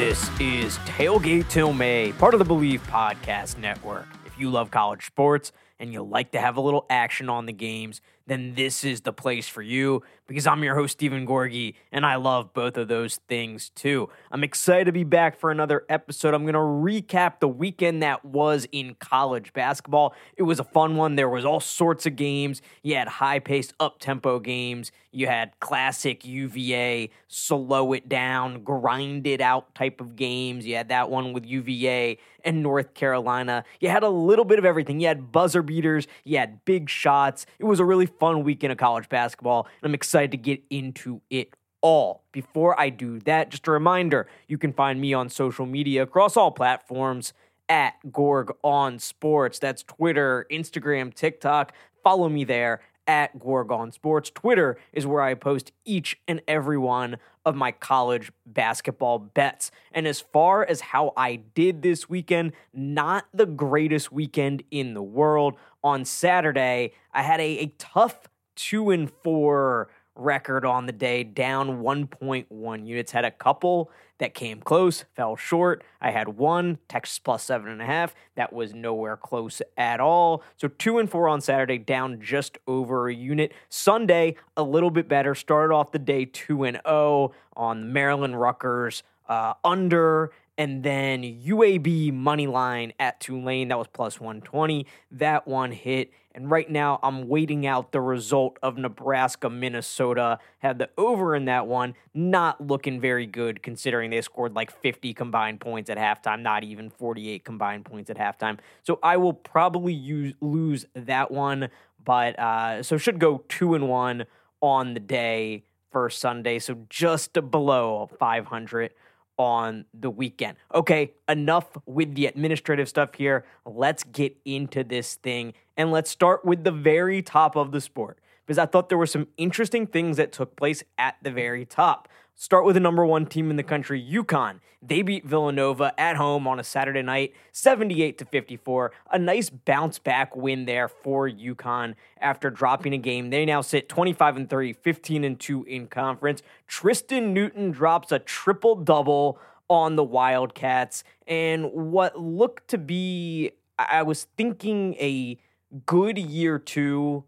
This 0.00 0.30
is 0.40 0.78
Tailgate 0.78 1.50
Till 1.50 1.74
May, 1.74 2.12
part 2.12 2.32
of 2.32 2.38
the 2.38 2.44
Believe 2.46 2.82
Podcast 2.86 3.58
Network. 3.58 4.06
If 4.24 4.38
you 4.38 4.48
love 4.48 4.70
college 4.70 5.04
sports 5.04 5.52
and 5.78 5.92
you 5.92 6.02
like 6.02 6.30
to 6.30 6.40
have 6.40 6.56
a 6.56 6.60
little 6.62 6.86
action 6.88 7.28
on 7.28 7.44
the 7.44 7.52
games, 7.52 8.00
then 8.30 8.54
this 8.54 8.84
is 8.84 9.00
the 9.00 9.12
place 9.12 9.48
for 9.48 9.60
you 9.60 10.02
because 10.28 10.46
I'm 10.46 10.62
your 10.62 10.76
host, 10.76 10.92
Steven 10.92 11.26
Gorgie, 11.26 11.74
and 11.90 12.06
I 12.06 12.14
love 12.14 12.54
both 12.54 12.76
of 12.76 12.86
those 12.86 13.16
things 13.28 13.70
too. 13.70 14.08
I'm 14.30 14.44
excited 14.44 14.84
to 14.84 14.92
be 14.92 15.02
back 15.02 15.40
for 15.40 15.50
another 15.50 15.84
episode. 15.88 16.34
I'm 16.34 16.44
going 16.44 16.54
to 16.54 16.60
recap 16.60 17.40
the 17.40 17.48
weekend 17.48 18.04
that 18.04 18.24
was 18.24 18.68
in 18.70 18.94
college 18.94 19.52
basketball. 19.52 20.14
It 20.36 20.44
was 20.44 20.60
a 20.60 20.64
fun 20.64 20.94
one. 20.94 21.16
There 21.16 21.28
was 21.28 21.44
all 21.44 21.58
sorts 21.58 22.06
of 22.06 22.14
games. 22.14 22.62
You 22.84 22.94
had 22.94 23.08
high-paced, 23.08 23.74
up-tempo 23.80 24.38
games. 24.38 24.92
You 25.10 25.26
had 25.26 25.58
classic 25.58 26.24
UVA, 26.24 27.10
slow 27.26 27.92
it 27.92 28.08
down, 28.08 28.62
grind 28.62 29.26
it 29.26 29.40
out 29.40 29.74
type 29.74 30.00
of 30.00 30.14
games. 30.14 30.64
You 30.64 30.76
had 30.76 30.90
that 30.90 31.10
one 31.10 31.32
with 31.32 31.44
UVA 31.44 32.18
and 32.44 32.62
North 32.62 32.94
Carolina. 32.94 33.64
You 33.80 33.88
had 33.88 34.04
a 34.04 34.08
little 34.08 34.44
bit 34.44 34.60
of 34.60 34.64
everything. 34.64 35.00
You 35.00 35.08
had 35.08 35.32
buzzer 35.32 35.62
beaters, 35.62 36.06
you 36.22 36.38
had 36.38 36.64
big 36.64 36.88
shots. 36.88 37.44
It 37.58 37.64
was 37.64 37.80
a 37.80 37.84
really 37.84 38.06
fun 38.20 38.44
weekend 38.44 38.70
of 38.70 38.78
college 38.78 39.08
basketball, 39.08 39.66
and 39.82 39.90
I'm 39.90 39.94
excited 39.94 40.30
to 40.30 40.36
get 40.36 40.62
into 40.70 41.20
it 41.30 41.54
all. 41.80 42.22
Before 42.30 42.78
I 42.78 42.90
do 42.90 43.18
that, 43.20 43.48
just 43.48 43.66
a 43.66 43.70
reminder 43.72 44.28
you 44.46 44.58
can 44.58 44.72
find 44.72 45.00
me 45.00 45.12
on 45.12 45.28
social 45.28 45.66
media 45.66 46.02
across 46.02 46.36
all 46.36 46.52
platforms 46.52 47.32
at 47.68 47.94
Gorg 48.12 48.52
on 48.62 48.98
Sports. 48.98 49.58
That's 49.58 49.82
Twitter, 49.82 50.46
Instagram, 50.50 51.14
TikTok. 51.14 51.72
Follow 52.04 52.28
me 52.28 52.44
there 52.44 52.80
at 53.10 53.40
Gorgon 53.40 53.90
Sports. 53.90 54.30
Twitter 54.30 54.78
is 54.92 55.04
where 55.04 55.20
I 55.20 55.34
post 55.34 55.72
each 55.84 56.20
and 56.28 56.40
every 56.46 56.78
one 56.78 57.16
of 57.44 57.56
my 57.56 57.72
college 57.72 58.30
basketball 58.46 59.18
bets. 59.18 59.72
And 59.90 60.06
as 60.06 60.20
far 60.20 60.64
as 60.64 60.80
how 60.80 61.12
I 61.16 61.34
did 61.34 61.82
this 61.82 62.08
weekend, 62.08 62.52
not 62.72 63.24
the 63.34 63.46
greatest 63.46 64.12
weekend 64.12 64.62
in 64.70 64.94
the 64.94 65.02
world. 65.02 65.56
On 65.82 66.04
Saturday, 66.04 66.92
I 67.12 67.22
had 67.22 67.40
a, 67.40 67.58
a 67.58 67.66
tough 67.78 68.28
two 68.54 68.90
and 68.90 69.10
four 69.10 69.90
record 70.14 70.64
on 70.64 70.86
the 70.86 70.92
day, 70.92 71.24
down 71.24 71.82
1.1 71.82 72.86
units. 72.86 73.12
Had 73.12 73.24
a 73.24 73.30
couple 73.30 73.90
that 74.18 74.34
came 74.34 74.60
close, 74.60 75.04
fell 75.14 75.34
short. 75.34 75.82
I 76.00 76.10
had 76.10 76.28
one, 76.28 76.78
Texas 76.88 77.18
plus 77.18 77.42
seven 77.42 77.70
and 77.70 77.82
a 77.82 77.86
half. 77.86 78.14
That 78.36 78.52
was 78.52 78.74
nowhere 78.74 79.16
close 79.16 79.62
at 79.76 79.98
all. 79.98 80.42
So 80.56 80.68
two 80.68 80.98
and 80.98 81.10
four 81.10 81.28
on 81.28 81.40
Saturday, 81.40 81.78
down 81.78 82.20
just 82.20 82.58
over 82.66 83.08
a 83.08 83.14
unit. 83.14 83.52
Sunday, 83.68 84.36
a 84.56 84.62
little 84.62 84.90
bit 84.90 85.08
better. 85.08 85.34
Started 85.34 85.74
off 85.74 85.90
the 85.92 85.98
day 85.98 86.26
two 86.26 86.64
and 86.64 86.80
oh 86.84 87.32
on 87.56 87.80
the 87.80 87.86
Maryland 87.86 88.40
Rutgers 88.40 89.02
uh, 89.28 89.54
under 89.64 90.32
and 90.58 90.82
then 90.82 91.22
UAB 91.22 92.12
money 92.12 92.46
line 92.46 92.92
at 92.98 93.18
Tulane 93.18 93.68
that 93.68 93.78
was 93.78 93.86
plus 93.86 94.20
120 94.20 94.86
that 95.12 95.48
one 95.48 95.72
hit 95.72 96.10
and 96.34 96.50
right 96.50 96.70
now 96.70 96.98
I'm 97.02 97.28
waiting 97.28 97.66
out 97.66 97.92
the 97.92 98.00
result 98.00 98.58
of 98.62 98.76
Nebraska 98.76 99.50
Minnesota 99.50 100.38
had 100.58 100.78
the 100.78 100.90
over 100.96 101.34
in 101.34 101.46
that 101.46 101.66
one 101.66 101.94
not 102.14 102.66
looking 102.66 103.00
very 103.00 103.26
good 103.26 103.62
considering 103.62 104.10
they 104.10 104.20
scored 104.20 104.54
like 104.54 104.70
50 104.70 105.12
combined 105.14 105.60
points 105.60 105.90
at 105.90 105.98
halftime 105.98 106.42
not 106.42 106.64
even 106.64 106.90
48 106.90 107.44
combined 107.44 107.84
points 107.84 108.10
at 108.10 108.18
halftime. 108.18 108.58
So 108.82 108.98
I 109.02 109.16
will 109.16 109.34
probably 109.34 109.92
use 109.92 110.34
lose 110.40 110.86
that 110.94 111.30
one 111.30 111.68
but 112.04 112.38
uh 112.38 112.82
so 112.82 112.96
should 112.96 113.18
go 113.18 113.44
2 113.48 113.74
and 113.74 113.88
1 113.88 114.24
on 114.62 114.94
the 114.94 115.00
day 115.00 115.64
for 115.90 116.08
Sunday. 116.08 116.58
So 116.58 116.86
just 116.88 117.32
below 117.50 118.08
500 118.18 118.92
on 119.40 119.86
the 119.94 120.10
weekend. 120.10 120.58
Okay, 120.74 121.14
enough 121.26 121.64
with 121.86 122.14
the 122.14 122.26
administrative 122.26 122.90
stuff 122.90 123.14
here. 123.14 123.46
Let's 123.64 124.04
get 124.04 124.36
into 124.44 124.84
this 124.84 125.14
thing 125.14 125.54
and 125.78 125.90
let's 125.90 126.10
start 126.10 126.44
with 126.44 126.62
the 126.62 126.70
very 126.70 127.22
top 127.22 127.56
of 127.56 127.72
the 127.72 127.80
sport 127.80 128.18
because 128.44 128.58
I 128.58 128.66
thought 128.66 128.90
there 128.90 128.98
were 128.98 129.06
some 129.06 129.28
interesting 129.38 129.86
things 129.86 130.18
that 130.18 130.30
took 130.30 130.56
place 130.56 130.84
at 130.98 131.16
the 131.22 131.30
very 131.30 131.64
top. 131.64 132.06
Start 132.34 132.64
with 132.64 132.74
the 132.74 132.80
number 132.80 133.04
one 133.04 133.26
team 133.26 133.50
in 133.50 133.56
the 133.56 133.62
country, 133.62 134.02
UConn. 134.02 134.60
They 134.82 135.02
beat 135.02 135.26
Villanova 135.26 135.92
at 135.98 136.16
home 136.16 136.48
on 136.48 136.58
a 136.58 136.64
Saturday 136.64 137.02
night, 137.02 137.34
78 137.52 138.16
to 138.18 138.24
54. 138.24 138.92
A 139.10 139.18
nice 139.18 139.50
bounce 139.50 139.98
back 139.98 140.34
win 140.34 140.64
there 140.64 140.88
for 140.88 141.28
UConn 141.28 141.96
after 142.18 142.48
dropping 142.48 142.94
a 142.94 142.98
game. 142.98 143.28
They 143.28 143.44
now 143.44 143.60
sit 143.60 143.90
25 143.90 144.36
and 144.36 144.48
30, 144.48 144.72
15 144.72 145.24
and 145.24 145.38
2 145.38 145.64
in 145.64 145.86
conference. 145.86 146.42
Tristan 146.66 147.34
Newton 147.34 147.72
drops 147.72 148.10
a 148.10 148.18
triple 148.18 148.74
double 148.74 149.38
on 149.68 149.96
the 149.96 150.02
Wildcats, 150.02 151.04
and 151.28 151.70
what 151.72 152.18
looked 152.18 152.66
to 152.68 152.78
be, 152.78 153.52
I 153.78 154.02
was 154.02 154.26
thinking, 154.36 154.94
a 154.94 155.38
good 155.86 156.18
year 156.18 156.58
two 156.58 157.22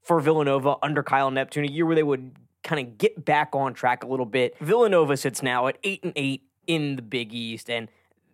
for 0.00 0.20
Villanova 0.20 0.76
under 0.82 1.02
Kyle 1.02 1.32
Neptune, 1.32 1.64
a 1.64 1.68
year 1.68 1.84
where 1.84 1.96
they 1.96 2.04
would 2.04 2.36
kind 2.64 2.84
of 2.86 2.98
get 2.98 3.24
back 3.24 3.50
on 3.54 3.74
track 3.74 4.02
a 4.02 4.06
little 4.06 4.26
bit. 4.26 4.56
Villanova 4.58 5.16
sits 5.16 5.42
now 5.42 5.68
at 5.68 5.78
eight 5.84 6.02
and 6.02 6.12
eight 6.16 6.42
in 6.66 6.96
the 6.96 7.02
Big 7.02 7.32
East, 7.32 7.70
and 7.70 7.88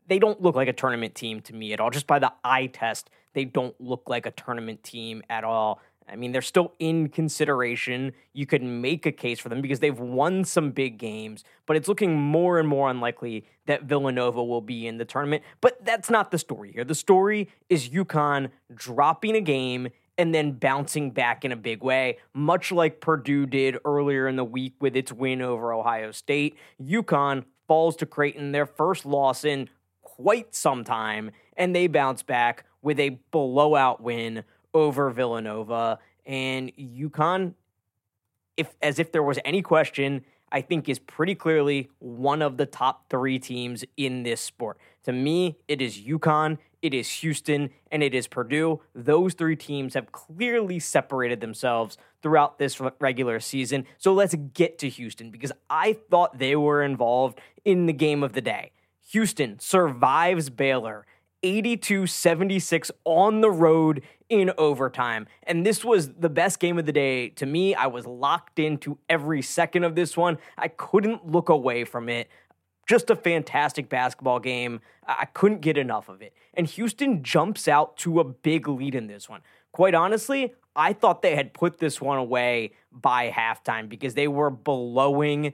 they 0.06 0.18
don't 0.18 0.41
look 0.41 0.54
like 0.54 0.68
a 0.68 0.72
tournament 0.72 1.14
team 1.14 1.41
to 1.42 1.54
me 1.54 1.72
at 1.72 1.80
all. 1.80 1.91
Just 1.91 2.06
by 2.06 2.18
the 2.18 2.32
eye 2.42 2.66
test, 2.66 3.10
they 3.34 3.44
don't 3.44 3.78
look 3.80 4.08
like 4.08 4.26
a 4.26 4.30
tournament 4.30 4.82
team 4.82 5.22
at 5.28 5.44
all. 5.44 5.80
I 6.08 6.16
mean, 6.16 6.32
they're 6.32 6.42
still 6.42 6.74
in 6.80 7.08
consideration. 7.08 8.12
You 8.32 8.44
could 8.44 8.62
make 8.62 9.06
a 9.06 9.12
case 9.12 9.38
for 9.38 9.48
them 9.48 9.60
because 9.60 9.78
they've 9.78 9.98
won 9.98 10.44
some 10.44 10.72
big 10.72 10.98
games, 10.98 11.44
but 11.66 11.76
it's 11.76 11.86
looking 11.86 12.20
more 12.20 12.58
and 12.58 12.66
more 12.66 12.91
unlikely 12.91 13.44
that 13.66 13.84
Villanova 13.84 14.42
will 14.42 14.60
be 14.60 14.88
in 14.88 14.98
the 14.98 15.04
tournament. 15.04 15.44
But 15.60 15.84
that's 15.84 16.10
not 16.10 16.32
the 16.32 16.38
story 16.38 16.72
here. 16.72 16.82
The 16.82 16.97
story 16.97 17.48
is 17.68 17.91
UConn 17.91 18.50
dropping 18.74 19.36
a 19.36 19.41
game 19.41 19.91
and 20.20 20.34
then 20.34 20.53
bouncing 20.53 21.10
back 21.10 21.47
in 21.47 21.50
a 21.50 21.56
big 21.56 21.82
way, 21.82 22.19
much 22.34 22.70
like 22.70 23.00
Purdue 23.00 23.47
did 23.47 23.78
earlier 23.86 24.28
in 24.28 24.36
the 24.36 24.44
week 24.44 24.75
with 24.78 24.94
its 24.94 25.10
win 25.10 25.41
over 25.41 25.72
Ohio 25.72 26.10
State. 26.10 26.58
UConn 26.78 27.44
falls 27.66 27.97
to 27.97 28.04
Creighton, 28.04 28.53
their 28.53 28.66
first 28.66 29.06
loss 29.06 29.44
in 29.44 29.70
quite 30.03 30.54
some 30.54 30.84
time, 30.84 31.30
and 31.56 31.75
they 31.75 31.86
bounce 31.86 32.22
back 32.22 32.66
with 32.82 33.00
a 33.00 33.19
blowout 33.30 34.03
win 34.03 34.44
over 34.75 35.09
Villanova. 35.09 35.98
And 36.26 36.70
UConn, 36.76 37.54
if 38.59 38.76
as 38.82 38.98
if 38.98 39.12
there 39.12 39.22
was 39.22 39.38
any 39.42 39.62
question, 39.62 40.26
I 40.53 40.60
think 40.60 40.86
is 40.86 40.98
pretty 40.98 41.34
clearly 41.34 41.88
one 41.98 42.42
of 42.42 42.59
the 42.59 42.66
top 42.66 43.09
three 43.09 43.38
teams 43.38 43.86
in 43.97 44.22
this 44.22 44.42
sport. 44.42 44.76
To 45.04 45.12
me, 45.14 45.56
it 45.66 45.80
is 45.80 45.98
UConn, 45.98 46.59
it 46.82 46.94
is 46.94 47.08
Houston, 47.20 47.70
and 47.91 48.02
it 48.02 48.14
is 48.14 48.26
Purdue. 48.26 48.80
Those 48.94 49.34
three 49.34 49.56
teams 49.56 49.94
have 49.94 50.12
clearly 50.12 50.78
separated 50.78 51.41
themselves 51.41 51.98
throughout 52.22 52.58
this 52.58 52.80
regular 53.00 53.41
season. 53.41 53.86
So 53.98 54.12
let's 54.12 54.34
get 54.54 54.78
to 54.78 54.88
Houston 54.88 55.30
because 55.30 55.52
I 55.68 55.92
thought 55.92 56.38
they 56.38 56.56
were 56.56 56.82
involved 56.82 57.41
in 57.64 57.86
the 57.86 57.92
game 57.92 58.22
of 58.22 58.32
the 58.32 58.41
day. 58.41 58.72
Houston 59.10 59.58
survives 59.58 60.50
Baylor 60.50 61.06
82 61.42 62.06
76 62.06 62.91
on 63.04 63.41
the 63.41 63.50
road 63.50 64.02
in 64.28 64.52
overtime. 64.58 65.26
And 65.42 65.66
this 65.66 65.84
was 65.84 66.12
the 66.14 66.28
best 66.28 66.60
game 66.60 66.78
of 66.78 66.86
the 66.86 66.92
day 66.92 67.30
to 67.30 67.47
me. 67.47 67.74
I 67.74 67.86
was 67.86 68.06
locked 68.06 68.58
into 68.58 68.98
every 69.08 69.42
second 69.42 69.84
of 69.84 69.94
this 69.94 70.16
one. 70.16 70.38
I 70.56 70.68
couldn't 70.68 71.26
look 71.26 71.48
away 71.48 71.84
from 71.84 72.08
it. 72.08 72.28
Just 72.90 73.08
a 73.08 73.14
fantastic 73.14 73.88
basketball 73.88 74.40
game. 74.40 74.80
I 75.06 75.26
couldn't 75.26 75.60
get 75.60 75.78
enough 75.78 76.08
of 76.08 76.22
it. 76.22 76.34
And 76.54 76.66
Houston 76.66 77.22
jumps 77.22 77.68
out 77.68 77.96
to 77.98 78.18
a 78.18 78.24
big 78.24 78.66
lead 78.66 78.96
in 78.96 79.06
this 79.06 79.28
one. 79.28 79.42
Quite 79.70 79.94
honestly, 79.94 80.54
I 80.74 80.92
thought 80.92 81.22
they 81.22 81.36
had 81.36 81.54
put 81.54 81.78
this 81.78 82.00
one 82.00 82.18
away 82.18 82.72
by 82.91 83.30
halftime 83.30 83.88
because 83.88 84.15
they 84.15 84.26
were 84.26 84.50
blowing 84.50 85.53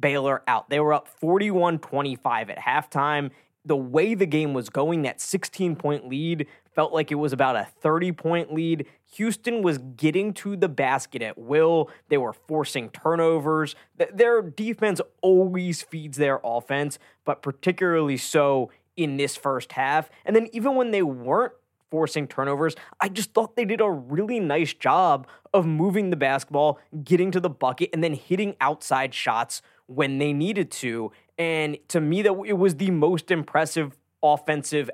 Baylor 0.00 0.42
out. 0.48 0.70
They 0.70 0.80
were 0.80 0.92
up 0.92 1.06
41 1.06 1.78
25 1.78 2.50
at 2.50 2.58
halftime. 2.58 3.30
The 3.64 3.76
way 3.76 4.14
the 4.14 4.26
game 4.26 4.54
was 4.54 4.68
going, 4.70 5.02
that 5.02 5.20
16 5.20 5.76
point 5.76 6.08
lead 6.08 6.46
felt 6.74 6.92
like 6.92 7.12
it 7.12 7.16
was 7.16 7.32
about 7.32 7.56
a 7.56 7.66
30 7.80 8.12
point 8.12 8.52
lead. 8.52 8.86
Houston 9.14 9.62
was 9.62 9.78
getting 9.78 10.32
to 10.34 10.56
the 10.56 10.68
basket 10.68 11.22
at 11.22 11.38
will. 11.38 11.90
They 12.08 12.18
were 12.18 12.32
forcing 12.32 12.90
turnovers. 12.90 13.74
Their 14.12 14.42
defense 14.42 15.00
always 15.20 15.82
feeds 15.82 16.16
their 16.16 16.40
offense, 16.42 16.98
but 17.24 17.42
particularly 17.42 18.16
so 18.16 18.70
in 18.96 19.16
this 19.16 19.36
first 19.36 19.72
half. 19.72 20.10
And 20.24 20.34
then 20.34 20.48
even 20.52 20.74
when 20.74 20.90
they 20.90 21.02
weren't 21.02 21.52
forcing 21.90 22.26
turnovers, 22.26 22.74
I 23.00 23.10
just 23.10 23.34
thought 23.34 23.54
they 23.54 23.66
did 23.66 23.82
a 23.82 23.90
really 23.90 24.40
nice 24.40 24.72
job 24.72 25.26
of 25.52 25.66
moving 25.66 26.08
the 26.08 26.16
basketball, 26.16 26.80
getting 27.04 27.30
to 27.32 27.40
the 27.40 27.50
bucket, 27.50 27.90
and 27.92 28.02
then 28.02 28.14
hitting 28.14 28.56
outside 28.62 29.12
shots 29.12 29.60
when 29.86 30.16
they 30.16 30.32
needed 30.32 30.70
to. 30.70 31.12
And 31.38 31.78
to 31.88 32.00
me, 32.00 32.22
that 32.22 32.34
it 32.46 32.58
was 32.58 32.76
the 32.76 32.90
most 32.90 33.30
impressive 33.30 33.96
offensive 34.22 34.90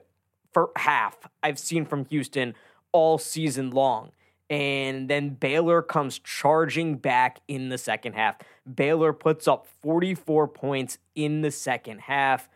for 0.52 0.70
half 0.76 1.16
I've 1.42 1.58
seen 1.58 1.84
from 1.84 2.04
Houston 2.06 2.54
all 2.92 3.18
season 3.18 3.70
long. 3.70 4.12
And 4.50 5.10
then 5.10 5.30
Baylor 5.30 5.82
comes 5.82 6.18
charging 6.18 6.96
back 6.96 7.40
in 7.48 7.68
the 7.68 7.76
second 7.76 8.14
half. 8.14 8.36
Baylor 8.72 9.12
puts 9.12 9.46
up 9.46 9.66
44 9.82 10.48
points 10.48 10.98
in 11.14 11.42
the 11.42 11.50
second 11.50 12.00
half. 12.02 12.48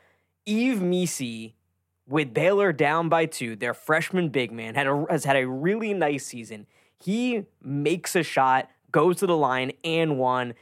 Yves 0.46 0.80
Missi, 0.80 1.54
with 2.08 2.32
Baylor 2.32 2.72
down 2.72 3.08
by 3.08 3.26
two, 3.26 3.56
their 3.56 3.74
freshman 3.74 4.30
big 4.30 4.52
man 4.52 4.74
had 4.74 4.86
a, 4.86 5.04
has 5.10 5.24
had 5.24 5.36
a 5.36 5.46
really 5.46 5.92
nice 5.92 6.26
season. 6.26 6.66
He 6.98 7.44
makes 7.62 8.16
a 8.16 8.22
shot, 8.22 8.70
goes 8.92 9.16
to 9.16 9.26
the 9.26 9.36
line 9.36 9.72
and 9.82 10.18
one 10.18 10.54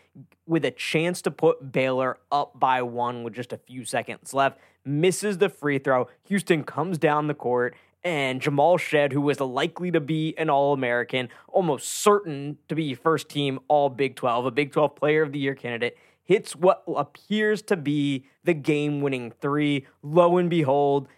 with 0.46 0.64
a 0.64 0.70
chance 0.70 1.20
to 1.22 1.30
put 1.30 1.72
Baylor 1.72 2.18
up 2.32 2.58
by 2.58 2.82
one 2.82 3.22
with 3.22 3.34
just 3.34 3.52
a 3.52 3.58
few 3.58 3.84
seconds 3.84 4.32
left. 4.32 4.58
Misses 4.84 5.38
the 5.38 5.48
free 5.48 5.78
throw. 5.78 6.08
Houston 6.24 6.64
comes 6.64 6.96
down 6.96 7.26
the 7.26 7.34
court 7.34 7.74
and 8.02 8.40
Jamal 8.40 8.78
Shead, 8.78 9.12
who 9.12 9.20
was 9.20 9.40
likely 9.40 9.90
to 9.90 10.00
be 10.00 10.34
an 10.38 10.48
All 10.48 10.72
American, 10.72 11.28
almost 11.48 11.88
certain 11.88 12.58
to 12.68 12.74
be 12.74 12.94
first 12.94 13.28
team 13.28 13.60
All 13.68 13.90
Big 13.90 14.16
12, 14.16 14.46
a 14.46 14.50
Big 14.50 14.72
12 14.72 14.96
Player 14.96 15.22
of 15.22 15.32
the 15.32 15.38
Year 15.38 15.54
candidate, 15.54 15.98
hits 16.24 16.56
what 16.56 16.82
appears 16.86 17.60
to 17.62 17.76
be 17.76 18.24
the 18.44 18.54
game 18.54 19.00
winning 19.00 19.32
three. 19.40 19.86
Lo 20.02 20.38
and 20.38 20.48
behold, 20.48 21.08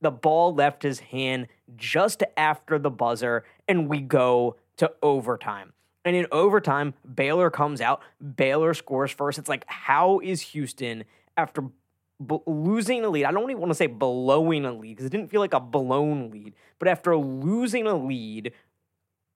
the 0.00 0.10
ball 0.10 0.54
left 0.54 0.82
his 0.82 1.00
hand 1.00 1.48
just 1.76 2.22
after 2.36 2.78
the 2.78 2.90
buzzer, 2.90 3.44
and 3.66 3.88
we 3.88 4.00
go 4.00 4.56
to 4.76 4.92
overtime. 5.02 5.72
And 6.08 6.16
in 6.16 6.26
overtime, 6.32 6.94
Baylor 7.14 7.50
comes 7.50 7.82
out. 7.82 8.00
Baylor 8.36 8.72
scores 8.72 9.10
first. 9.10 9.38
It's 9.38 9.50
like, 9.50 9.64
how 9.66 10.20
is 10.20 10.40
Houston, 10.40 11.04
after 11.36 11.60
b- 11.60 12.38
losing 12.46 13.04
a 13.04 13.10
lead, 13.10 13.26
I 13.26 13.30
don't 13.30 13.50
even 13.50 13.60
want 13.60 13.72
to 13.72 13.74
say 13.74 13.88
blowing 13.88 14.64
a 14.64 14.72
lead 14.72 14.96
because 14.96 15.04
it 15.04 15.10
didn't 15.12 15.28
feel 15.28 15.42
like 15.42 15.52
a 15.52 15.60
blown 15.60 16.30
lead, 16.30 16.54
but 16.78 16.88
after 16.88 17.14
losing 17.14 17.86
a 17.86 17.94
lead 17.94 18.52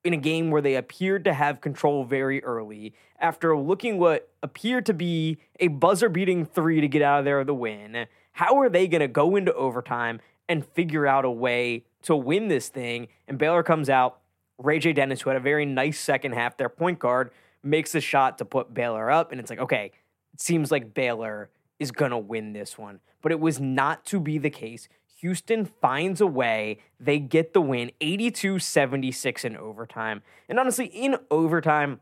in 0.03 0.15
a 0.15 0.17
game 0.17 0.51
where 0.51 0.63
they 0.63 0.75
appeared 0.75 1.25
to 1.25 1.35
have 1.35 1.61
control 1.61 2.05
very 2.05 2.43
early, 2.43 2.95
after 3.19 3.55
looking 3.55 3.99
what 3.99 4.31
appeared 4.43 4.87
to 4.87 4.95
be 4.95 5.37
a 5.61 5.69
buzzer 5.69 6.09
beating 6.09 6.47
three 6.47 6.81
to 6.81 6.89
get 6.89 7.03
out 7.03 7.19
of 7.19 7.27
there 7.27 7.37
with 7.37 7.49
the 7.49 7.55
win, 7.55 8.07
how 8.33 8.59
are 8.59 8.71
they 8.71 8.89
going 8.89 9.03
to 9.03 9.09
go 9.09 9.37
into 9.37 9.53
overtime 9.53 10.21
and 10.49 10.65
figure 10.65 11.07
out 11.07 11.27
a 11.27 11.31
way 11.31 11.85
to 12.01 12.17
win 12.17 12.49
this 12.49 12.71
thing? 12.71 13.09
And 13.29 13.37
Baylor 13.37 13.63
comes 13.63 13.91
out. 13.91 14.22
Ray 14.58 14.78
J. 14.78 14.93
Dennis, 14.93 15.22
who 15.22 15.31
had 15.31 15.37
a 15.37 15.40
very 15.40 15.66
nice 15.66 15.99
second 15.99 16.32
half, 16.32 16.56
their 16.56 16.69
point 16.69 16.99
guard, 16.99 17.31
makes 17.62 17.94
a 17.94 18.00
shot 18.00 18.38
to 18.38 18.44
put 18.44 18.75
Baylor 18.75 19.10
up. 19.10 19.32
And 19.32 19.40
it's 19.40 19.50
like, 19.50 19.58
okay, 19.58 19.93
it 20.34 20.40
seems 20.40 20.70
like 20.70 20.94
Baylor 20.94 21.50
is 21.78 21.90
going 21.90 22.10
to 22.10 22.19
win 22.19 22.52
this 22.52 22.78
one. 22.78 23.00
But 23.22 23.32
it 23.32 23.40
was 23.40 23.60
not 23.60 24.04
to 24.06 24.20
be 24.20 24.38
the 24.38 24.50
case. 24.50 24.88
Houston 25.20 25.64
finds 25.64 26.20
a 26.20 26.26
way. 26.26 26.78
They 26.99 27.19
get 27.19 27.52
the 27.52 27.60
win 27.60 27.93
82 28.00 28.58
76 28.58 29.44
in 29.44 29.56
overtime. 29.56 30.22
And 30.49 30.58
honestly, 30.58 30.87
in 30.87 31.16
overtime, 31.31 32.00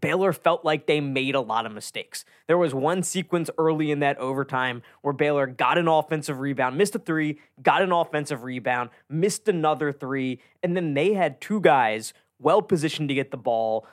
Baylor 0.00 0.32
felt 0.32 0.64
like 0.64 0.86
they 0.86 1.00
made 1.00 1.34
a 1.34 1.40
lot 1.40 1.66
of 1.66 1.72
mistakes. 1.72 2.24
There 2.46 2.58
was 2.58 2.74
one 2.74 3.02
sequence 3.02 3.50
early 3.56 3.90
in 3.90 4.00
that 4.00 4.18
overtime 4.18 4.82
where 5.02 5.14
Baylor 5.14 5.46
got 5.46 5.78
an 5.78 5.88
offensive 5.88 6.40
rebound, 6.40 6.76
missed 6.76 6.94
a 6.94 6.98
three, 6.98 7.38
got 7.62 7.82
an 7.82 7.92
offensive 7.92 8.42
rebound, 8.42 8.90
missed 9.08 9.48
another 9.48 9.92
three, 9.92 10.40
and 10.62 10.76
then 10.76 10.94
they 10.94 11.14
had 11.14 11.40
two 11.40 11.60
guys 11.60 12.12
well 12.38 12.62
positioned 12.62 13.08
to 13.08 13.14
get 13.14 13.30
the 13.30 13.36
ball 13.36 13.86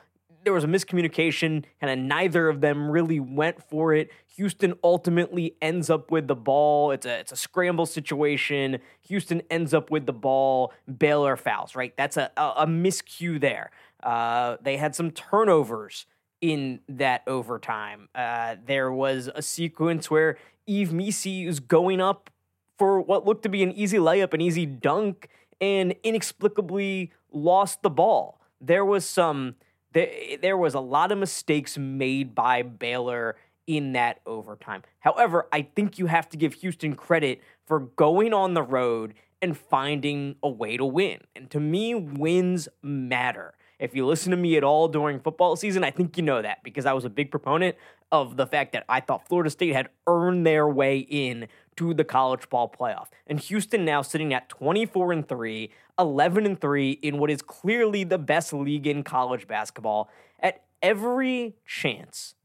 there 0.45 0.53
was 0.53 0.63
a 0.63 0.67
miscommunication, 0.67 1.65
and 1.81 2.07
neither 2.07 2.47
of 2.47 2.61
them 2.61 2.89
really 2.89 3.19
went 3.19 3.61
for 3.63 3.93
it. 3.93 4.11
Houston 4.37 4.75
ultimately 4.83 5.55
ends 5.61 5.89
up 5.89 6.11
with 6.11 6.27
the 6.27 6.35
ball. 6.35 6.91
It's 6.91 7.05
a 7.05 7.19
it's 7.19 7.31
a 7.31 7.35
scramble 7.35 7.85
situation. 7.85 8.79
Houston 9.07 9.41
ends 9.49 9.73
up 9.73 9.89
with 9.89 10.05
the 10.05 10.13
ball. 10.13 10.71
Baylor 10.99 11.35
fouls. 11.35 11.75
Right, 11.75 11.95
that's 11.97 12.15
a 12.15 12.31
a, 12.37 12.53
a 12.57 12.67
miscue 12.67 13.41
there. 13.41 13.71
Uh, 14.03 14.57
they 14.61 14.77
had 14.77 14.95
some 14.95 15.11
turnovers 15.11 16.05
in 16.41 16.79
that 16.87 17.23
overtime. 17.27 18.09
Uh, 18.13 18.55
there 18.65 18.91
was 18.91 19.29
a 19.33 19.41
sequence 19.41 20.11
where 20.11 20.37
Yves 20.67 20.93
Missi 20.93 21.45
was 21.45 21.59
going 21.59 22.01
up 22.01 22.29
for 22.77 22.99
what 22.99 23.25
looked 23.25 23.43
to 23.43 23.49
be 23.49 23.63
an 23.63 23.71
easy 23.71 23.97
layup, 23.97 24.33
an 24.33 24.41
easy 24.41 24.65
dunk, 24.65 25.29
and 25.61 25.95
inexplicably 26.03 27.11
lost 27.31 27.81
the 27.81 27.89
ball. 27.89 28.41
There 28.59 28.85
was 28.85 29.05
some 29.05 29.55
there, 29.93 30.37
there 30.41 30.57
was 30.57 30.73
a 30.73 30.79
lot 30.79 31.11
of 31.11 31.17
mistakes 31.17 31.77
made 31.77 32.35
by 32.35 32.61
Baylor 32.61 33.37
in 33.65 33.93
that 33.93 34.19
overtime. 34.25 34.83
However, 34.99 35.47
I 35.51 35.63
think 35.63 35.97
you 35.97 36.07
have 36.07 36.29
to 36.29 36.37
give 36.37 36.55
Houston 36.55 36.95
credit 36.95 37.41
for 37.65 37.79
going 37.79 38.33
on 38.33 38.53
the 38.53 38.61
road 38.61 39.13
and 39.41 39.57
finding 39.57 40.35
a 40.43 40.49
way 40.49 40.77
to 40.77 40.85
win. 40.85 41.19
And 41.35 41.49
to 41.51 41.59
me, 41.59 41.95
wins 41.95 42.67
matter. 42.83 43.53
If 43.79 43.95
you 43.95 44.05
listen 44.05 44.31
to 44.31 44.37
me 44.37 44.55
at 44.57 44.63
all 44.63 44.87
during 44.87 45.19
football 45.19 45.55
season, 45.55 45.83
I 45.83 45.91
think 45.91 46.17
you 46.17 46.23
know 46.23 46.41
that 46.41 46.63
because 46.63 46.85
I 46.85 46.93
was 46.93 47.05
a 47.05 47.09
big 47.09 47.31
proponent 47.31 47.75
of 48.11 48.37
the 48.37 48.47
fact 48.47 48.73
that 48.73 48.85
I 48.87 48.99
thought 48.99 49.27
Florida 49.27 49.49
State 49.49 49.73
had 49.73 49.89
earned 50.07 50.45
their 50.45 50.67
way 50.67 50.99
in 50.99 51.47
to 51.77 51.93
the 51.93 52.03
college 52.03 52.49
ball 52.49 52.73
playoff. 52.77 53.07
And 53.27 53.39
Houston 53.39 53.83
now 53.83 54.01
sitting 54.01 54.33
at 54.33 54.47
24 54.49 55.11
and 55.11 55.27
3, 55.27 55.71
11 55.99 56.45
and 56.45 56.59
3 56.59 56.91
in 56.91 57.17
what 57.17 57.29
is 57.29 57.41
clearly 57.41 58.03
the 58.03 58.17
best 58.17 58.53
league 58.53 58.87
in 58.87 59.03
college 59.03 59.47
basketball 59.47 60.09
at 60.39 60.63
every 60.81 61.55
chance 61.65 62.35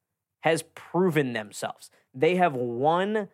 has 0.40 0.62
proven 0.74 1.32
themselves. 1.32 1.90
They 2.14 2.36
have 2.36 2.54
won 2.54 3.28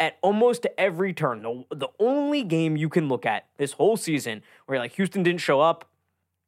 at 0.00 0.16
almost 0.22 0.66
every 0.78 1.12
turn. 1.12 1.42
The, 1.42 1.64
the 1.70 1.88
only 2.00 2.42
game 2.42 2.76
you 2.76 2.88
can 2.88 3.08
look 3.08 3.26
at 3.26 3.46
this 3.58 3.72
whole 3.72 3.96
season 3.96 4.42
where 4.66 4.78
like 4.78 4.92
Houston 4.92 5.22
didn't 5.22 5.42
show 5.42 5.60
up, 5.60 5.84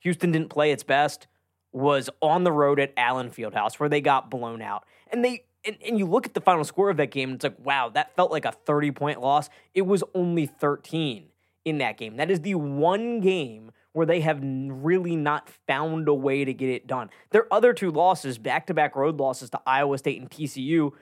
Houston 0.03 0.33
didn't 0.33 0.51
play 0.51 0.73
its 0.73 0.83
best 0.83 1.27
was 1.73 2.11
on 2.21 2.45
the 2.45 2.53
road 2.53 2.79
at 2.79 2.93
Allen 2.97 3.31
Fieldhouse 3.31 3.81
where 3.81 3.89
they 3.89 4.01
got 4.01 4.31
blown 4.31 4.61
out. 4.61 4.85
And 5.11 5.25
they 5.25 5.45
and, 5.65 5.77
and 5.87 5.99
you 5.99 6.07
look 6.07 6.27
at 6.27 6.35
the 6.35 6.41
final 6.41 6.65
score 6.65 6.91
of 6.91 6.97
that 6.97 7.13
game, 7.13 7.31
and 7.31 7.37
it's 7.37 7.45
like, 7.45 7.65
wow, 7.65 7.89
that 7.91 8.17
felt 8.17 8.33
like 8.33 8.45
a 8.45 8.53
30 8.53 8.91
point 8.91 9.21
loss. 9.21 9.49
It 9.75 9.83
was 9.83 10.03
only 10.15 10.47
13 10.47 11.29
in 11.65 11.79
that 11.79 11.97
game. 11.97 12.17
That 12.17 12.31
is 12.31 12.41
the 12.41 12.57
one 12.57 13.21
game 13.21 13.71
where 13.93 14.07
they 14.07 14.21
have 14.21 14.41
really 14.43 15.15
not 15.15 15.49
found 15.69 16.09
a 16.09 16.15
way 16.15 16.45
to 16.45 16.53
get 16.53 16.71
it 16.71 16.87
done. 16.87 17.11
Their 17.31 17.53
other 17.53 17.73
two 17.73 17.91
losses, 17.91 18.39
back 18.39 18.67
to 18.67 18.75
back 18.75 18.97
road 18.97 19.19
losses 19.19 19.51
to 19.51 19.61
Iowa 19.67 19.99
State 19.99 20.21
and 20.21 20.31
TCU, 20.31 20.93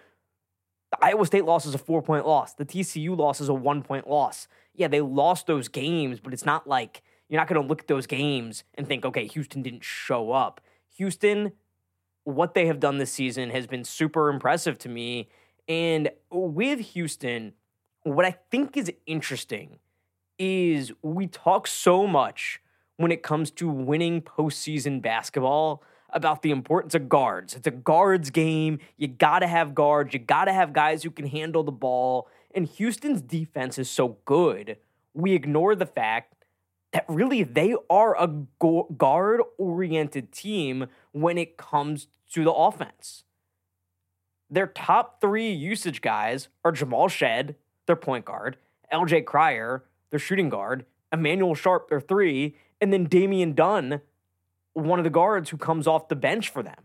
the 0.91 1.05
Iowa 1.05 1.25
State 1.25 1.44
loss 1.44 1.67
is 1.67 1.75
a 1.75 1.79
four 1.79 2.03
point 2.03 2.26
loss. 2.26 2.55
The 2.55 2.67
TCU 2.67 3.17
loss 3.17 3.41
is 3.41 3.49
a 3.49 3.55
one 3.55 3.82
point 3.82 4.08
loss. 4.08 4.49
Yeah, 4.75 4.88
they 4.88 5.00
lost 5.00 5.46
those 5.46 5.69
games, 5.69 6.20
but 6.20 6.32
it's 6.32 6.44
not 6.44 6.67
like 6.67 7.03
you're 7.31 7.41
not 7.41 7.49
going 7.49 7.62
to 7.62 7.67
look 7.67 7.81
at 7.81 7.87
those 7.87 8.06
games 8.06 8.65
and 8.75 8.87
think, 8.87 9.05
okay, 9.06 9.27
Houston 9.29 9.62
didn't 9.62 9.85
show 9.85 10.32
up. 10.32 10.61
Houston 10.97 11.53
what 12.25 12.55
they 12.55 12.67
have 12.67 12.81
done 12.81 12.99
this 12.99 13.13
season 13.13 13.51
has 13.51 13.67
been 13.67 13.84
super 13.84 14.29
impressive 14.29 14.79
to 14.79 14.89
me. 14.89 15.29
And 15.69 16.10
with 16.31 16.81
Houston, 16.81 17.55
what 18.03 18.27
I 18.27 18.32
think 18.51 18.77
is 18.77 18.93
interesting 19.06 19.79
is 20.39 20.93
we 21.03 21.29
talk 21.29 21.67
so 21.67 22.06
much 22.06 22.60
when 22.96 23.13
it 23.13 23.22
comes 23.22 23.51
to 23.53 23.69
winning 23.69 24.20
postseason 24.20 25.01
basketball 25.01 25.82
about 26.13 26.43
the 26.43 26.51
importance 26.51 26.94
of 26.94 27.08
guards. 27.08 27.55
It's 27.55 27.67
a 27.67 27.70
guards 27.70 28.31
game. 28.31 28.81
You 28.96 29.06
got 29.06 29.39
to 29.39 29.46
have 29.46 29.75
guards. 29.75 30.13
You 30.13 30.19
got 30.19 30.46
to 30.46 30.53
have 30.53 30.72
guys 30.72 31.05
who 31.05 31.10
can 31.10 31.27
handle 31.27 31.63
the 31.63 31.72
ball. 31.72 32.29
And 32.55 32.67
Houston's 32.67 33.22
defense 33.22 33.79
is 33.79 33.89
so 33.89 34.19
good, 34.25 34.77
we 35.15 35.32
ignore 35.32 35.75
the 35.77 35.87
fact 35.87 36.34
that 36.93 37.05
really 37.09 37.43
they 37.43 37.75
are 37.89 38.17
a 38.20 38.27
guard 38.97 39.41
oriented 39.59 40.32
team 40.32 40.87
when 41.13 41.39
it 41.39 41.56
comes 41.56 42.09
to 42.32 42.44
the 42.44 42.53
offense. 42.53 43.25
Their 44.49 44.67
top 44.67 45.20
three 45.20 45.51
usage 45.51 46.01
guys 46.01 46.49
are 46.65 46.73
Jamal 46.73 47.09
Shead, 47.09 47.55
their 47.87 47.97
point 47.97 48.25
guard, 48.25 48.56
LJ 48.93 49.25
Cryer, 49.25 49.85
their 50.11 50.19
shooting 50.19 50.49
guard, 50.49 50.85
Emmanuel 51.13 51.55
Sharp, 51.55 51.89
their 51.89 52.01
three, 52.01 52.56
and 52.81 52.93
then 52.93 53.05
Damian 53.05 53.53
Dunn, 53.55 54.01
one 54.73 54.99
of 54.99 55.05
the 55.05 55.11
guards 55.11 55.51
who 55.51 55.56
comes 55.56 55.87
off 55.87 56.09
the 56.09 56.17
bench 56.17 56.49
for 56.49 56.63
them. 56.63 56.85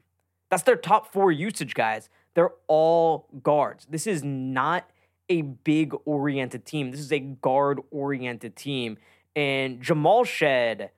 That's 0.49 0.63
their 0.63 0.75
top 0.75 1.11
four 1.11 1.31
usage 1.31 1.73
guys. 1.73 2.09
They're 2.35 2.51
all 2.67 3.27
guards. 3.41 3.87
This 3.89 4.05
is 4.05 4.23
not 4.23 4.89
a 5.29 5.41
big 5.41 5.93
oriented 6.05 6.65
team. 6.65 6.91
This 6.91 6.99
is 6.99 7.11
a 7.11 7.19
guard 7.19 7.79
oriented 7.89 8.55
team. 8.55 8.97
And 9.35 9.81
Jamal 9.81 10.23
Shead, 10.23 10.91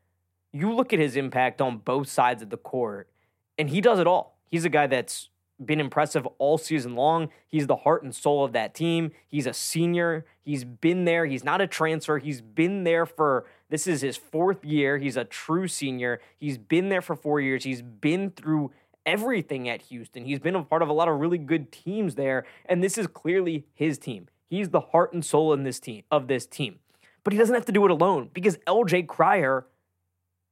you 0.53 0.73
look 0.73 0.93
at 0.93 0.99
his 0.99 1.15
impact 1.15 1.61
on 1.61 1.77
both 1.77 2.07
sides 2.07 2.41
of 2.41 2.49
the 2.49 2.57
court, 2.57 3.09
and 3.57 3.69
he 3.69 3.81
does 3.81 3.99
it 3.99 4.07
all. 4.07 4.37
He's 4.49 4.65
a 4.65 4.69
guy 4.69 4.87
that's 4.87 5.29
been 5.63 5.79
impressive 5.79 6.25
all 6.37 6.57
season 6.57 6.95
long. 6.95 7.29
He's 7.47 7.67
the 7.67 7.77
heart 7.77 8.03
and 8.03 8.13
soul 8.13 8.43
of 8.43 8.53
that 8.53 8.75
team. 8.75 9.11
He's 9.27 9.47
a 9.47 9.53
senior. 9.53 10.25
He's 10.43 10.63
been 10.63 11.05
there. 11.05 11.25
He's 11.25 11.43
not 11.43 11.61
a 11.61 11.67
transfer. 11.67 12.19
He's 12.19 12.41
been 12.41 12.83
there 12.83 13.05
for 13.05 13.47
this 13.69 13.87
is 13.87 14.01
his 14.01 14.17
fourth 14.17 14.63
year. 14.63 14.97
He's 14.97 15.17
a 15.17 15.25
true 15.25 15.67
senior. 15.67 16.21
He's 16.37 16.57
been 16.57 16.89
there 16.89 17.01
for 17.01 17.15
four 17.15 17.41
years. 17.41 17.63
He's 17.63 17.81
been 17.81 18.29
through 18.29 18.71
everything 19.05 19.67
at 19.67 19.81
Houston. 19.83 20.25
He's 20.25 20.39
been 20.39 20.55
a 20.55 20.63
part 20.63 20.83
of 20.83 20.89
a 20.89 20.93
lot 20.93 21.07
of 21.07 21.19
really 21.19 21.37
good 21.37 21.71
teams 21.71 22.15
there, 22.15 22.45
and 22.65 22.83
this 22.83 22.97
is 22.97 23.07
clearly 23.07 23.65
his 23.73 23.97
team. 23.97 24.27
He's 24.49 24.69
the 24.69 24.79
heart 24.79 25.11
and 25.13 25.25
soul 25.25 25.53
in 25.53 25.63
this 25.63 25.79
team 25.79 26.03
of 26.11 26.27
this 26.27 26.45
team 26.45 26.79
but 27.27 27.33
he 27.33 27.39
doesn't 27.39 27.55
have 27.55 27.65
to 27.65 27.73
do 27.73 27.83
it 27.83 27.91
alone 27.91 28.29
because 28.33 28.55
LJ 28.59 29.05
Cryer 29.05 29.67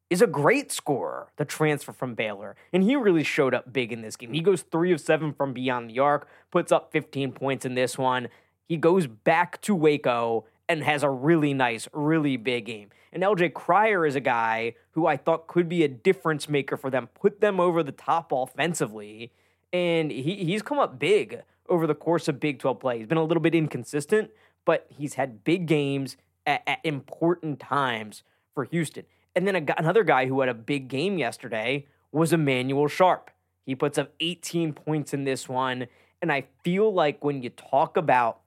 is 0.09 0.21
a 0.21 0.27
great 0.27 0.73
scorer, 0.73 1.31
the 1.37 1.45
transfer 1.45 1.93
from 1.93 2.15
Baylor. 2.15 2.57
And 2.73 2.83
he 2.83 2.97
really 2.97 3.23
showed 3.23 3.53
up 3.53 3.71
big 3.71 3.93
in 3.93 4.01
this 4.01 4.17
game. 4.17 4.33
He 4.33 4.41
goes 4.41 4.61
three 4.61 4.91
of 4.91 4.99
seven 4.99 5.31
from 5.31 5.53
beyond 5.53 5.89
the 5.89 5.99
arc, 5.99 6.27
puts 6.51 6.73
up 6.73 6.91
15 6.91 7.31
points 7.31 7.65
in 7.65 7.75
this 7.75 7.97
one. 7.97 8.27
He 8.67 8.75
goes 8.75 9.07
back 9.07 9.61
to 9.61 9.73
Waco 9.73 10.47
and 10.67 10.83
has 10.83 11.01
a 11.01 11.09
really 11.09 11.53
nice, 11.53 11.87
really 11.93 12.35
big 12.35 12.65
game. 12.65 12.89
And 13.13 13.23
LJ 13.23 13.53
Cryer 13.53 14.05
is 14.05 14.17
a 14.17 14.19
guy 14.19 14.75
who 14.91 15.07
I 15.07 15.15
thought 15.15 15.47
could 15.47 15.69
be 15.69 15.85
a 15.85 15.87
difference 15.87 16.49
maker 16.49 16.75
for 16.75 16.89
them, 16.89 17.07
put 17.13 17.39
them 17.39 17.61
over 17.61 17.83
the 17.83 17.93
top 17.93 18.33
offensively. 18.33 19.31
And 19.71 20.11
he, 20.11 20.43
he's 20.43 20.61
come 20.61 20.79
up 20.79 20.99
big 20.99 21.41
over 21.69 21.87
the 21.87 21.95
course 21.95 22.27
of 22.27 22.41
Big 22.41 22.59
12 22.59 22.81
play. 22.81 22.97
He's 22.97 23.07
been 23.07 23.17
a 23.17 23.23
little 23.23 23.39
bit 23.39 23.55
inconsistent, 23.55 24.31
but 24.65 24.87
he's 24.89 25.13
had 25.13 25.45
big 25.45 25.67
games 25.67 26.17
at, 26.45 26.61
at 26.67 26.79
important 26.83 27.59
times 27.59 28.23
for 28.53 28.63
Houston. 28.65 29.05
And 29.35 29.47
then 29.47 29.55
a, 29.55 29.75
another 29.77 30.03
guy 30.03 30.27
who 30.27 30.39
had 30.39 30.49
a 30.49 30.53
big 30.53 30.87
game 30.87 31.17
yesterday 31.17 31.85
was 32.11 32.31
Emmanuel 32.31 32.87
Sharp. 32.87 33.31
He 33.65 33.75
puts 33.75 33.97
up 33.97 34.11
18 34.19 34.73
points 34.73 35.13
in 35.13 35.23
this 35.23 35.49
one. 35.49 35.87
And 36.21 36.31
I 36.31 36.45
feel 36.63 36.93
like 36.93 37.23
when 37.23 37.41
you 37.43 37.49
talk 37.49 37.97
about 37.97 38.39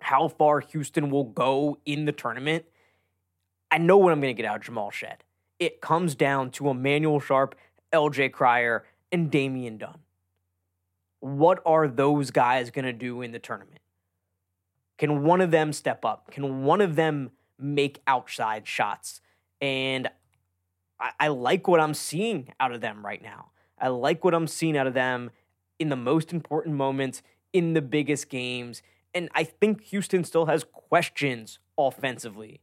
how 0.00 0.28
far 0.28 0.60
Houston 0.60 1.10
will 1.10 1.24
go 1.24 1.78
in 1.84 2.04
the 2.04 2.12
tournament, 2.12 2.64
I 3.70 3.78
know 3.78 3.98
what 3.98 4.12
I'm 4.12 4.20
going 4.20 4.34
to 4.34 4.42
get 4.42 4.50
out 4.50 4.56
of 4.56 4.62
Jamal 4.62 4.90
Shead. 4.90 5.22
It 5.58 5.80
comes 5.80 6.14
down 6.14 6.50
to 6.52 6.68
Emmanuel 6.68 7.20
Sharp, 7.20 7.54
LJ 7.92 8.32
Cryer, 8.32 8.84
and 9.12 9.30
Damian 9.30 9.78
Dunn. 9.78 9.98
What 11.20 11.60
are 11.66 11.86
those 11.86 12.30
guys 12.30 12.70
going 12.70 12.86
to 12.86 12.92
do 12.92 13.20
in 13.20 13.32
the 13.32 13.38
tournament? 13.38 13.79
Can 15.00 15.22
one 15.22 15.40
of 15.40 15.50
them 15.50 15.72
step 15.72 16.04
up? 16.04 16.30
Can 16.30 16.62
one 16.62 16.82
of 16.82 16.94
them 16.94 17.30
make 17.58 18.02
outside 18.06 18.68
shots? 18.68 19.22
And 19.58 20.10
I, 21.00 21.12
I 21.18 21.28
like 21.28 21.66
what 21.66 21.80
I'm 21.80 21.94
seeing 21.94 22.52
out 22.60 22.70
of 22.70 22.82
them 22.82 23.02
right 23.02 23.22
now. 23.22 23.46
I 23.78 23.88
like 23.88 24.22
what 24.26 24.34
I'm 24.34 24.46
seeing 24.46 24.76
out 24.76 24.86
of 24.86 24.92
them 24.92 25.30
in 25.78 25.88
the 25.88 25.96
most 25.96 26.34
important 26.34 26.76
moments, 26.76 27.22
in 27.54 27.72
the 27.72 27.80
biggest 27.80 28.28
games. 28.28 28.82
And 29.14 29.30
I 29.34 29.44
think 29.44 29.84
Houston 29.84 30.22
still 30.22 30.44
has 30.44 30.64
questions 30.64 31.60
offensively 31.78 32.60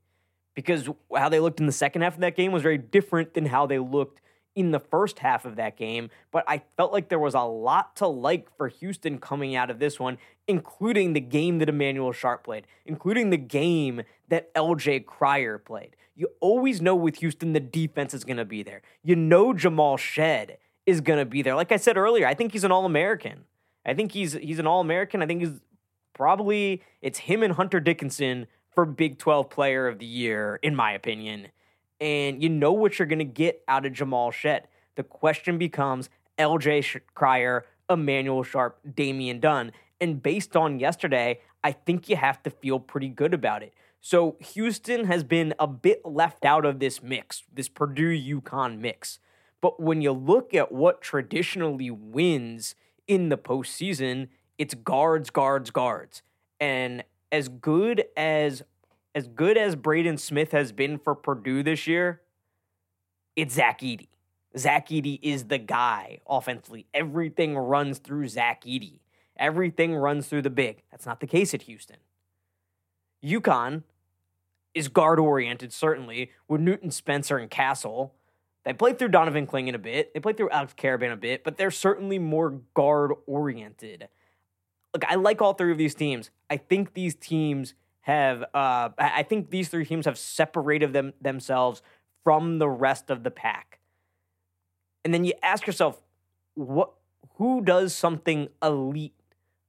because 0.54 0.88
how 1.16 1.30
they 1.30 1.40
looked 1.40 1.60
in 1.60 1.66
the 1.66 1.72
second 1.72 2.04
half 2.04 2.14
of 2.14 2.20
that 2.20 2.36
game 2.36 2.52
was 2.52 2.62
very 2.62 2.78
different 2.78 3.34
than 3.34 3.48
how 3.48 3.66
they 3.66 3.80
looked 3.80 4.22
in 4.58 4.72
the 4.72 4.80
first 4.80 5.20
half 5.20 5.46
of 5.46 5.56
that 5.56 5.78
game. 5.78 6.10
But 6.32 6.44
I 6.48 6.64
felt 6.76 6.92
like 6.92 7.10
there 7.10 7.20
was 7.20 7.36
a 7.36 7.42
lot 7.42 7.96
to 7.98 8.08
like 8.08 8.50
for 8.58 8.68
Houston 8.68 9.20
coming 9.20 9.56
out 9.56 9.70
of 9.70 9.78
this 9.78 10.00
one, 10.00 10.18
including 10.48 11.14
the 11.14 11.22
game 11.22 11.60
that 11.60 11.70
Emmanuel 11.70 12.12
Sharp 12.12 12.44
played, 12.44 12.66
including 12.84 13.30
the 13.30 13.38
game 13.38 14.02
that 14.30 14.52
LJ 14.56 15.06
Cryer 15.06 15.60
played. 15.60 15.96
You 16.16 16.30
always 16.42 16.82
know 16.82 16.96
with 16.96 17.18
Houston 17.18 17.54
the 17.54 17.60
defense 17.60 18.16
is 18.16 18.24
going 18.24 18.38
to 18.38 18.46
be 18.46 18.64
there. 18.64 18.82
You 19.04 19.16
know 19.16 19.54
Jamal 19.54 19.96
Shead 19.96 20.58
is 20.88 21.02
going 21.02 21.20
to 21.20 21.26
be 21.26 21.44
there. 21.44 21.54
Like 21.54 21.72
I 21.72 21.78
said 21.78 21.96
earlier, 21.96 22.26
I 22.26 22.34
think 22.34 22.54
he's 22.54 22.64
an 22.64 22.72
All-American. 22.72 23.44
I 23.86 23.94
think 23.94 24.12
he's 24.12 24.34
he's 24.34 24.58
an 24.58 24.66
All-American. 24.66 25.22
I 25.22 25.28
think 25.28 25.42
he's 25.42 25.62
probably 26.16 26.82
it's 27.04 27.20
him 27.20 27.44
and 27.44 27.54
Hunter 27.54 27.80
Dickinson 27.80 28.48
for 28.74 28.86
Big 28.86 29.20
12 29.20 29.52
Player 29.52 29.88
of 29.88 30.00
the 30.00 30.08
Year, 30.08 30.60
in 30.64 30.76
my 30.76 30.94
opinion. 30.94 31.50
And 32.00 32.42
you 32.42 32.50
know 32.50 32.72
what 32.74 33.00
you're 33.00 33.08
going 33.08 33.20
to 33.20 33.26
get 33.26 33.64
out 33.68 33.86
of 33.86 33.94
Jamal 33.94 34.32
Shead. 34.32 34.64
The 34.96 35.04
question 35.04 35.58
becomes 35.58 36.10
LJ 36.38 37.02
Cryer, 37.14 37.66
Emmanuel 37.90 38.44
Sharp, 38.44 38.80
Damian 38.96 39.40
Dunn. 39.40 39.72
And 40.00 40.22
based 40.22 40.56
on 40.56 40.80
yesterday, 40.80 41.40
I 41.64 41.72
think 41.72 42.10
you 42.10 42.16
have 42.16 42.42
to 42.44 42.50
feel 42.50 42.80
pretty 42.80 43.10
good 43.10 43.34
about 43.34 43.64
it. 43.64 43.74
So 44.00 44.38
Houston 44.54 45.06
has 45.06 45.24
been 45.24 45.54
a 45.60 45.68
bit 45.68 46.06
left 46.06 46.46
out 46.46 46.66
of 46.66 46.80
this 46.80 47.02
mix, 47.02 47.44
this 47.52 47.68
Purdue 47.68 48.40
UConn 48.40 48.80
mix. 48.80 49.20
But 49.60 49.80
when 49.80 50.02
you 50.02 50.12
look 50.12 50.54
at 50.54 50.72
what 50.72 51.02
traditionally 51.02 51.90
wins 51.90 52.76
in 53.08 53.30
the 53.30 53.38
postseason, 53.38 54.30
it's 54.58 54.76
guards, 54.76 55.30
guards, 55.30 55.72
guards. 55.72 56.22
And 56.60 57.04
as 57.32 57.50
good 57.50 58.06
as 58.16 58.64
as 59.18 59.28
good 59.28 59.58
as 59.58 59.76
Braden 59.76 60.20
Smith 60.20 60.52
has 60.52 60.72
been 60.72 61.00
for 61.00 61.16
Purdue 61.16 61.64
this 61.64 61.88
year, 61.88 62.22
it's 63.36 63.56
Zach 63.56 63.82
Edey. 63.82 64.10
Zach 64.56 64.90
Edey 64.90 65.18
is 65.24 65.46
the 65.46 65.58
guy 65.58 66.20
offensively. 66.30 66.86
Everything 66.94 67.58
runs 67.58 67.98
through 67.98 68.28
Zach 68.28 68.64
Edey. 68.64 69.00
Everything 69.36 69.96
runs 69.96 70.28
through 70.28 70.44
the 70.44 70.52
big. 70.52 70.84
That's 70.92 71.08
not 71.08 71.20
the 71.20 71.26
case 71.26 71.56
at 71.56 71.64
Houston. 71.64 71.98
UConn 73.26 73.82
is 74.76 74.88
guard 74.88 75.20
oriented, 75.20 75.74
certainly, 75.74 76.30
with 76.48 76.62
Newton 76.62 76.92
Spencer 76.92 77.40
and 77.40 77.50
Castle. 77.50 78.14
They 78.66 78.74
played 78.74 79.00
through 79.00 79.08
Donovan 79.10 79.48
Clingan 79.48 79.74
a 79.74 79.80
bit. 79.80 80.14
They 80.14 80.20
played 80.20 80.38
through 80.38 80.52
Alex 80.52 80.76
Karaban 80.78 81.12
a 81.12 81.18
bit, 81.18 81.44
but 81.44 81.58
they're 81.58 81.72
certainly 81.72 82.20
more 82.20 82.62
guard 82.76 83.14
oriented 83.26 84.10
look, 84.98 85.12
I 85.12 85.16
like 85.16 85.42
all 85.42 85.54
three 85.54 85.72
of 85.72 85.78
these 85.78 85.94
teams. 85.94 86.32
I 86.50 86.58
think 86.58 86.94
these 86.94 87.14
teams 87.14 87.76
have, 88.08 88.44
uh, 88.54 88.88
I 88.98 89.24
think 89.24 89.50
these 89.50 89.68
three 89.68 89.86
teams 89.86 90.06
have 90.06 90.18
separated 90.18 90.94
them 90.94 91.12
themselves 91.20 91.82
from 92.24 92.58
the 92.58 92.70
rest 92.70 93.10
of 93.10 93.24
the 93.24 93.32
pack. 93.32 93.80
And 95.04 95.14
then 95.14 95.26
you 95.26 95.34
ask 95.44 95.68
yourself, 95.68 96.02
what, 96.56 96.92
who 97.36 97.62
does 97.62 97.94
something 97.94 98.48
elite 98.64 99.14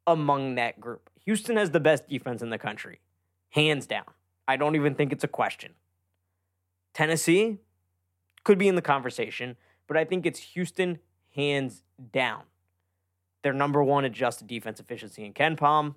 among 0.07 0.55
that 0.55 0.79
group? 0.79 1.11
Houston 1.25 1.57
has 1.57 1.73
the 1.73 1.81
best 1.81 2.09
defense 2.09 2.41
in 2.41 2.51
the 2.51 2.59
country, 2.59 3.01
hands 3.51 3.89
down. 3.89 4.07
I 4.47 4.57
don't 4.57 4.77
even 4.77 4.95
think 4.95 5.13
it's 5.13 5.25
a 5.25 5.29
question. 5.29 5.73
Tennessee 6.95 7.59
could 8.45 8.57
be 8.57 8.69
in 8.69 8.77
the 8.77 8.83
conversation, 8.83 9.57
but 9.89 9.97
I 9.97 10.05
think 10.05 10.25
it's 10.25 10.39
Houston 10.39 11.01
hands 11.35 11.83
down. 12.13 12.43
They're 13.43 13.53
number 13.53 13.83
one 13.83 14.05
adjusted 14.05 14.47
defense 14.47 14.79
efficiency 14.79 15.25
in 15.25 15.33
KenPom. 15.33 15.97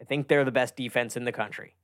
I 0.00 0.04
think 0.04 0.28
they're 0.28 0.44
the 0.44 0.50
best 0.50 0.76
defense 0.76 1.16
in 1.16 1.24
the 1.24 1.32
country. 1.32 1.74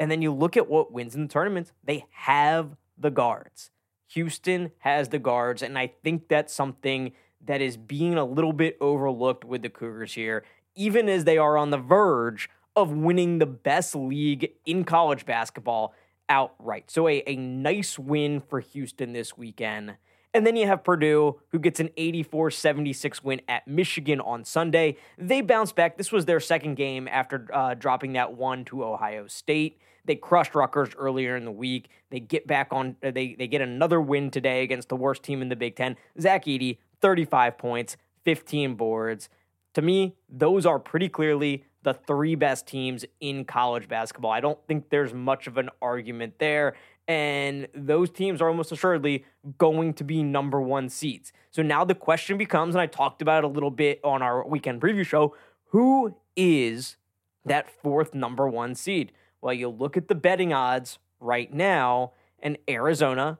And 0.00 0.10
then 0.10 0.22
you 0.22 0.32
look 0.32 0.56
at 0.56 0.68
what 0.68 0.92
wins 0.92 1.14
in 1.14 1.22
the 1.22 1.28
tournaments, 1.28 1.72
they 1.84 2.06
have 2.10 2.76
the 2.98 3.10
guards. 3.10 3.70
Houston 4.08 4.72
has 4.78 5.08
the 5.08 5.18
guards, 5.18 5.62
and 5.62 5.78
I 5.78 5.92
think 6.02 6.28
that's 6.28 6.52
something 6.52 7.12
that 7.44 7.60
is 7.60 7.76
being 7.76 8.14
a 8.14 8.24
little 8.24 8.52
bit 8.52 8.76
overlooked 8.80 9.44
with 9.44 9.62
the 9.62 9.68
Cougars 9.68 10.14
here, 10.14 10.44
even 10.74 11.08
as 11.08 11.24
they 11.24 11.38
are 11.38 11.56
on 11.56 11.70
the 11.70 11.78
verge 11.78 12.50
of 12.76 12.90
winning 12.90 13.38
the 13.38 13.46
best 13.46 13.94
league 13.94 14.52
in 14.64 14.84
college 14.84 15.26
basketball 15.26 15.94
outright. 16.28 16.90
So, 16.90 17.08
a, 17.08 17.22
a 17.26 17.36
nice 17.36 17.98
win 17.98 18.40
for 18.40 18.60
Houston 18.60 19.12
this 19.12 19.36
weekend. 19.36 19.96
And 20.34 20.46
then 20.46 20.56
you 20.56 20.66
have 20.66 20.82
Purdue, 20.82 21.40
who 21.48 21.58
gets 21.58 21.78
an 21.78 21.90
84 21.96 22.50
76 22.50 23.22
win 23.22 23.40
at 23.48 23.68
Michigan 23.68 24.20
on 24.20 24.44
Sunday. 24.44 24.96
They 25.18 25.42
bounce 25.42 25.72
back. 25.72 25.98
This 25.98 26.10
was 26.10 26.24
their 26.24 26.40
second 26.40 26.76
game 26.76 27.06
after 27.06 27.46
uh, 27.52 27.74
dropping 27.74 28.14
that 28.14 28.32
one 28.32 28.64
to 28.66 28.84
Ohio 28.84 29.26
State. 29.26 29.78
They 30.04 30.16
crushed 30.16 30.54
Rutgers 30.54 30.94
earlier 30.96 31.36
in 31.36 31.44
the 31.44 31.52
week. 31.52 31.88
They 32.10 32.18
get 32.18 32.46
back 32.46 32.68
on, 32.72 32.96
uh, 33.02 33.10
they, 33.10 33.34
they 33.38 33.46
get 33.46 33.60
another 33.60 34.00
win 34.00 34.30
today 34.30 34.62
against 34.62 34.88
the 34.88 34.96
worst 34.96 35.22
team 35.22 35.42
in 35.42 35.48
the 35.48 35.56
Big 35.56 35.76
Ten. 35.76 35.96
Zach 36.20 36.46
Edey, 36.46 36.78
35 37.00 37.58
points, 37.58 37.96
15 38.24 38.74
boards. 38.74 39.28
To 39.74 39.82
me, 39.82 40.16
those 40.28 40.66
are 40.66 40.78
pretty 40.78 41.08
clearly 41.08 41.64
the 41.82 41.94
three 41.94 42.34
best 42.34 42.66
teams 42.66 43.04
in 43.20 43.44
college 43.44 43.88
basketball. 43.88 44.30
I 44.30 44.40
don't 44.40 44.58
think 44.66 44.88
there's 44.90 45.12
much 45.12 45.46
of 45.46 45.56
an 45.56 45.68
argument 45.80 46.38
there 46.38 46.74
and 47.08 47.68
those 47.74 48.10
teams 48.10 48.40
are 48.40 48.48
almost 48.48 48.72
assuredly 48.72 49.24
going 49.58 49.92
to 49.94 50.04
be 50.04 50.22
number 50.22 50.60
one 50.60 50.88
seeds. 50.88 51.32
So 51.50 51.62
now 51.62 51.84
the 51.84 51.94
question 51.94 52.38
becomes, 52.38 52.74
and 52.74 52.82
I 52.82 52.86
talked 52.86 53.22
about 53.22 53.44
it 53.44 53.46
a 53.46 53.50
little 53.50 53.70
bit 53.70 54.00
on 54.04 54.22
our 54.22 54.46
weekend 54.46 54.80
preview 54.80 55.04
show 55.04 55.34
who 55.66 56.14
is 56.36 56.96
that 57.44 57.68
fourth 57.82 58.14
number 58.14 58.46
one 58.48 58.74
seed? 58.74 59.12
Well, 59.40 59.54
you 59.54 59.68
look 59.68 59.96
at 59.96 60.08
the 60.08 60.14
betting 60.14 60.52
odds 60.52 60.98
right 61.18 61.52
now, 61.52 62.12
and 62.40 62.58
Arizona 62.68 63.38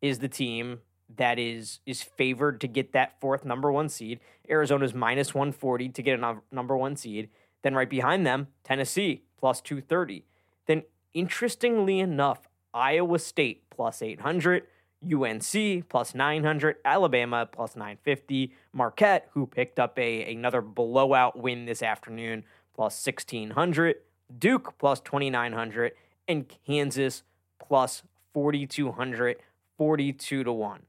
is 0.00 0.20
the 0.20 0.28
team 0.28 0.80
that 1.16 1.38
is 1.38 1.80
is 1.84 2.02
favored 2.02 2.60
to 2.60 2.68
get 2.68 2.92
that 2.92 3.20
fourth 3.20 3.44
number 3.44 3.70
one 3.70 3.88
seed. 3.88 4.20
Arizona's 4.48 4.94
minus 4.94 5.34
140 5.34 5.90
to 5.90 6.02
get 6.02 6.18
a 6.18 6.36
number 6.50 6.76
one 6.76 6.96
seed. 6.96 7.28
Then 7.62 7.74
right 7.74 7.90
behind 7.90 8.26
them, 8.26 8.48
Tennessee 8.62 9.24
plus 9.38 9.60
230. 9.60 10.24
Then 10.66 10.82
interestingly 11.12 12.00
enough, 12.00 12.48
Iowa 12.74 13.18
State 13.18 13.70
plus 13.70 14.02
800, 14.02 14.64
UNC 15.04 15.88
plus 15.88 16.14
900, 16.14 16.76
Alabama 16.84 17.48
plus 17.50 17.76
950, 17.76 18.52
Marquette, 18.72 19.28
who 19.32 19.46
picked 19.46 19.78
up 19.78 19.98
a 19.98 20.32
another 20.32 20.60
blowout 20.60 21.38
win 21.38 21.66
this 21.66 21.82
afternoon, 21.82 22.44
plus 22.74 23.04
1600, 23.06 23.96
Duke 24.38 24.74
plus 24.78 25.00
2900, 25.00 25.92
and 26.26 26.52
Kansas 26.66 27.22
plus 27.58 28.02
4200, 28.32 29.36
42 29.78 30.44
to 30.44 30.52
1. 30.52 30.82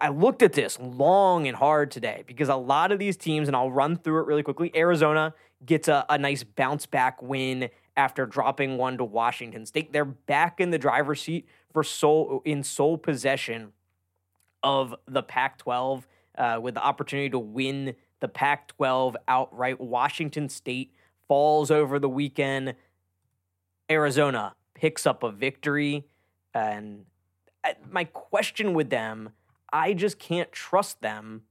I 0.00 0.08
looked 0.08 0.42
at 0.42 0.52
this 0.52 0.78
long 0.78 1.48
and 1.48 1.56
hard 1.56 1.90
today 1.90 2.22
because 2.26 2.48
a 2.48 2.54
lot 2.56 2.92
of 2.92 2.98
these 2.98 3.16
teams, 3.16 3.48
and 3.48 3.56
I'll 3.56 3.70
run 3.70 3.96
through 3.96 4.20
it 4.20 4.26
really 4.26 4.42
quickly. 4.42 4.70
Arizona 4.76 5.34
gets 5.64 5.88
a, 5.88 6.04
a 6.08 6.18
nice 6.18 6.44
bounce 6.44 6.86
back 6.86 7.20
win 7.22 7.68
after 7.96 8.26
dropping 8.26 8.78
one 8.78 8.96
to 8.98 9.04
Washington 9.04 9.66
State. 9.66 9.92
They're 9.92 10.04
back 10.04 10.60
in 10.60 10.70
the 10.70 10.78
driver's 10.78 11.22
seat 11.22 11.46
for 11.72 11.82
sole 11.82 12.42
in 12.44 12.62
sole 12.62 12.98
possession 12.98 13.72
of 14.62 14.94
the 15.06 15.22
Pac-12 15.22 16.04
uh, 16.38 16.58
with 16.62 16.74
the 16.74 16.82
opportunity 16.82 17.30
to 17.30 17.38
win 17.38 17.94
the 18.20 18.28
Pac-12 18.28 19.16
outright. 19.28 19.80
Washington 19.80 20.48
State 20.48 20.92
falls 21.28 21.70
over 21.70 21.98
the 21.98 22.08
weekend. 22.08 22.74
Arizona 23.90 24.54
picks 24.74 25.06
up 25.06 25.22
a 25.22 25.30
victory. 25.30 26.04
And 26.54 27.04
uh, 27.64 27.72
my 27.90 28.04
question 28.04 28.74
with 28.74 28.90
them, 28.90 29.30
I 29.72 29.92
just 29.94 30.18
can't 30.18 30.52
trust 30.52 31.00
them 31.00 31.42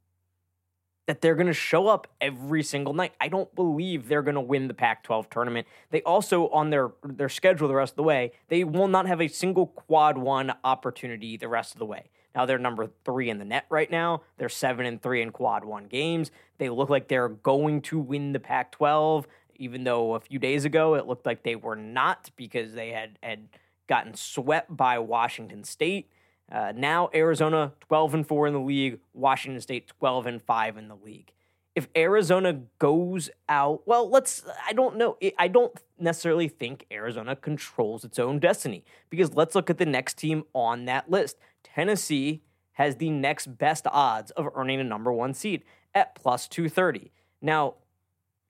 that 1.11 1.19
they're 1.19 1.35
going 1.35 1.47
to 1.47 1.53
show 1.53 1.89
up 1.89 2.07
every 2.21 2.63
single 2.63 2.93
night. 2.93 3.11
I 3.19 3.27
don't 3.27 3.53
believe 3.53 4.07
they're 4.07 4.21
going 4.21 4.35
to 4.35 4.41
win 4.41 4.69
the 4.69 4.73
Pac-12 4.73 5.29
tournament. 5.29 5.67
They 5.89 6.01
also 6.03 6.47
on 6.49 6.69
their 6.69 6.91
their 7.03 7.27
schedule 7.27 7.67
the 7.67 7.75
rest 7.75 7.91
of 7.93 7.97
the 7.97 8.03
way, 8.03 8.31
they 8.47 8.63
will 8.63 8.87
not 8.87 9.07
have 9.07 9.19
a 9.19 9.27
single 9.27 9.67
quad 9.67 10.17
1 10.17 10.53
opportunity 10.63 11.35
the 11.35 11.49
rest 11.49 11.73
of 11.73 11.79
the 11.79 11.85
way. 11.85 12.11
Now 12.33 12.45
they're 12.45 12.57
number 12.57 12.87
3 13.03 13.29
in 13.29 13.39
the 13.39 13.45
net 13.45 13.65
right 13.69 13.91
now. 13.91 14.21
They're 14.37 14.47
7 14.47 14.85
and 14.85 15.01
3 15.01 15.21
in 15.21 15.31
quad 15.31 15.65
1 15.65 15.87
games. 15.87 16.31
They 16.59 16.69
look 16.69 16.89
like 16.89 17.09
they're 17.09 17.27
going 17.27 17.81
to 17.81 17.99
win 17.99 18.31
the 18.31 18.39
Pac-12 18.39 19.25
even 19.57 19.83
though 19.83 20.15
a 20.15 20.19
few 20.21 20.39
days 20.39 20.63
ago 20.63 20.95
it 20.95 21.07
looked 21.07 21.25
like 21.25 21.43
they 21.43 21.57
were 21.57 21.75
not 21.75 22.31
because 22.37 22.73
they 22.73 22.91
had 22.91 23.19
had 23.21 23.49
gotten 23.87 24.13
swept 24.13 24.75
by 24.75 24.97
Washington 24.97 25.65
State. 25.65 26.09
Uh, 26.51 26.73
now 26.75 27.09
Arizona 27.13 27.71
12 27.81 28.13
and 28.13 28.27
4 28.27 28.47
in 28.47 28.53
the 28.53 28.59
league, 28.59 28.99
Washington 29.13 29.61
State 29.61 29.87
12 29.99 30.25
and 30.25 30.41
5 30.41 30.77
in 30.77 30.87
the 30.87 30.95
league. 30.95 31.31
If 31.73 31.87
Arizona 31.95 32.61
goes 32.79 33.29
out, 33.47 33.83
well, 33.87 34.09
let's 34.09 34.43
I 34.67 34.73
don't 34.73 34.97
know. 34.97 35.17
I 35.39 35.47
don't 35.47 35.71
necessarily 35.97 36.49
think 36.49 36.85
Arizona 36.91 37.35
controls 37.35 38.03
its 38.03 38.19
own 38.19 38.39
destiny 38.39 38.83
because 39.09 39.33
let's 39.35 39.55
look 39.55 39.69
at 39.69 39.77
the 39.77 39.85
next 39.85 40.17
team 40.17 40.43
on 40.53 40.83
that 40.85 41.09
list. 41.09 41.37
Tennessee 41.63 42.41
has 42.73 42.97
the 42.97 43.09
next 43.09 43.57
best 43.57 43.87
odds 43.89 44.31
of 44.31 44.49
earning 44.55 44.81
a 44.81 44.83
number 44.83 45.13
1 45.13 45.33
seed 45.33 45.63
at 45.93 46.15
plus 46.15 46.49
230. 46.49 47.11
Now, 47.41 47.75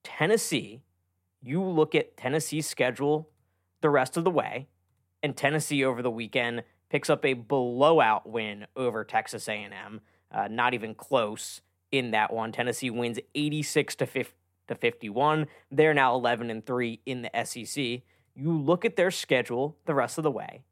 Tennessee, 0.03 0.81
you 1.43 1.61
look 1.63 1.93
at 1.93 2.17
Tennessee's 2.17 2.67
schedule 2.67 3.29
the 3.81 3.89
rest 3.89 4.17
of 4.17 4.23
the 4.23 4.31
way, 4.31 4.67
and 5.21 5.35
Tennessee 5.35 5.83
over 5.83 6.01
the 6.01 6.11
weekend 6.11 6.63
picks 6.91 7.09
up 7.09 7.25
a 7.25 7.33
blowout 7.33 8.27
win 8.27 8.67
over 8.75 9.05
Texas 9.05 9.47
A&M. 9.47 10.01
Uh, 10.29 10.49
not 10.49 10.73
even 10.73 10.93
close 10.93 11.61
in 11.89 12.11
that 12.11 12.33
one. 12.33 12.51
Tennessee 12.51 12.89
wins 12.89 13.17
86 13.33 13.95
to 13.95 14.05
50, 14.05 14.33
to 14.67 14.75
51. 14.75 15.47
They're 15.71 15.93
now 15.93 16.13
11 16.15 16.49
and 16.49 16.65
3 16.65 16.99
in 17.05 17.21
the 17.21 17.45
SEC. 17.45 18.01
You 18.35 18.57
look 18.57 18.83
at 18.83 18.97
their 18.97 19.09
schedule 19.09 19.77
the 19.85 19.93
rest 19.93 20.17
of 20.17 20.25
the 20.25 20.31
way. 20.31 20.63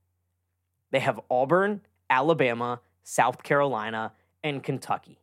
They 0.91 0.99
have 0.99 1.21
Auburn, 1.31 1.81
Alabama, 2.09 2.81
South 3.01 3.41
Carolina, 3.41 4.11
and 4.43 4.61
Kentucky. 4.61 5.19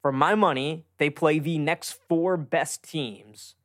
For 0.00 0.12
my 0.12 0.36
money, 0.36 0.84
they 0.98 1.10
play 1.10 1.40
the 1.40 1.58
next 1.58 1.98
four 2.08 2.36
best 2.36 2.84
teams 2.84 3.56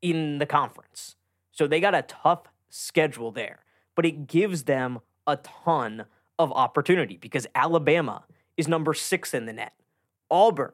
in 0.00 0.38
the 0.38 0.46
conference. 0.46 1.16
So 1.50 1.66
they 1.66 1.80
got 1.80 1.94
a 1.94 2.02
tough 2.02 2.44
schedule 2.68 3.32
there 3.32 3.65
but 3.96 4.06
it 4.06 4.28
gives 4.28 4.64
them 4.64 5.00
a 5.26 5.36
ton 5.38 6.04
of 6.38 6.52
opportunity 6.52 7.16
because 7.16 7.46
Alabama 7.54 8.24
is 8.56 8.68
number 8.68 8.94
six 8.94 9.34
in 9.34 9.46
the 9.46 9.52
net. 9.52 9.72
Auburn 10.30 10.72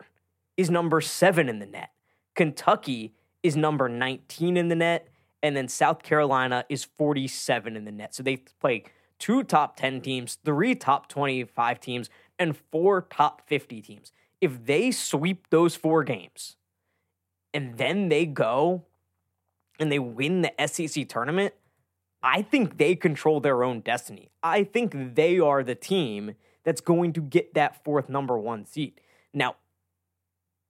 is 0.56 0.70
number 0.70 1.00
seven 1.00 1.48
in 1.48 1.58
the 1.58 1.66
net. 1.66 1.90
Kentucky 2.34 3.14
is 3.42 3.56
number 3.56 3.88
19 3.88 4.56
in 4.56 4.68
the 4.68 4.74
net. 4.74 5.08
And 5.42 5.56
then 5.56 5.66
South 5.66 6.02
Carolina 6.02 6.64
is 6.68 6.84
47 6.84 7.76
in 7.76 7.84
the 7.84 7.90
net. 7.90 8.14
So 8.14 8.22
they 8.22 8.36
play 8.60 8.84
two 9.18 9.42
top 9.42 9.76
10 9.76 10.00
teams, 10.00 10.38
three 10.44 10.74
top 10.74 11.08
25 11.08 11.80
teams, 11.80 12.10
and 12.38 12.56
four 12.70 13.02
top 13.02 13.42
50 13.46 13.82
teams. 13.82 14.12
If 14.40 14.64
they 14.66 14.90
sweep 14.90 15.48
those 15.50 15.74
four 15.74 16.04
games 16.04 16.56
and 17.52 17.76
then 17.76 18.08
they 18.08 18.26
go 18.26 18.85
and 19.78 19.90
they 19.90 19.98
win 19.98 20.42
the 20.42 20.52
SEC 20.66 21.08
tournament, 21.08 21.54
I 22.22 22.42
think 22.42 22.78
they 22.78 22.94
control 22.94 23.40
their 23.40 23.64
own 23.64 23.80
destiny. 23.80 24.30
I 24.42 24.64
think 24.64 25.14
they 25.14 25.40
are 25.40 25.62
the 25.62 25.74
team 25.74 26.35
that's 26.64 26.80
going 26.80 27.12
to 27.14 27.20
get 27.20 27.54
that 27.54 27.82
fourth 27.85 28.08
number 28.08 28.38
one 28.38 28.64
seat. 28.64 29.00
Now, 29.35 29.56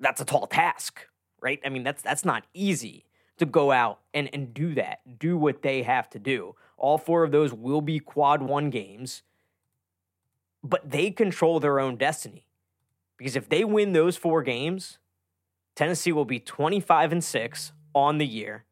that's 0.00 0.20
a 0.20 0.24
tall 0.24 0.46
task, 0.46 1.06
right? 1.40 1.60
I 1.64 1.68
mean, 1.68 1.82
that's 1.82 2.02
that's 2.02 2.24
not 2.24 2.44
easy 2.54 3.04
to 3.38 3.46
go 3.46 3.72
out 3.72 4.00
and, 4.14 4.30
and 4.32 4.54
do 4.54 4.74
that, 4.74 5.18
do 5.18 5.36
what 5.36 5.62
they 5.62 5.82
have 5.82 6.08
to 6.10 6.18
do. 6.18 6.54
All 6.76 6.98
four 6.98 7.24
of 7.24 7.32
those 7.32 7.52
will 7.52 7.80
be 7.80 7.98
quad 7.98 8.42
one 8.42 8.70
games, 8.70 9.22
but 10.62 10.90
they 10.90 11.10
control 11.10 11.60
their 11.60 11.80
own 11.80 11.96
destiny. 11.96 12.46
Because 13.18 13.36
if 13.36 13.48
they 13.48 13.64
win 13.64 13.92
those 13.92 14.16
four 14.16 14.42
games, 14.42 14.98
Tennessee 15.74 16.12
will 16.12 16.24
be 16.24 16.40
25 16.40 17.12
and 17.12 17.24
6 17.24 17.72
on 17.94 18.18
the 18.18 18.26
year. 18.26 18.64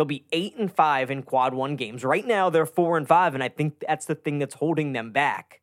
They'll 0.00 0.06
be 0.06 0.24
eight 0.32 0.56
and 0.56 0.72
five 0.72 1.10
in 1.10 1.22
quad 1.22 1.52
one 1.52 1.76
games. 1.76 2.04
Right 2.04 2.26
now, 2.26 2.48
they're 2.48 2.64
four 2.64 2.96
and 2.96 3.06
five, 3.06 3.34
and 3.34 3.44
I 3.44 3.50
think 3.50 3.84
that's 3.86 4.06
the 4.06 4.14
thing 4.14 4.38
that's 4.38 4.54
holding 4.54 4.94
them 4.94 5.12
back. 5.12 5.60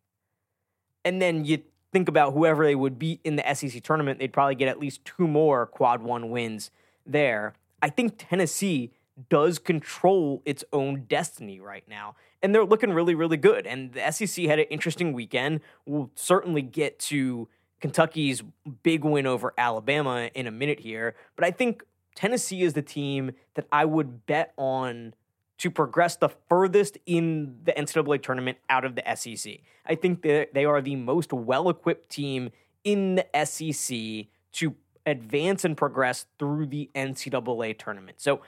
And 1.04 1.19
then 1.19 1.43
you 1.43 1.63
think 1.91 2.08
about 2.08 2.36
whoever 2.36 2.63
they 2.63 2.76
would 2.76 3.00
beat 3.00 3.19
in 3.23 3.36
the 3.36 3.56
SEC 3.56 3.82
tournament, 3.82 4.19
they'd 4.19 4.32
probably 4.32 4.54
get 4.54 4.67
at 4.67 4.80
least 4.80 5.04
two 5.06 5.28
more 5.28 5.65
quad 5.65 6.04
one 6.04 6.30
wins 6.30 6.69
there. 7.04 7.56
I 7.82 7.89
think 7.89 8.13
Tennessee 8.19 8.91
does 9.28 9.58
control 9.58 10.43
its 10.45 10.63
own 10.71 11.06
destiny 11.10 11.60
right 11.60 11.88
now. 11.89 12.13
And 12.43 12.54
they're 12.54 12.63
looking 12.63 12.93
really, 12.93 13.15
really 13.15 13.38
good. 13.38 13.65
And 13.65 13.93
the 13.93 14.12
SEC 14.12 14.45
had 14.45 14.60
an 14.60 14.65
interesting 14.69 15.13
weekend. 15.13 15.62
We'll 15.88 16.12
certainly 16.13 16.62
get 16.62 17.00
to 17.00 17.47
Kentucky's 17.82 18.43
big 18.84 19.04
win 19.04 19.26
over 19.26 19.56
Alabama 19.58 20.30
in 20.36 20.45
a 20.45 20.52
minute 20.52 20.82
here. 20.82 21.15
But 21.36 21.43
I 21.43 21.50
think 21.50 21.82
Tennessee 22.17 22.63
is 22.63 22.73
the 22.73 22.82
team 22.82 23.32
that 23.53 23.67
I 23.71 23.86
would 23.86 24.25
bet 24.25 24.51
on 24.58 25.13
to 25.60 25.69
progress 25.69 26.15
the 26.15 26.30
furthest 26.49 26.97
in 27.06 27.58
the 27.63 27.73
NCAA 27.73 28.23
tournament 28.23 28.58
out 28.71 28.86
of 28.86 28.95
the 28.95 29.03
SEC. 29.15 29.60
I 29.86 29.93
think 29.93 30.23
that 30.23 30.56
they 30.56 30.65
are 30.65 30.82
the 30.82 30.95
most 30.95 31.32
well 31.32 31.69
equipped 31.69 32.10
team 32.10 32.49
in 32.84 33.15
the 33.15 33.45
SEC 33.45 34.27
to 34.53 34.75
advance 35.06 35.63
and 35.63 35.77
progress 35.77 36.25
through 36.39 36.65
the 36.65 36.89
NCAA 36.95 37.77
tournament. 37.77 38.19
So, 38.19 38.41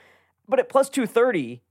but 0.48 0.58
at 0.58 0.68
plus 0.68 0.88
230, 0.88 1.62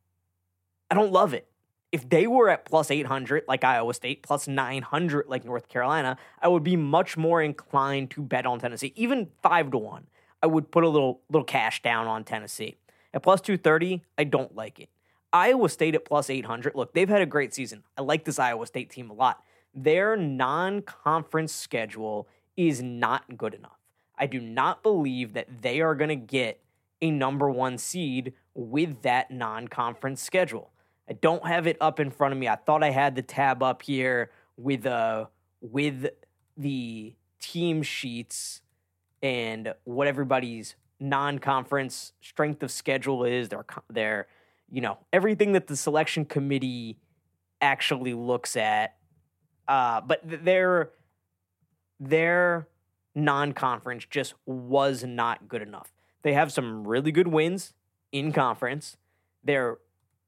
I 0.90 0.96
don't 0.96 1.12
love 1.12 1.34
it. 1.34 1.48
If 1.92 2.08
they 2.08 2.28
were 2.28 2.50
at 2.50 2.64
plus 2.64 2.92
800 2.92 3.44
like 3.46 3.66
Iowa 3.66 3.94
State, 3.94 4.24
plus 4.24 4.48
900 4.48 5.28
like 5.28 5.44
North 5.44 5.68
Carolina, 5.68 6.18
I 6.42 6.48
would 6.48 6.64
be 6.64 6.78
much 6.78 7.18
more 7.18 7.42
inclined 7.42 8.12
to 8.12 8.22
bet 8.22 8.46
on 8.46 8.60
Tennessee, 8.60 8.94
even 8.96 9.28
5 9.44 9.72
to 9.72 9.78
1. 9.78 10.08
I 10.42 10.48
would 10.48 10.72
put 10.72 10.84
a 10.84 10.90
little 10.90 11.22
little 11.30 11.46
cash 11.46 11.82
down 11.82 12.08
on 12.08 12.24
Tennessee. 12.24 12.78
At 13.14 13.24
plus 13.24 13.42
230, 13.42 14.04
I 14.18 14.24
don't 14.24 14.56
like 14.56 14.80
it. 14.80 14.90
Iowa 15.34 15.70
State 15.70 15.96
at 15.96 16.06
plus 16.06 16.30
800. 16.30 16.76
Look, 16.76 16.94
they've 16.94 17.10
had 17.10 17.22
a 17.22 17.26
great 17.26 17.54
season. 17.54 17.84
I 17.98 18.02
like 18.02 18.26
this 18.26 18.40
Iowa 18.40 18.66
State 18.66 18.90
team 18.90 19.10
a 19.10 19.14
lot. 19.14 19.44
Their 19.74 20.16
non 20.16 20.82
conference 20.82 21.54
schedule 21.54 22.28
is 22.58 22.82
not 22.82 23.38
good 23.38 23.54
enough. 23.54 23.80
I 24.18 24.26
do 24.26 24.40
not 24.40 24.84
believe 24.84 25.34
that 25.34 25.62
they 25.62 25.82
are 25.82 25.96
going 25.96 26.10
to 26.10 26.16
get 26.16 26.60
a 27.02 27.12
number 27.12 27.50
one 27.50 27.78
seed 27.78 28.34
with 28.54 29.02
that 29.04 29.32
non 29.32 29.68
conference 29.68 30.22
schedule. 30.22 30.72
I 31.10 31.14
don't 31.14 31.48
have 31.48 31.66
it 31.66 31.78
up 31.80 32.00
in 32.00 32.12
front 32.12 32.34
of 32.34 32.40
me. 32.40 32.48
I 32.48 32.56
thought 32.56 32.84
I 32.84 32.92
had 32.92 33.16
the 33.16 33.22
tab 33.22 33.64
up 33.64 33.82
here 33.82 34.32
with 34.58 34.86
uh 34.86 35.26
with 35.62 36.08
the 36.58 37.14
team 37.40 37.82
sheets 37.82 38.62
and 39.22 39.74
what 39.84 40.08
everybody's 40.08 40.76
non-conference 41.00 42.14
strength 42.22 42.64
of 42.64 42.72
schedule 42.72 43.24
is, 43.24 43.50
their 43.50 43.66
their 43.90 44.28
you 44.70 44.82
know 44.82 44.98
everything 45.12 45.54
that 45.54 45.68
the 45.68 45.76
selection 45.76 46.26
committee 46.26 46.98
actually 47.62 48.14
looks 48.14 48.56
at. 48.56 48.96
Uh, 49.68 50.02
but 50.02 50.22
their 50.24 50.92
their 52.00 52.68
non-conference 53.16 54.06
just 54.10 54.34
was 54.46 55.04
not 55.04 55.48
good 55.48 55.62
enough. 55.62 55.92
They 56.22 56.34
have 56.34 56.52
some 56.52 56.88
really 56.88 57.12
good 57.12 57.28
wins 57.28 57.74
in 58.12 58.32
conference. 58.32 58.98
Their 59.44 59.78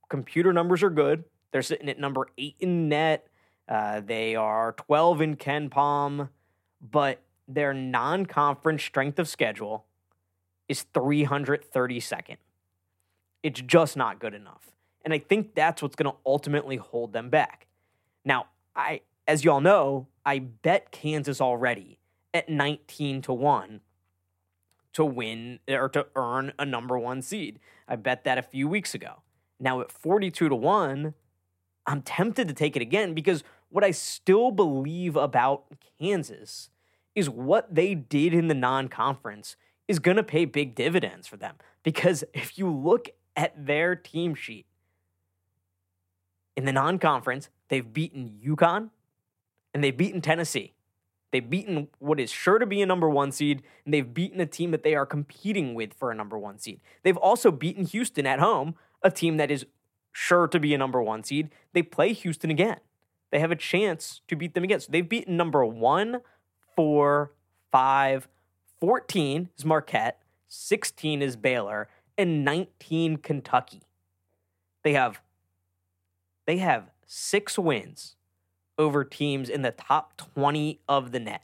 computer 0.09 0.53
numbers 0.53 0.83
are 0.83 0.89
good. 0.89 1.23
They're 1.51 1.61
sitting 1.61 1.89
at 1.89 1.99
number 1.99 2.27
eight 2.37 2.55
in 2.59 2.89
net. 2.89 3.27
Uh, 3.67 4.01
they 4.01 4.35
are 4.35 4.73
12 4.73 5.21
in 5.21 5.35
KenPom, 5.37 6.29
but 6.81 7.21
their 7.53 7.73
non 7.73 8.25
conference 8.25 8.83
strength 8.83 9.19
of 9.19 9.27
schedule 9.27 9.85
is 10.67 10.85
332nd. 10.93 12.37
It's 13.43 13.61
just 13.61 13.97
not 13.97 14.19
good 14.19 14.33
enough. 14.33 14.71
And 15.03 15.13
I 15.13 15.19
think 15.19 15.55
that's 15.55 15.81
what's 15.81 15.95
going 15.95 16.11
to 16.11 16.17
ultimately 16.25 16.77
hold 16.77 17.13
them 17.13 17.29
back. 17.29 17.67
Now, 18.23 18.47
I 18.75 19.01
as 19.27 19.43
y'all 19.43 19.61
know, 19.61 20.07
I 20.25 20.39
bet 20.39 20.91
Kansas 20.91 21.39
already 21.39 21.99
at 22.33 22.49
19 22.49 23.21
to 23.23 23.33
1 23.33 23.81
to 24.93 25.05
win 25.05 25.59
or 25.69 25.89
to 25.89 26.07
earn 26.15 26.53
a 26.59 26.65
number 26.65 26.97
1 26.97 27.21
seed. 27.21 27.59
I 27.87 27.95
bet 27.95 28.23
that 28.23 28.37
a 28.37 28.41
few 28.41 28.67
weeks 28.67 28.93
ago. 28.93 29.21
Now 29.59 29.81
at 29.81 29.91
42 29.91 30.49
to 30.49 30.55
1, 30.55 31.13
I'm 31.87 32.01
tempted 32.01 32.47
to 32.47 32.53
take 32.53 32.75
it 32.75 32.81
again 32.81 33.13
because 33.13 33.43
what 33.69 33.83
I 33.83 33.91
still 33.91 34.51
believe 34.51 35.15
about 35.15 35.65
Kansas 35.99 36.69
is 37.15 37.29
what 37.29 37.73
they 37.73 37.93
did 37.95 38.33
in 38.33 38.47
the 38.47 38.53
non 38.53 38.87
conference 38.87 39.55
is 39.87 39.99
going 39.99 40.17
to 40.17 40.23
pay 40.23 40.45
big 40.45 40.75
dividends 40.75 41.27
for 41.27 41.37
them. 41.37 41.55
Because 41.83 42.23
if 42.33 42.57
you 42.57 42.69
look 42.69 43.09
at 43.35 43.65
their 43.65 43.95
team 43.95 44.35
sheet 44.35 44.65
in 46.55 46.65
the 46.65 46.71
non 46.71 46.99
conference, 46.99 47.49
they've 47.69 47.93
beaten 47.93 48.39
UConn 48.43 48.89
and 49.73 49.83
they've 49.83 49.95
beaten 49.95 50.21
Tennessee. 50.21 50.73
They've 51.31 51.49
beaten 51.49 51.87
what 51.99 52.19
is 52.19 52.29
sure 52.29 52.59
to 52.59 52.65
be 52.65 52.81
a 52.81 52.85
number 52.85 53.09
one 53.09 53.31
seed, 53.31 53.63
and 53.85 53.93
they've 53.93 54.13
beaten 54.13 54.41
a 54.41 54.45
team 54.45 54.71
that 54.71 54.83
they 54.83 54.95
are 54.95 55.05
competing 55.05 55.73
with 55.73 55.93
for 55.93 56.11
a 56.11 56.15
number 56.15 56.37
one 56.37 56.59
seed. 56.59 56.81
They've 57.03 57.17
also 57.17 57.51
beaten 57.51 57.85
Houston 57.85 58.25
at 58.25 58.39
home, 58.39 58.75
a 59.01 59.09
team 59.09 59.37
that 59.37 59.49
is 59.49 59.65
sure 60.11 60.47
to 60.49 60.59
be 60.59 60.73
a 60.73 60.77
number 60.77 61.01
one 61.01 61.23
seed. 61.23 61.49
They 61.73 61.83
play 61.83 62.11
Houston 62.11 62.51
again. 62.51 62.79
They 63.31 63.39
have 63.39 63.51
a 63.51 63.55
chance 63.55 64.21
to 64.27 64.35
beat 64.35 64.53
them 64.53 64.65
again. 64.65 64.81
So 64.81 64.91
they've 64.91 65.07
beaten 65.07 65.37
number 65.37 65.65
one, 65.65 66.19
four, 66.81 67.31
five, 67.71 68.27
14 68.79 69.49
is 69.55 69.63
Marquette, 69.63 70.19
16 70.47 71.21
is 71.21 71.35
Baylor, 71.35 71.87
and 72.17 72.43
19 72.43 73.17
Kentucky. 73.17 73.83
They 74.83 74.93
have 74.93 75.21
they 76.47 76.57
have 76.57 76.89
six 77.05 77.59
wins 77.59 78.15
over 78.79 79.03
teams 79.03 79.47
in 79.47 79.61
the 79.61 79.69
top 79.69 80.17
20 80.33 80.79
of 80.89 81.11
the 81.11 81.19
net. 81.19 81.43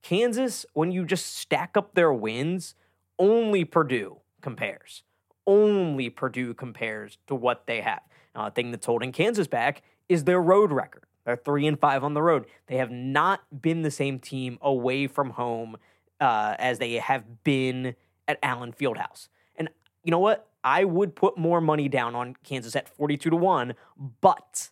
Kansas, 0.00 0.64
when 0.72 0.90
you 0.90 1.04
just 1.04 1.36
stack 1.36 1.76
up 1.76 1.94
their 1.94 2.10
wins, 2.10 2.74
only 3.18 3.66
Purdue 3.66 4.16
compares. 4.40 5.02
Only 5.46 6.08
Purdue 6.08 6.54
compares 6.54 7.18
to 7.26 7.34
what 7.34 7.66
they 7.66 7.82
have. 7.82 8.00
Now, 8.34 8.46
a 8.46 8.50
thing 8.50 8.70
that's 8.70 8.86
holding 8.86 9.12
Kansas 9.12 9.46
back 9.46 9.82
is 10.08 10.24
their 10.24 10.40
road 10.40 10.72
record. 10.72 11.04
They're 11.24 11.36
three 11.36 11.66
and 11.66 11.78
five 11.78 12.04
on 12.04 12.14
the 12.14 12.22
road. 12.22 12.46
They 12.66 12.76
have 12.76 12.90
not 12.90 13.62
been 13.62 13.82
the 13.82 13.90
same 13.90 14.18
team 14.18 14.58
away 14.60 15.06
from 15.06 15.30
home 15.30 15.76
uh, 16.20 16.56
as 16.58 16.78
they 16.78 16.94
have 16.94 17.44
been 17.44 17.96
at 18.28 18.38
Allen 18.42 18.72
Fieldhouse. 18.72 19.28
And 19.56 19.68
you 20.02 20.10
know 20.10 20.18
what? 20.18 20.48
I 20.62 20.84
would 20.84 21.14
put 21.14 21.36
more 21.36 21.60
money 21.60 21.88
down 21.88 22.14
on 22.14 22.36
Kansas 22.42 22.74
at 22.74 22.88
42 22.88 23.30
to 23.30 23.36
1, 23.36 23.74
but, 24.20 24.70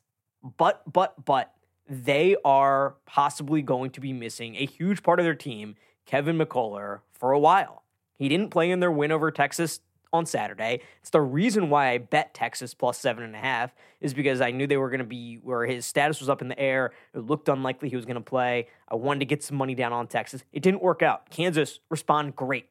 but, 0.57 0.83
but, 0.91 1.25
but, 1.25 1.55
they 1.89 2.37
are 2.45 2.95
possibly 3.05 3.61
going 3.61 3.91
to 3.91 4.01
be 4.01 4.13
missing 4.13 4.57
a 4.57 4.65
huge 4.65 5.03
part 5.03 5.19
of 5.19 5.25
their 5.25 5.35
team, 5.35 5.75
Kevin 6.07 6.39
McCullar, 6.39 7.01
for 7.13 7.33
a 7.33 7.39
while. 7.39 7.83
He 8.17 8.29
didn't 8.29 8.51
play 8.51 8.71
in 8.71 8.81
their 8.81 8.91
win 8.91 9.13
over 9.13 9.31
Texas 9.31 9.81
on 10.13 10.27
Saturday. 10.27 10.81
It's 11.01 11.11
the 11.11 11.21
reason 11.21 11.71
why 11.71 11.91
I 11.91 11.99
bet 11.99 12.35
Texas 12.35 12.75
plus 12.75 12.99
seven 12.99 13.25
and 13.25 13.35
a 13.35 13.39
half 13.39 13.75
is 14.01 14.15
because 14.15 14.41
I 14.41 14.51
knew 14.51 14.67
they 14.67 14.77
were 14.77 14.91
going 14.91 14.99
to 14.99 15.05
be 15.05 15.37
where 15.37 15.65
his 15.65 15.87
status 15.87 16.21
was 16.21 16.29
up 16.29 16.43
in 16.43 16.49
the 16.49 16.59
air. 16.59 16.93
It 17.15 17.21
looked 17.21 17.49
unlikely 17.49 17.89
he 17.89 17.97
was 17.97 18.05
going 18.05 18.17
to 18.17 18.21
play. 18.21 18.69
I 18.89 18.97
wanted 18.97 19.21
to 19.21 19.27
get 19.27 19.43
some 19.43 19.57
money 19.57 19.75
down 19.75 19.93
on 19.93 20.07
Texas. 20.07 20.45
It 20.53 20.63
didn't 20.63 20.83
work 20.83 21.03
out. 21.03 21.31
Kansas 21.31 21.81
responded 21.91 22.37
great. 22.37 22.69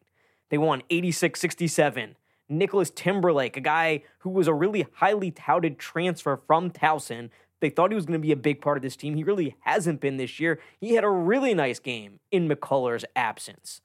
They 0.49 0.57
won 0.57 0.83
86 0.89 1.39
67. 1.39 2.15
Nicholas 2.49 2.91
Timberlake, 2.93 3.55
a 3.55 3.61
guy 3.61 4.03
who 4.19 4.29
was 4.29 4.47
a 4.47 4.53
really 4.53 4.85
highly 4.95 5.31
touted 5.31 5.79
transfer 5.79 6.35
from 6.45 6.69
Towson. 6.69 7.29
They 7.61 7.69
thought 7.69 7.91
he 7.91 7.95
was 7.95 8.05
going 8.05 8.19
to 8.19 8.27
be 8.27 8.33
a 8.33 8.37
big 8.37 8.59
part 8.59 8.77
of 8.77 8.83
this 8.83 8.97
team. 8.97 9.15
He 9.15 9.23
really 9.23 9.55
hasn't 9.61 10.01
been 10.01 10.17
this 10.17 10.39
year. 10.39 10.59
He 10.79 10.95
had 10.95 11.05
a 11.05 11.09
really 11.09 11.53
nice 11.53 11.79
game 11.79 12.19
in 12.29 12.49
McCullar's 12.49 13.05
absence. 13.15 13.81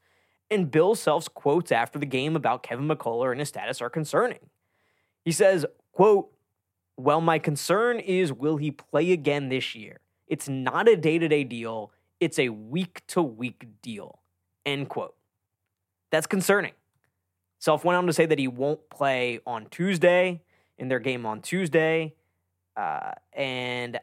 And 0.51 0.71
Bill 0.71 0.95
Self's 0.95 1.29
quotes 1.29 1.73
after 1.73 1.99
the 1.99 2.07
game 2.07 2.37
about 2.37 2.63
Kevin 2.63 2.87
McCullar 2.89 3.31
and 3.31 3.41
his 3.41 3.49
status 3.49 3.81
are 3.81 3.91
concerning. 3.91 4.39
He 5.25 5.33
says, 5.33 5.67
quote, 5.93 6.31
Well, 6.97 7.21
my 7.21 7.39
concern 7.39 7.99
is 7.99 8.33
will 8.33 8.57
he 8.57 8.71
play 8.71 9.13
again 9.13 9.49
this 9.49 9.75
year? 9.75 10.01
It's 10.29 10.49
not 10.49 10.89
a 10.89 10.97
day 10.97 11.19
to 11.19 11.29
day 11.29 11.45
deal, 11.45 11.93
it's 12.21 12.39
a 12.39 12.49
week 12.51 13.03
to 13.09 13.23
week 13.23 13.67
deal. 13.83 14.21
End 14.65 14.89
quote. 14.89 15.15
That's 16.11 16.27
concerning. 16.27 16.73
Self 17.59 17.85
went 17.85 17.97
on 17.97 18.07
to 18.07 18.13
say 18.13 18.27
that 18.27 18.39
he 18.39 18.49
won't 18.49 18.89
play 18.91 19.41
on 19.47 19.67
Tuesday 19.71 20.43
in 20.79 20.89
their 20.89 20.99
game 20.99 21.27
on 21.27 21.41
Tuesday. 21.41 22.15
Uh, 22.77 23.13
and 23.33 23.99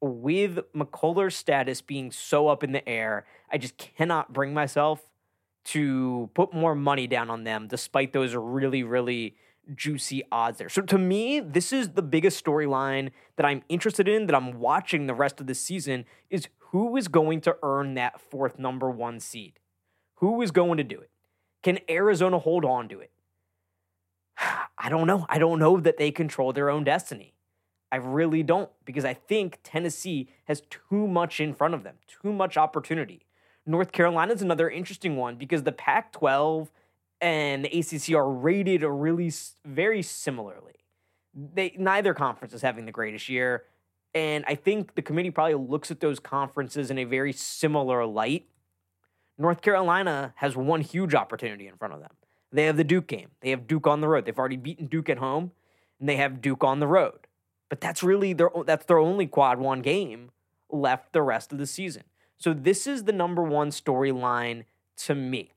with 0.00 0.60
McCullar's 0.74 1.34
status 1.34 1.80
being 1.80 2.10
so 2.10 2.48
up 2.48 2.62
in 2.62 2.72
the 2.72 2.86
air, 2.88 3.26
I 3.50 3.58
just 3.58 3.76
cannot 3.76 4.32
bring 4.32 4.52
myself 4.52 5.07
to 5.68 6.30
put 6.34 6.54
more 6.54 6.74
money 6.74 7.06
down 7.06 7.28
on 7.30 7.44
them 7.44 7.68
despite 7.68 8.12
those 8.12 8.34
really, 8.34 8.82
really 8.82 9.36
juicy 9.74 10.22
odds 10.32 10.58
there. 10.58 10.70
So 10.70 10.80
to 10.82 10.96
me, 10.96 11.40
this 11.40 11.72
is 11.72 11.90
the 11.90 12.02
biggest 12.02 12.42
storyline 12.42 13.10
that 13.36 13.44
I'm 13.44 13.62
interested 13.68 14.08
in, 14.08 14.26
that 14.26 14.34
I'm 14.34 14.58
watching 14.60 15.06
the 15.06 15.14
rest 15.14 15.40
of 15.40 15.46
the 15.46 15.54
season, 15.54 16.06
is 16.30 16.48
who 16.70 16.96
is 16.96 17.08
going 17.08 17.42
to 17.42 17.56
earn 17.62 17.94
that 17.94 18.18
fourth 18.20 18.58
number 18.58 18.90
one 18.90 19.20
seed? 19.20 19.58
Who 20.16 20.40
is 20.40 20.50
going 20.50 20.78
to 20.78 20.84
do 20.84 20.98
it? 21.00 21.10
Can 21.62 21.78
Arizona 21.90 22.38
hold 22.38 22.64
on 22.64 22.88
to 22.88 23.00
it? 23.00 23.10
I 24.78 24.88
don't 24.88 25.06
know. 25.06 25.26
I 25.28 25.38
don't 25.38 25.58
know 25.58 25.80
that 25.80 25.98
they 25.98 26.10
control 26.10 26.52
their 26.52 26.70
own 26.70 26.84
destiny. 26.84 27.34
I 27.92 27.96
really 27.96 28.42
don't 28.42 28.70
because 28.84 29.04
I 29.04 29.14
think 29.14 29.58
Tennessee 29.62 30.28
has 30.44 30.62
too 30.70 31.06
much 31.06 31.40
in 31.40 31.54
front 31.54 31.74
of 31.74 31.82
them, 31.82 31.96
too 32.06 32.32
much 32.32 32.56
opportunity. 32.56 33.26
North 33.68 33.92
Carolina 33.92 34.32
is 34.32 34.40
another 34.40 34.70
interesting 34.70 35.16
one 35.16 35.36
because 35.36 35.62
the 35.62 35.72
Pac 35.72 36.10
12 36.12 36.72
and 37.20 37.66
the 37.66 37.78
ACC 37.78 38.16
are 38.16 38.28
rated 38.28 38.82
really 38.82 39.30
very 39.64 40.00
similarly. 40.00 40.72
They 41.34 41.74
neither 41.78 42.14
conference 42.14 42.54
is 42.54 42.62
having 42.62 42.86
the 42.86 42.92
greatest 42.92 43.28
year, 43.28 43.64
and 44.14 44.42
I 44.48 44.54
think 44.54 44.94
the 44.94 45.02
committee 45.02 45.30
probably 45.30 45.54
looks 45.54 45.90
at 45.90 46.00
those 46.00 46.18
conferences 46.18 46.90
in 46.90 46.98
a 46.98 47.04
very 47.04 47.32
similar 47.34 48.06
light. 48.06 48.48
North 49.36 49.60
Carolina 49.60 50.32
has 50.36 50.56
one 50.56 50.80
huge 50.80 51.14
opportunity 51.14 51.68
in 51.68 51.76
front 51.76 51.92
of 51.92 52.00
them. 52.00 52.12
They 52.50 52.64
have 52.64 52.78
the 52.78 52.84
Duke 52.84 53.06
game. 53.06 53.32
They 53.42 53.50
have 53.50 53.66
Duke 53.66 53.86
on 53.86 54.00
the 54.00 54.08
road. 54.08 54.24
They've 54.24 54.38
already 54.38 54.56
beaten 54.56 54.86
Duke 54.86 55.10
at 55.10 55.18
home, 55.18 55.52
and 56.00 56.08
they 56.08 56.16
have 56.16 56.40
Duke 56.40 56.64
on 56.64 56.80
the 56.80 56.88
road. 56.88 57.26
But 57.68 57.82
that's 57.82 58.02
really 58.02 58.32
their 58.32 58.48
that's 58.64 58.86
their 58.86 58.98
only 58.98 59.26
quad 59.26 59.58
one 59.58 59.82
game 59.82 60.30
left 60.70 61.12
the 61.12 61.20
rest 61.20 61.52
of 61.52 61.58
the 61.58 61.66
season. 61.66 62.04
So 62.38 62.54
this 62.54 62.86
is 62.86 63.04
the 63.04 63.12
number 63.12 63.42
one 63.42 63.70
storyline 63.70 64.64
to 64.98 65.14
me. 65.14 65.52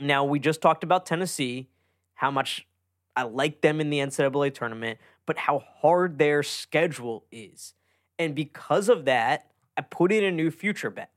Now, 0.00 0.24
we 0.24 0.38
just 0.38 0.60
talked 0.60 0.82
about 0.82 1.06
Tennessee, 1.06 1.68
how 2.14 2.30
much 2.30 2.66
I 3.14 3.22
like 3.24 3.60
them 3.60 3.80
in 3.80 3.90
the 3.90 3.98
NCAA 3.98 4.54
tournament, 4.54 4.98
but 5.26 5.38
how 5.38 5.62
hard 5.80 6.18
their 6.18 6.42
schedule 6.42 7.24
is. 7.30 7.74
And 8.18 8.34
because 8.34 8.88
of 8.88 9.04
that, 9.04 9.50
I 9.76 9.82
put 9.82 10.12
in 10.12 10.24
a 10.24 10.30
new 10.30 10.50
future 10.50 10.90
bet 10.90 11.10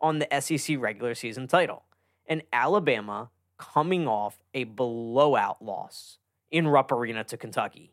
on 0.00 0.20
the 0.20 0.40
SEC 0.40 0.78
regular 0.78 1.14
season 1.14 1.48
title. 1.48 1.82
And 2.26 2.42
Alabama 2.52 3.30
coming 3.58 4.06
off 4.06 4.38
a 4.52 4.64
blowout 4.64 5.62
loss 5.62 6.18
in 6.50 6.68
Rupp 6.68 6.92
Arena 6.92 7.24
to 7.24 7.36
Kentucky 7.36 7.92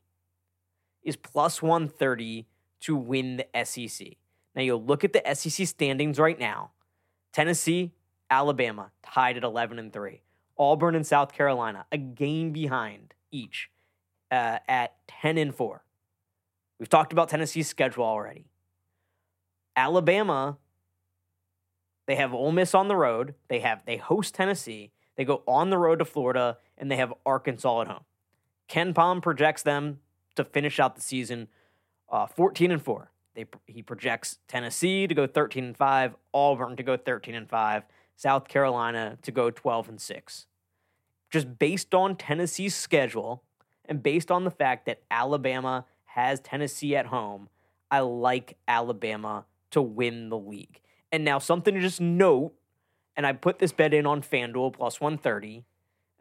is 1.04 1.16
plus 1.16 1.62
130 1.62 2.46
to 2.82 2.96
win 2.96 3.38
the 3.38 3.66
SEC. 3.66 4.18
Now 4.56 4.62
you 4.62 4.76
look 4.76 5.04
at 5.04 5.14
the 5.14 5.24
SEC 5.34 5.68
standings 5.68 6.20
right 6.20 6.40
now. 6.40 6.72
Tennessee, 7.34 7.92
Alabama 8.30 8.92
tied 9.04 9.38
at 9.38 9.44
11 9.44 9.80
and 9.80 9.94
3. 9.94 10.22
Auburn 10.58 10.96
and 10.96 11.08
South 11.08 11.34
Carolina 11.34 11.86
a 11.92 11.98
game 11.98 12.52
behind 12.52 13.14
each 13.32 13.70
uh, 14.30 14.60
at 14.68 14.96
10 15.08 15.38
and 15.38 15.56
4. 15.56 15.84
We've 16.80 16.90
talked 16.90 17.14
about 17.14 17.30
Tennessee's 17.30 17.68
schedule 17.68 18.04
already. 18.04 18.46
Alabama 19.76 20.58
they 22.08 22.16
have 22.16 22.34
Ole 22.34 22.52
Miss 22.52 22.74
on 22.74 22.90
the 22.90 22.96
road. 22.96 23.36
They 23.48 23.60
have 23.60 23.86
they 23.86 23.98
host 23.98 24.36
Tennessee. 24.36 24.92
They 25.16 25.24
go 25.24 25.44
on 25.48 25.70
the 25.70 25.78
road 25.78 26.00
to 26.00 26.06
Florida 26.06 26.58
and 26.78 26.92
they 26.92 26.98
have 26.98 27.14
Arkansas 27.26 27.82
at 27.82 27.88
home. 27.88 28.04
KenPom 28.70 29.22
projects 29.22 29.64
them 29.64 30.00
to 30.36 30.44
finish 30.44 30.80
out 30.80 30.96
the 30.96 31.02
season 31.02 31.48
uh, 32.10 32.26
14 32.26 32.72
and 32.72 32.82
4. 32.82 33.12
They, 33.42 33.74
he 33.74 33.82
projects 33.82 34.38
Tennessee 34.48 35.08
to 35.08 35.14
go 35.14 35.26
13 35.26 35.64
and 35.64 35.78
5, 35.78 36.16
Auburn 36.34 36.76
to 36.76 36.84
go 36.84 36.98
13 36.98 37.36
and 37.36 37.50
5, 37.50 37.84
South 38.16 38.48
Carolina 38.48 39.18
to 39.24 39.32
go 39.32 39.50
12 39.50 39.90
and 39.90 40.02
6. 40.02 40.46
Just 41.30 41.58
based 41.60 41.96
on 41.96 42.16
Tennessee's 42.16 42.76
schedule 42.76 43.44
and 43.86 44.04
based 44.04 44.30
on 44.30 44.44
the 44.44 44.52
fact 44.52 44.86
that 44.86 45.02
Alabama 45.10 45.86
has 46.06 46.40
Tennessee 46.40 46.96
at 46.96 47.08
home, 47.08 47.50
I 47.90 48.02
like 48.02 48.58
Alabama 48.68 49.46
to 49.72 49.82
win 49.82 50.30
the 50.30 50.38
league. 50.38 50.82
And 51.12 51.26
now 51.26 51.40
something 51.40 51.74
to 51.74 51.82
just 51.82 52.02
note, 52.02 52.54
and 53.16 53.26
I 53.26 53.34
put 53.34 53.60
this 53.60 53.72
bet 53.72 53.94
in 53.94 54.06
on 54.06 54.22
FanDuel 54.22 54.74
plus 54.74 55.02
130. 55.02 55.66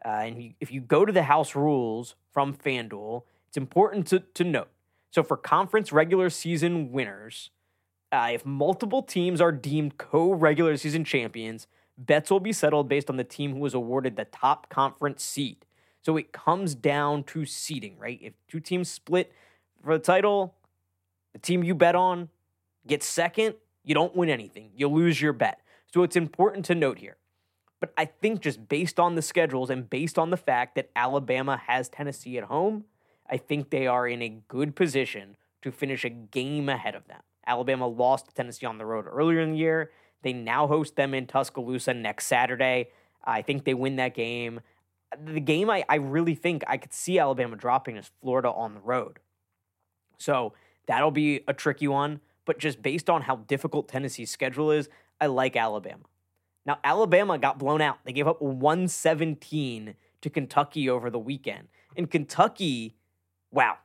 Uh, 0.03 0.07
and 0.07 0.53
if 0.59 0.71
you 0.71 0.81
go 0.81 1.05
to 1.05 1.11
the 1.11 1.23
house 1.23 1.55
rules 1.55 2.15
from 2.31 2.53
FanDuel, 2.53 3.23
it's 3.47 3.57
important 3.57 4.07
to, 4.07 4.21
to 4.21 4.43
note 4.43 4.69
so 5.11 5.23
for 5.23 5.37
conference 5.37 5.91
regular 5.91 6.29
season 6.29 6.91
winners, 6.91 7.51
uh, 8.11 8.29
if 8.33 8.45
multiple 8.45 9.03
teams 9.03 9.41
are 9.41 9.51
deemed 9.51 9.97
co 9.97 10.31
regular 10.33 10.77
season 10.77 11.03
champions, 11.03 11.67
bets 11.97 12.31
will 12.31 12.39
be 12.39 12.53
settled 12.53 12.89
based 12.89 13.09
on 13.09 13.17
the 13.17 13.23
team 13.23 13.53
who 13.53 13.59
was 13.59 13.73
awarded 13.73 14.15
the 14.15 14.25
top 14.25 14.69
conference 14.69 15.23
seed. 15.23 15.65
So 16.01 16.17
it 16.17 16.31
comes 16.33 16.75
down 16.75 17.23
to 17.25 17.45
seeding, 17.45 17.97
right? 17.99 18.19
If 18.21 18.33
two 18.47 18.59
teams 18.59 18.89
split 18.89 19.31
for 19.83 19.97
the 19.97 20.03
title, 20.03 20.55
the 21.33 21.39
team 21.39 21.63
you 21.63 21.75
bet 21.75 21.95
on 21.95 22.29
gets 22.87 23.05
second, 23.05 23.55
you 23.83 23.93
don't 23.95 24.15
win 24.15 24.29
anything. 24.29 24.71
You 24.75 24.87
lose 24.87 25.21
your 25.21 25.33
bet. 25.33 25.61
So 25.93 26.03
it's 26.03 26.15
important 26.15 26.65
to 26.65 26.75
note 26.75 26.99
here 26.99 27.17
But 27.79 27.93
I 27.97 28.05
think 28.05 28.41
just 28.41 28.69
based 28.69 28.99
on 28.99 29.15
the 29.15 29.21
schedules 29.21 29.69
and 29.69 29.89
based 29.89 30.19
on 30.19 30.29
the 30.29 30.37
fact 30.37 30.75
that 30.75 30.89
Alabama 30.95 31.57
has 31.67 31.89
Tennessee 31.89 32.37
at 32.37 32.45
home, 32.45 32.85
I 33.31 33.37
think 33.37 33.69
they 33.69 33.87
are 33.87 34.07
in 34.07 34.21
a 34.21 34.41
good 34.47 34.75
position 34.75 35.37
to 35.61 35.71
finish 35.71 36.03
a 36.03 36.09
game 36.09 36.67
ahead 36.69 36.95
of 36.95 37.07
them. 37.07 37.21
Alabama 37.47 37.87
lost 37.87 38.27
to 38.27 38.33
Tennessee 38.33 38.65
on 38.65 38.77
the 38.77 38.85
road 38.85 39.05
earlier 39.07 39.39
in 39.39 39.53
the 39.53 39.57
year. 39.57 39.91
They 40.21 40.33
now 40.33 40.67
host 40.67 40.95
them 40.95 41.13
in 41.13 41.27
Tuscaloosa 41.27 41.93
next 41.93 42.25
Saturday. 42.25 42.89
I 43.23 43.41
think 43.41 43.63
they 43.63 43.73
win 43.73 43.95
that 43.95 44.13
game. 44.13 44.61
The 45.23 45.39
game 45.39 45.69
I, 45.69 45.83
I 45.89 45.95
really 45.95 46.35
think 46.35 46.63
I 46.67 46.77
could 46.77 46.93
see 46.93 47.19
Alabama 47.19 47.55
dropping 47.55 47.97
is 47.97 48.11
Florida 48.21 48.51
on 48.51 48.73
the 48.73 48.79
road. 48.79 49.19
So 50.17 50.53
that'll 50.85 51.11
be 51.11 51.41
a 51.47 51.53
tricky 51.53 51.87
one. 51.87 52.21
But 52.45 52.59
just 52.59 52.81
based 52.81 53.09
on 53.09 53.23
how 53.23 53.37
difficult 53.37 53.87
Tennessee's 53.87 54.31
schedule 54.31 54.71
is, 54.71 54.89
I 55.19 55.27
like 55.27 55.55
Alabama. 55.55 56.03
Now, 56.65 56.79
Alabama 56.83 57.37
got 57.37 57.59
blown 57.59 57.81
out. 57.81 57.99
They 58.03 58.13
gave 58.13 58.27
up 58.27 58.41
117 58.41 59.95
to 60.21 60.29
Kentucky 60.29 60.89
over 60.89 61.09
the 61.09 61.19
weekend. 61.19 61.67
And 61.95 62.09
Kentucky, 62.09 62.95
wow, 63.51 63.77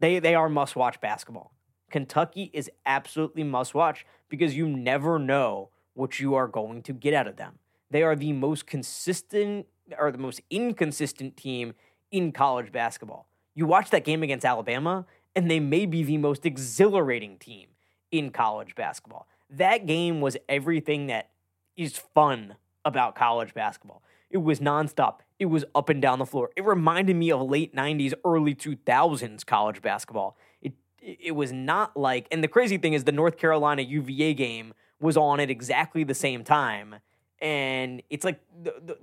they, 0.00 0.18
they 0.18 0.34
are 0.34 0.48
must 0.48 0.76
watch 0.76 1.00
basketball. 1.00 1.52
Kentucky 1.90 2.50
is 2.52 2.70
absolutely 2.86 3.42
must 3.44 3.74
watch 3.74 4.06
because 4.28 4.56
you 4.56 4.68
never 4.68 5.18
know 5.18 5.70
what 5.94 6.20
you 6.20 6.34
are 6.34 6.48
going 6.48 6.82
to 6.82 6.92
get 6.92 7.14
out 7.14 7.26
of 7.26 7.36
them. 7.36 7.58
They 7.90 8.02
are 8.02 8.14
the 8.14 8.32
most 8.32 8.66
consistent 8.66 9.66
or 9.98 10.12
the 10.12 10.18
most 10.18 10.40
inconsistent 10.50 11.36
team 11.36 11.74
in 12.10 12.32
college 12.32 12.72
basketball. 12.72 13.26
You 13.54 13.66
watch 13.66 13.90
that 13.90 14.04
game 14.04 14.22
against 14.22 14.46
Alabama, 14.46 15.06
and 15.34 15.50
they 15.50 15.60
may 15.60 15.86
be 15.86 16.02
the 16.02 16.18
most 16.18 16.46
exhilarating 16.46 17.38
team 17.38 17.68
in 18.10 18.30
college 18.30 18.74
basketball. 18.74 19.26
That 19.50 19.86
game 19.86 20.20
was 20.20 20.36
everything 20.48 21.08
that 21.08 21.30
is 21.76 21.96
fun 21.96 22.56
about 22.84 23.14
college 23.14 23.52
basketball. 23.54 24.02
It 24.30 24.38
was 24.38 24.60
nonstop. 24.60 25.20
It 25.38 25.46
was 25.46 25.64
up 25.74 25.88
and 25.88 26.00
down 26.00 26.18
the 26.18 26.26
floor. 26.26 26.50
It 26.56 26.64
reminded 26.64 27.16
me 27.16 27.32
of 27.32 27.42
late 27.42 27.74
90s, 27.74 28.14
early 28.24 28.54
2000s 28.54 29.44
college 29.44 29.82
basketball. 29.82 30.36
It 30.62 30.74
it 31.02 31.34
was 31.34 31.50
not 31.50 31.96
like 31.96 32.28
and 32.30 32.44
the 32.44 32.48
crazy 32.48 32.76
thing 32.76 32.92
is 32.92 33.04
the 33.04 33.12
North 33.12 33.38
Carolina 33.38 33.82
UVA 33.82 34.34
game 34.34 34.74
was 35.00 35.16
on 35.16 35.40
at 35.40 35.50
exactly 35.50 36.04
the 36.04 36.14
same 36.14 36.44
time 36.44 36.96
and 37.40 38.02
it's 38.10 38.24
like 38.24 38.40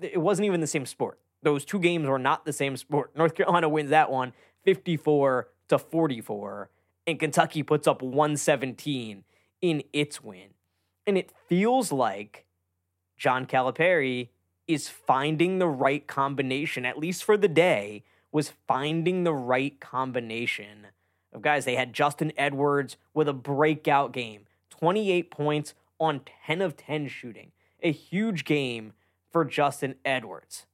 it 0.02 0.22
wasn't 0.22 0.46
even 0.46 0.62
the 0.62 0.68
same 0.68 0.86
sport. 0.86 1.20
Those 1.42 1.66
two 1.66 1.80
games 1.80 2.08
were 2.08 2.20
not 2.20 2.46
the 2.46 2.54
same 2.54 2.78
sport. 2.78 3.16
North 3.16 3.34
Carolina 3.34 3.68
wins 3.68 3.90
that 3.90 4.12
one 4.12 4.34
54 4.64 5.50
to 5.70 5.80
44 5.80 6.70
and 7.08 7.20
Kentucky 7.20 7.64
puts 7.64 7.88
up 7.88 8.02
117 8.02 9.24
in 9.62 9.84
its 9.94 10.24
win. 10.24 10.50
And 11.08 11.18
it 11.18 11.32
feels 11.48 11.92
like 11.92 12.46
John 13.18 13.46
Calipari 13.46 14.30
is 14.68 14.90
finding 14.90 15.60
the 15.60 15.68
right 15.68 16.06
combination, 16.08 16.86
at 16.86 16.98
least 16.98 17.24
for 17.24 17.38
the 17.38 17.48
day, 17.48 18.04
was 18.32 18.54
finding 18.68 19.24
the 19.24 19.34
right 19.34 19.80
combination 19.80 20.88
of 21.34 21.42
guys. 21.42 21.66
They 21.66 21.76
had 21.76 21.94
Justin 21.94 22.34
Edwards 22.38 22.98
with 23.14 23.28
a 23.28 23.34
breakout 23.34 24.12
game, 24.12 24.46
28 24.70 25.32
points 25.32 25.74
on 26.00 26.22
10 26.46 26.62
of 26.62 26.78
10 26.78 27.08
shooting. 27.08 27.52
A 27.82 27.92
huge 27.92 28.44
game 28.44 28.94
for 29.32 29.46
Justin 29.46 29.96
Edwards. 30.04 30.66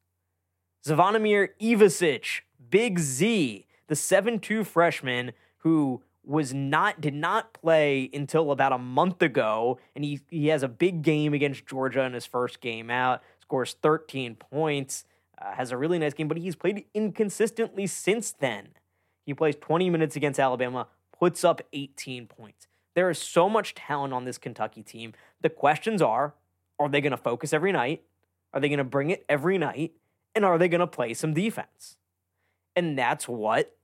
Zvonimir 0.86 1.50
Ivisic, 1.62 2.42
Big 2.70 3.00
Z, 3.00 3.66
the 3.88 3.96
7 3.96 4.40
2 4.40 4.64
freshman 4.64 5.34
who 5.58 6.02
was 6.26 6.54
not 6.54 7.02
did 7.02 7.14
not 7.14 7.54
play 7.54 8.10
until 8.14 8.52
about 8.52 8.72
a 8.72 8.78
month 8.78 9.22
ago 9.22 9.78
and 9.96 10.06
he 10.06 10.22
he 10.30 10.48
has 10.48 10.64
a 10.64 10.68
big 10.68 11.02
game 11.02 11.34
against 11.34 11.66
Georgia 11.66 12.04
in 12.04 12.14
his 12.14 12.26
first 12.26 12.62
game 12.62 12.90
out 12.90 13.22
scores 13.44 13.76
13 13.82 14.36
points 14.36 15.04
uh, 15.40 15.54
has 15.54 15.72
a 15.72 15.78
really 15.78 16.00
nice 16.00 16.14
game 16.14 16.28
but 16.28 16.38
he's 16.38 16.56
played 16.56 16.86
inconsistently 16.94 17.86
since 17.86 18.32
then. 18.32 18.70
He 19.26 19.34
plays 19.34 19.56
20 19.56 19.90
minutes 19.90 20.16
against 20.16 20.40
Alabama 20.40 20.88
puts 21.18 21.44
up 21.44 21.62
18 21.72 22.28
points. 22.28 22.68
There 22.96 23.10
is 23.10 23.20
so 23.20 23.50
much 23.50 23.76
talent 23.76 24.14
on 24.14 24.26
this 24.26 24.38
Kentucky 24.38 24.82
team. 24.82 25.14
The 25.42 25.50
questions 25.50 26.02
are 26.02 26.34
are 26.80 26.90
they 26.90 27.02
going 27.02 27.12
to 27.12 27.18
focus 27.18 27.54
every 27.54 27.72
night? 27.72 28.04
Are 28.54 28.60
they 28.60 28.68
going 28.68 28.80
to 28.80 28.84
bring 28.84 29.10
it 29.10 29.26
every 29.30 29.58
night? 29.58 29.94
And 30.36 30.44
are 30.44 30.58
they 30.58 30.68
going 30.68 30.80
to 30.80 30.88
play 30.88 31.14
some 31.14 31.34
defense? 31.34 31.98
And 32.76 32.98
that's 32.98 33.28
what 33.28 33.76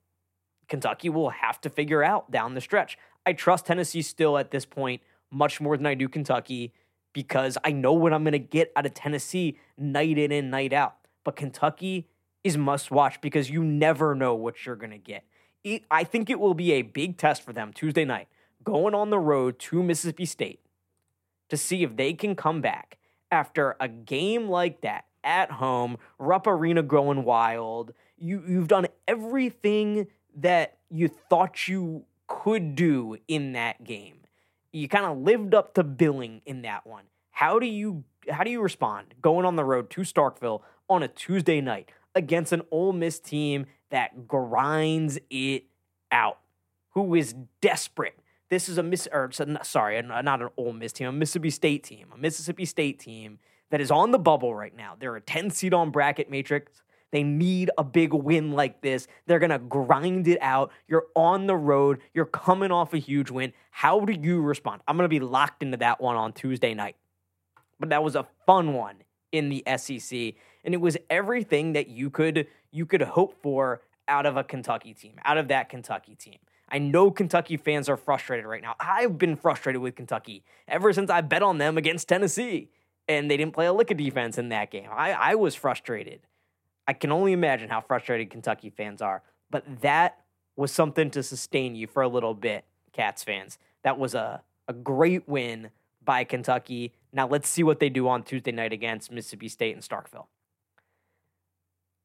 Kentucky 0.67 1.10
will 1.10 1.30
have 1.30 1.62
to 1.62 1.69
figure 1.69 2.04
out 2.04 2.32
down 2.32 2.56
the 2.56 2.62
stretch. 2.62 2.98
I 3.26 3.34
trust 3.34 3.65
Tennessee 3.67 4.02
still 4.02 4.38
at 4.38 4.52
this 4.52 4.65
point 4.65 5.02
much 5.32 5.62
more 5.62 5.78
than 5.78 5.86
I 5.86 5.93
do 5.93 6.10
Kentucky 6.10 6.74
because 7.13 7.58
I 7.63 7.72
know 7.72 7.93
what 7.93 8.13
I'm 8.13 8.24
going 8.24 8.34
to 8.34 8.39
get 8.39 8.72
out 8.76 8.86
of 8.86 8.93
Tennessee 8.93 9.58
night 9.78 10.17
in 10.17 10.32
and 10.32 10.52
night 10.52 10.74
out. 10.74 10.95
But 11.24 11.36
Kentucky 11.36 12.08
is 12.43 12.58
must 12.58 12.91
watch 12.91 13.22
because 13.22 13.50
you 13.50 13.63
never 13.63 14.15
know 14.15 14.36
what 14.36 14.65
you're 14.65 14.76
going 14.76 14.91
to 14.91 14.98
get. 14.98 15.24
I 15.91 16.04
think 16.04 16.30
it 16.30 16.39
will 16.39 16.54
be 16.54 16.74
a 16.74 16.82
big 16.82 17.17
test 17.17 17.41
for 17.41 17.52
them 17.52 17.74
Tuesday 17.74 18.06
night, 18.06 18.28
going 18.63 18.95
on 18.95 19.10
the 19.10 19.19
road 19.19 19.60
to 19.60 19.84
Mississippi 19.84 20.26
State 20.26 20.62
to 21.50 21.58
see 21.58 21.84
if 21.84 21.95
they 21.95 22.13
can 22.13 22.36
come 22.36 22.62
back 22.62 22.98
after 23.32 23.76
a 23.80 23.88
game 23.88 24.48
like 24.48 24.82
that 24.82 25.06
at 25.24 25.52
home, 25.52 25.98
Rupp 26.17 26.48
Arena 26.48 26.82
growing 26.82 27.24
wild. 27.24 27.93
You, 28.17 28.43
you've 28.48 28.67
done 28.67 28.88
everything 29.08 30.08
that 30.38 30.78
you 30.89 31.08
thought 31.08 31.67
you 31.67 32.06
could 32.28 32.76
do 32.76 33.17
in 33.28 33.54
that 33.54 33.84
game. 33.84 34.19
You 34.72 34.88
kind 34.88 35.06
of 35.06 35.18
lived 35.18 35.54
up 35.54 35.74
to 35.76 35.84
billing 35.84 36.42
in 36.46 36.62
that 36.64 36.86
one. 36.86 37.06
How 37.32 37.60
do 37.60 37.66
you 37.66 38.04
how 38.30 38.44
do 38.44 38.52
you 38.52 38.62
respond 38.62 39.16
going 39.22 39.46
on 39.46 39.56
the 39.56 39.64
road 39.64 39.90
to 39.92 40.02
Starkville 40.02 40.62
on 40.90 41.04
a 41.04 41.08
Tuesday 41.08 41.62
night 41.62 41.92
against 42.14 42.52
an 42.52 42.62
Ole 42.70 42.94
Miss 42.94 43.20
team 43.20 43.66
that 43.90 44.28
grinds 44.28 45.20
it 45.30 45.64
out, 46.12 46.40
who 46.92 47.16
is 47.16 47.34
desperate? 47.62 48.20
This 48.50 48.68
is 48.68 48.78
a 48.78 48.84
miss 48.84 49.08
or 49.12 49.32
sorry, 49.64 50.02
not 50.02 50.42
an 50.42 50.50
Ole 50.58 50.74
Miss 50.74 50.92
team, 50.92 51.08
a 51.08 51.12
Mississippi 51.12 51.50
State 51.50 51.84
team, 51.84 52.08
a 52.14 52.18
Mississippi 52.18 52.66
State 52.66 53.00
team 53.00 53.40
that 53.70 53.80
is 53.80 53.92
on 53.92 54.12
the 54.12 54.20
bubble 54.20 54.56
right 54.56 54.76
now. 54.76 54.96
They're 55.00 55.16
a 55.16 55.22
10 55.22 55.52
seed 55.52 55.74
on 55.74 55.92
bracket 55.92 56.30
matrix. 56.30 56.82
They 57.12 57.24
need 57.24 57.72
a 57.78 57.84
big 57.84 58.13
win 58.13 58.52
like 58.52 58.82
this. 58.82 59.08
They're 59.26 59.39
going 59.39 59.50
to 59.50 59.60
grind 59.60 60.28
it 60.28 60.39
out. 60.41 60.72
You're 60.88 61.08
on 61.15 61.48
the 61.48 61.56
road. 61.56 62.00
You're 62.13 62.26
coming 62.26 62.72
off 62.72 62.93
a 62.93 62.98
huge 62.98 63.32
win. 63.32 63.54
How 63.72 64.00
do 64.02 64.13
you 64.13 64.41
respond? 64.41 64.82
I'm 64.88 64.95
going 64.95 65.06
to 65.06 65.10
be 65.10 65.19
locked 65.19 65.63
into 65.63 65.78
that 65.78 66.00
one 66.00 66.15
on 66.15 66.34
Tuesday 66.34 66.74
night. 66.74 66.95
But 67.80 67.89
that 67.89 68.04
was 68.04 68.15
a 68.15 68.28
fun 68.45 68.74
one 68.74 68.98
in 69.32 69.50
the 69.50 69.63
SEC 69.78 70.36
and 70.63 70.74
it 70.74 70.82
was 70.82 70.98
everything 71.10 71.74
that 71.74 71.88
you 71.88 72.10
could 72.10 72.48
you 72.72 72.86
could 72.86 73.02
hope 73.02 73.41
for 73.41 73.82
out 74.08 74.26
of 74.26 74.38
a 74.38 74.43
Kentucky 74.43 74.93
team, 74.93 75.13
out 75.24 75.38
of 75.38 75.48
that 75.50 75.69
Kentucky 75.69 76.15
team. 76.15 76.38
I 76.67 76.78
know 76.80 77.10
Kentucky 77.10 77.58
fans 77.58 77.89
are 77.89 77.98
frustrated 77.98 78.45
right 78.45 78.62
now. 78.62 78.76
I've 78.80 79.17
been 79.17 79.36
frustrated 79.36 79.82
with 79.82 79.95
Kentucky 79.95 80.43
ever 80.67 80.93
since 80.93 81.10
I 81.10 81.22
bet 81.22 81.41
on 81.41 81.58
them 81.58 81.78
against 81.78 82.08
Tennessee 82.08 82.69
and 83.08 83.30
they 83.30 83.38
didn't 83.38 83.54
play 83.54 83.65
a 83.65 83.74
lick 83.74 83.89
of 83.89 83.98
defense 83.98 84.38
in 84.38 84.50
that 84.50 84.69
game. 84.69 84.89
I, 84.91 85.13
I 85.13 85.36
was 85.36 85.56
frustrated. 85.56 86.22
I 86.88 86.94
can 86.94 87.12
only 87.12 87.34
imagine 87.34 87.70
how 87.70 87.82
frustrated 87.82 88.30
Kentucky 88.30 88.70
fans 88.70 89.02
are. 89.02 89.22
But 89.50 89.82
that 89.82 90.20
was 90.56 90.72
something 90.72 91.10
to 91.12 91.24
sustain 91.24 91.76
you 91.76 91.88
for 91.88 92.04
a 92.04 92.08
little 92.08 92.34
bit, 92.34 92.65
Cats 92.94 93.24
fans. 93.24 93.58
That 93.84 93.98
was 93.98 94.13
a, 94.13 94.42
a 94.68 94.74
great 94.74 95.28
win 95.28 95.70
by 96.04 96.24
Kentucky. 96.24 96.94
Now 97.13 97.28
let's 97.28 97.48
see 97.48 97.63
what 97.63 97.80
they 97.80 97.89
do 97.89 98.08
on 98.08 98.24
Tuesday 98.24 98.52
night 98.52 98.74
against 98.74 99.12
Mississippi 99.12 99.48
State 99.48 99.76
and 99.76 99.84
Starkville. 99.84 100.26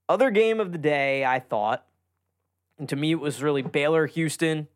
Other 0.09 0.31
game 0.31 0.61
of 0.61 0.73
the 0.73 0.79
day, 0.79 1.25
I 1.25 1.41
thought, 1.41 1.87
and 2.79 2.89
to 2.89 2.97
me 2.97 3.13
it 3.13 3.21
was 3.21 3.43
really 3.43 3.63
Baylor, 3.63 4.07
Houston, 4.07 4.69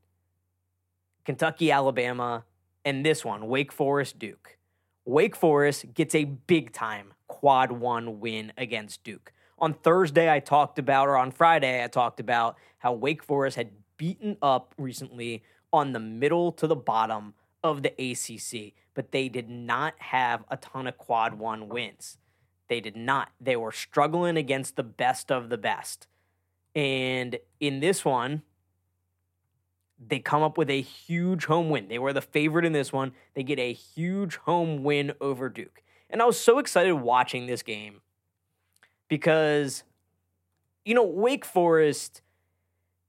Kentucky, 1.24 1.70
Alabama, 1.70 2.44
and 2.84 3.04
this 3.04 3.24
one, 3.24 3.48
Wake 3.48 3.70
Forest, 3.70 4.18
Duke. 4.18 4.56
Wake 5.04 5.36
Forest 5.36 5.92
gets 5.94 6.14
a 6.14 6.24
big 6.24 6.72
time 6.72 7.12
quad 7.26 7.70
one 7.72 8.20
win 8.20 8.52
against 8.56 9.04
Duke 9.04 9.32
on 9.60 9.74
Thursday, 9.74 10.32
I 10.32 10.40
talked 10.40 10.78
about, 10.78 11.08
or 11.08 11.16
on 11.16 11.30
Friday, 11.30 11.82
I 11.82 11.88
talked 11.88 12.20
about 12.20 12.56
how 12.78 12.92
Wake 12.92 13.22
Forest 13.22 13.56
had 13.56 13.70
beaten 13.96 14.36
up 14.40 14.74
recently 14.78 15.42
on 15.72 15.92
the 15.92 16.00
middle 16.00 16.52
to 16.52 16.66
the 16.66 16.76
bottom 16.76 17.34
of 17.62 17.82
the 17.82 17.92
ACC, 17.98 18.74
but 18.94 19.12
they 19.12 19.28
did 19.28 19.48
not 19.48 19.94
have 19.98 20.44
a 20.48 20.56
ton 20.56 20.86
of 20.86 20.96
quad 20.96 21.34
one 21.34 21.68
wins. 21.68 22.18
They 22.68 22.80
did 22.80 22.96
not. 22.96 23.30
They 23.40 23.56
were 23.56 23.72
struggling 23.72 24.36
against 24.36 24.76
the 24.76 24.82
best 24.82 25.32
of 25.32 25.48
the 25.48 25.58
best. 25.58 26.06
And 26.74 27.38
in 27.60 27.80
this 27.80 28.04
one, 28.04 28.42
they 29.98 30.20
come 30.20 30.42
up 30.42 30.56
with 30.56 30.70
a 30.70 30.80
huge 30.80 31.46
home 31.46 31.70
win. 31.70 31.88
They 31.88 31.98
were 31.98 32.12
the 32.12 32.20
favorite 32.20 32.64
in 32.64 32.72
this 32.72 32.92
one. 32.92 33.12
They 33.34 33.42
get 33.42 33.58
a 33.58 33.72
huge 33.72 34.36
home 34.36 34.84
win 34.84 35.12
over 35.20 35.48
Duke. 35.48 35.82
And 36.08 36.22
I 36.22 36.24
was 36.24 36.38
so 36.38 36.58
excited 36.58 36.94
watching 36.94 37.46
this 37.46 37.62
game 37.62 38.00
because, 39.08 39.84
you 40.84 40.94
know, 40.94 41.04
Wake 41.04 41.44
Forest, 41.44 42.22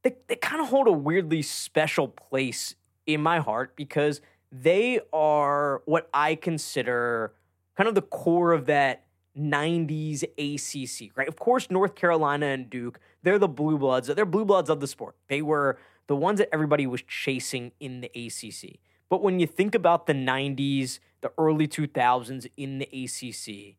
they, 0.03 0.15
they 0.27 0.35
kind 0.35 0.61
of 0.61 0.69
hold 0.69 0.87
a 0.87 0.91
weirdly 0.91 1.41
special 1.41 2.07
place 2.07 2.75
in 3.05 3.21
my 3.21 3.39
heart 3.39 3.75
because 3.75 4.21
they 4.51 4.99
are 5.13 5.81
what 5.85 6.09
I 6.13 6.35
consider 6.35 7.33
kind 7.75 7.87
of 7.87 7.95
the 7.95 8.01
core 8.01 8.51
of 8.51 8.65
that 8.65 9.05
90s 9.37 10.23
ACC, 10.37 11.15
right? 11.15 11.27
Of 11.27 11.37
course, 11.37 11.69
North 11.69 11.95
Carolina 11.95 12.47
and 12.47 12.69
Duke, 12.69 12.99
they're 13.23 13.39
the 13.39 13.47
blue 13.47 13.77
bloods. 13.77 14.07
They're 14.07 14.25
blue 14.25 14.45
bloods 14.45 14.69
of 14.69 14.79
the 14.79 14.87
sport. 14.87 15.15
They 15.27 15.41
were 15.41 15.77
the 16.07 16.15
ones 16.15 16.39
that 16.39 16.49
everybody 16.51 16.87
was 16.87 17.01
chasing 17.03 17.71
in 17.79 18.01
the 18.01 18.07
ACC. 18.07 18.79
But 19.09 19.21
when 19.21 19.39
you 19.39 19.47
think 19.47 19.75
about 19.75 20.07
the 20.07 20.13
90s, 20.13 20.99
the 21.21 21.31
early 21.37 21.67
2000s 21.67 22.47
in 22.57 22.79
the 22.79 22.85
ACC, 22.85 23.77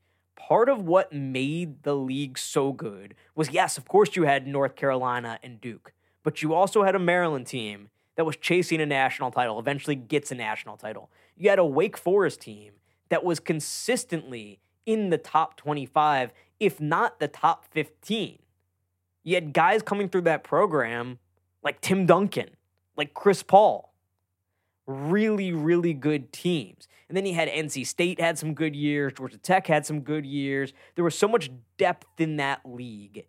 part 0.48 0.68
of 0.68 0.82
what 0.82 1.12
made 1.12 1.82
the 1.82 1.94
league 1.94 2.38
so 2.38 2.72
good 2.72 3.14
was 3.34 3.50
yes, 3.50 3.78
of 3.78 3.86
course, 3.86 4.16
you 4.16 4.24
had 4.24 4.46
North 4.46 4.74
Carolina 4.74 5.38
and 5.42 5.60
Duke, 5.60 5.92
but 6.22 6.42
you 6.42 6.54
also 6.54 6.82
had 6.82 6.94
a 6.94 6.98
Maryland 6.98 7.46
team 7.46 7.90
that 8.16 8.24
was 8.24 8.36
chasing 8.36 8.80
a 8.80 8.86
national 8.86 9.30
title, 9.30 9.58
eventually 9.58 9.94
gets 9.94 10.30
a 10.30 10.34
national 10.34 10.76
title. 10.76 11.10
You 11.36 11.50
had 11.50 11.58
a 11.58 11.64
Wake 11.64 11.96
Forest 11.96 12.40
team 12.40 12.72
that 13.08 13.24
was 13.24 13.40
consistently 13.40 14.58
in 14.86 15.10
the 15.10 15.18
top 15.18 15.56
25, 15.56 16.32
if 16.58 16.80
not 16.80 17.20
the 17.20 17.28
top 17.28 17.64
15. 17.70 18.38
You 19.22 19.34
had 19.34 19.52
guys 19.52 19.82
coming 19.82 20.08
through 20.08 20.22
that 20.22 20.42
program 20.42 21.18
like 21.62 21.80
Tim 21.80 22.06
Duncan, 22.06 22.50
like 22.96 23.14
Chris 23.14 23.42
Paul. 23.42 23.92
Really, 24.86 25.52
really 25.52 25.94
good 25.94 26.32
teams. 26.32 26.88
And 27.10 27.16
then 27.16 27.26
you 27.26 27.34
had 27.34 27.48
NC 27.48 27.88
State 27.88 28.20
had 28.20 28.38
some 28.38 28.54
good 28.54 28.76
years, 28.76 29.14
Georgia 29.14 29.36
Tech 29.36 29.66
had 29.66 29.84
some 29.84 30.02
good 30.02 30.24
years. 30.24 30.72
There 30.94 31.02
was 31.02 31.18
so 31.18 31.26
much 31.26 31.50
depth 31.76 32.06
in 32.18 32.36
that 32.36 32.60
league 32.64 33.26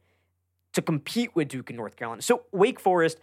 to 0.74 0.84
compete 0.84 1.36
with 1.36 1.48
Duke 1.48 1.72
and 1.72 1.78
North 1.78 1.96
Carolina. 1.96 2.22
So 2.22 2.44
Wake 2.52 2.80
Forest 2.80 3.18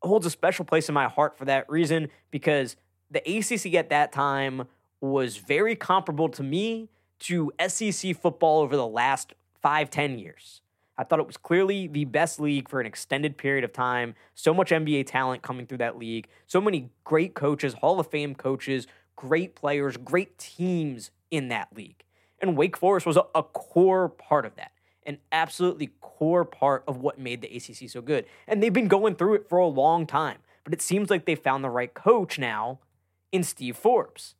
holds 0.00 0.24
a 0.24 0.30
special 0.30 0.64
place 0.64 0.88
in 0.88 0.94
my 0.94 1.06
heart 1.06 1.36
for 1.36 1.44
that 1.44 1.68
reason 1.68 2.08
because 2.30 2.76
the 3.10 3.20
ACC 3.20 3.74
at 3.74 3.90
that 3.90 4.10
time 4.10 4.64
was 5.02 5.36
very 5.36 5.76
comparable 5.76 6.30
to 6.30 6.42
me 6.42 6.88
to 7.18 7.52
SEC 7.68 8.16
football 8.16 8.60
over 8.60 8.74
the 8.74 8.86
last 8.86 9.34
five, 9.60 9.90
ten 9.90 10.18
years. 10.18 10.62
I 10.96 11.04
thought 11.04 11.20
it 11.20 11.26
was 11.26 11.36
clearly 11.36 11.88
the 11.88 12.06
best 12.06 12.40
league 12.40 12.70
for 12.70 12.80
an 12.80 12.86
extended 12.86 13.36
period 13.36 13.64
of 13.64 13.72
time. 13.72 14.14
So 14.34 14.54
much 14.54 14.70
NBA 14.70 15.06
talent 15.06 15.42
coming 15.42 15.66
through 15.66 15.78
that 15.78 15.98
league. 15.98 16.28
So 16.46 16.58
many 16.58 16.90
great 17.04 17.34
coaches, 17.34 17.74
Hall 17.74 18.00
of 18.00 18.06
Fame 18.08 18.34
coaches, 18.34 18.86
great 19.16 19.54
players, 19.54 19.96
great 19.96 20.38
teams 20.38 21.10
in 21.30 21.48
that 21.48 21.68
league. 21.74 22.04
And 22.40 22.56
Wake 22.56 22.76
Forest 22.76 23.06
was 23.06 23.16
a, 23.16 23.24
a 23.34 23.42
core 23.42 24.08
part 24.08 24.44
of 24.44 24.56
that, 24.56 24.72
an 25.04 25.18
absolutely 25.30 25.90
core 26.00 26.44
part 26.44 26.84
of 26.88 26.98
what 26.98 27.18
made 27.18 27.40
the 27.40 27.48
ACC 27.48 27.88
so 27.88 28.00
good. 28.00 28.26
And 28.46 28.62
they've 28.62 28.72
been 28.72 28.88
going 28.88 29.14
through 29.14 29.34
it 29.34 29.48
for 29.48 29.58
a 29.58 29.66
long 29.66 30.06
time. 30.06 30.38
But 30.64 30.72
it 30.72 30.82
seems 30.82 31.10
like 31.10 31.24
they 31.24 31.34
found 31.34 31.64
the 31.64 31.70
right 31.70 31.92
coach 31.92 32.38
now 32.38 32.80
in 33.32 33.42
Steve 33.42 33.76
Forbes 33.76 34.34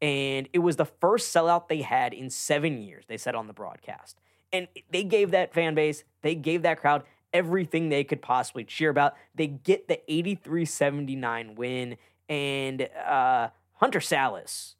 and 0.00 0.48
it 0.52 0.60
was 0.60 0.76
the 0.76 0.84
first 0.84 1.34
sellout 1.34 1.68
they 1.68 1.82
had 1.82 2.12
in 2.14 2.30
seven 2.30 2.82
years, 2.82 3.04
they 3.08 3.16
said 3.16 3.34
on 3.34 3.46
the 3.46 3.52
broadcast. 3.52 4.18
And 4.52 4.68
they 4.90 5.02
gave 5.04 5.32
that 5.32 5.52
fan 5.52 5.74
base, 5.74 6.04
they 6.22 6.34
gave 6.34 6.62
that 6.62 6.80
crowd 6.80 7.02
everything 7.32 7.88
they 7.88 8.04
could 8.04 8.22
possibly 8.22 8.64
cheer 8.64 8.90
about. 8.90 9.14
They 9.34 9.48
get 9.48 9.88
the 9.88 10.00
83 10.10 10.64
79 10.64 11.54
win, 11.56 11.96
and 12.28 12.88
uh, 13.06 13.48
Hunter 13.78 14.00
Sallis, 14.00 14.74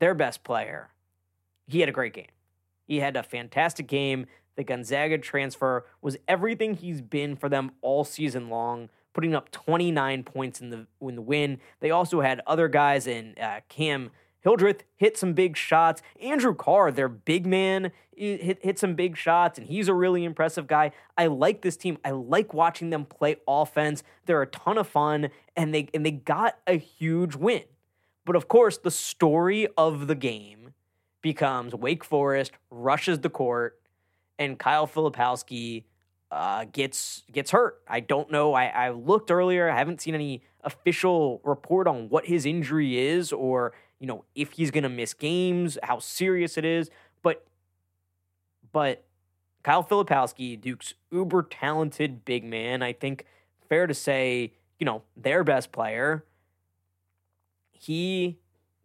their 0.00 0.14
best 0.14 0.44
player, 0.44 0.90
he 1.66 1.80
had 1.80 1.88
a 1.88 1.92
great 1.92 2.12
game. 2.12 2.26
He 2.86 3.00
had 3.00 3.16
a 3.16 3.22
fantastic 3.22 3.86
game. 3.86 4.26
The 4.56 4.64
Gonzaga 4.64 5.18
transfer 5.18 5.86
was 6.00 6.16
everything 6.28 6.74
he's 6.74 7.00
been 7.00 7.36
for 7.36 7.48
them 7.48 7.72
all 7.80 8.04
season 8.04 8.48
long, 8.48 8.90
putting 9.12 9.34
up 9.34 9.50
29 9.50 10.22
points 10.22 10.60
in 10.60 10.70
the 10.70 10.86
in 11.00 11.16
the 11.16 11.22
win. 11.22 11.58
They 11.80 11.90
also 11.90 12.20
had 12.20 12.40
other 12.46 12.68
guys 12.68 13.06
in 13.06 13.34
uh, 13.40 13.60
Cam 13.68 14.10
Hildreth 14.44 14.84
hit 14.94 15.16
some 15.16 15.32
big 15.32 15.56
shots. 15.56 16.02
Andrew 16.22 16.54
Carr, 16.54 16.92
their 16.92 17.08
big 17.08 17.46
man, 17.46 17.90
hit, 18.14 18.62
hit 18.62 18.78
some 18.78 18.94
big 18.94 19.16
shots, 19.16 19.58
and 19.58 19.66
he's 19.66 19.88
a 19.88 19.94
really 19.94 20.22
impressive 20.22 20.66
guy. 20.66 20.92
I 21.16 21.26
like 21.26 21.62
this 21.62 21.78
team. 21.78 21.96
I 22.04 22.10
like 22.10 22.52
watching 22.52 22.90
them 22.90 23.06
play 23.06 23.36
offense. 23.48 24.02
They're 24.26 24.42
a 24.42 24.46
ton 24.46 24.76
of 24.76 24.86
fun, 24.86 25.30
and 25.56 25.74
they 25.74 25.88
and 25.94 26.04
they 26.04 26.10
got 26.12 26.58
a 26.66 26.76
huge 26.76 27.34
win. 27.34 27.64
But 28.24 28.36
of 28.36 28.48
course, 28.48 28.78
the 28.78 28.90
story 28.90 29.68
of 29.76 30.06
the 30.06 30.14
game 30.14 30.74
becomes 31.20 31.74
Wake 31.74 32.04
Forest 32.04 32.52
rushes 32.70 33.20
the 33.20 33.30
court, 33.30 33.80
and 34.38 34.58
Kyle 34.58 34.86
Filipowski 34.86 35.84
uh, 36.30 36.64
gets 36.72 37.22
gets 37.30 37.50
hurt. 37.50 37.80
I 37.86 38.00
don't 38.00 38.30
know. 38.30 38.54
I, 38.54 38.66
I 38.66 38.90
looked 38.90 39.30
earlier. 39.30 39.70
I 39.70 39.76
haven't 39.76 40.00
seen 40.00 40.14
any 40.14 40.42
official 40.62 41.40
report 41.44 41.86
on 41.86 42.08
what 42.08 42.26
his 42.26 42.46
injury 42.46 42.98
is 42.98 43.32
or 43.32 43.74
you 44.04 44.06
know, 44.06 44.24
if 44.34 44.52
he's 44.52 44.70
going 44.70 44.82
to 44.82 44.90
miss 44.90 45.14
games, 45.14 45.78
how 45.82 45.98
serious 45.98 46.58
it 46.58 46.64
is. 46.66 46.90
But, 47.22 47.46
but 48.70 49.04
Kyle 49.62 49.82
Filipowski, 49.82 50.60
Duke's 50.60 50.92
uber 51.10 51.42
talented 51.42 52.22
big 52.26 52.44
man, 52.44 52.82
I 52.82 52.92
think 52.92 53.24
fair 53.68 53.86
to 53.86 53.94
say, 53.94 54.52
you 54.78 54.84
know, 54.84 55.04
their 55.16 55.42
best 55.42 55.72
player, 55.72 56.22
he 57.74 58.38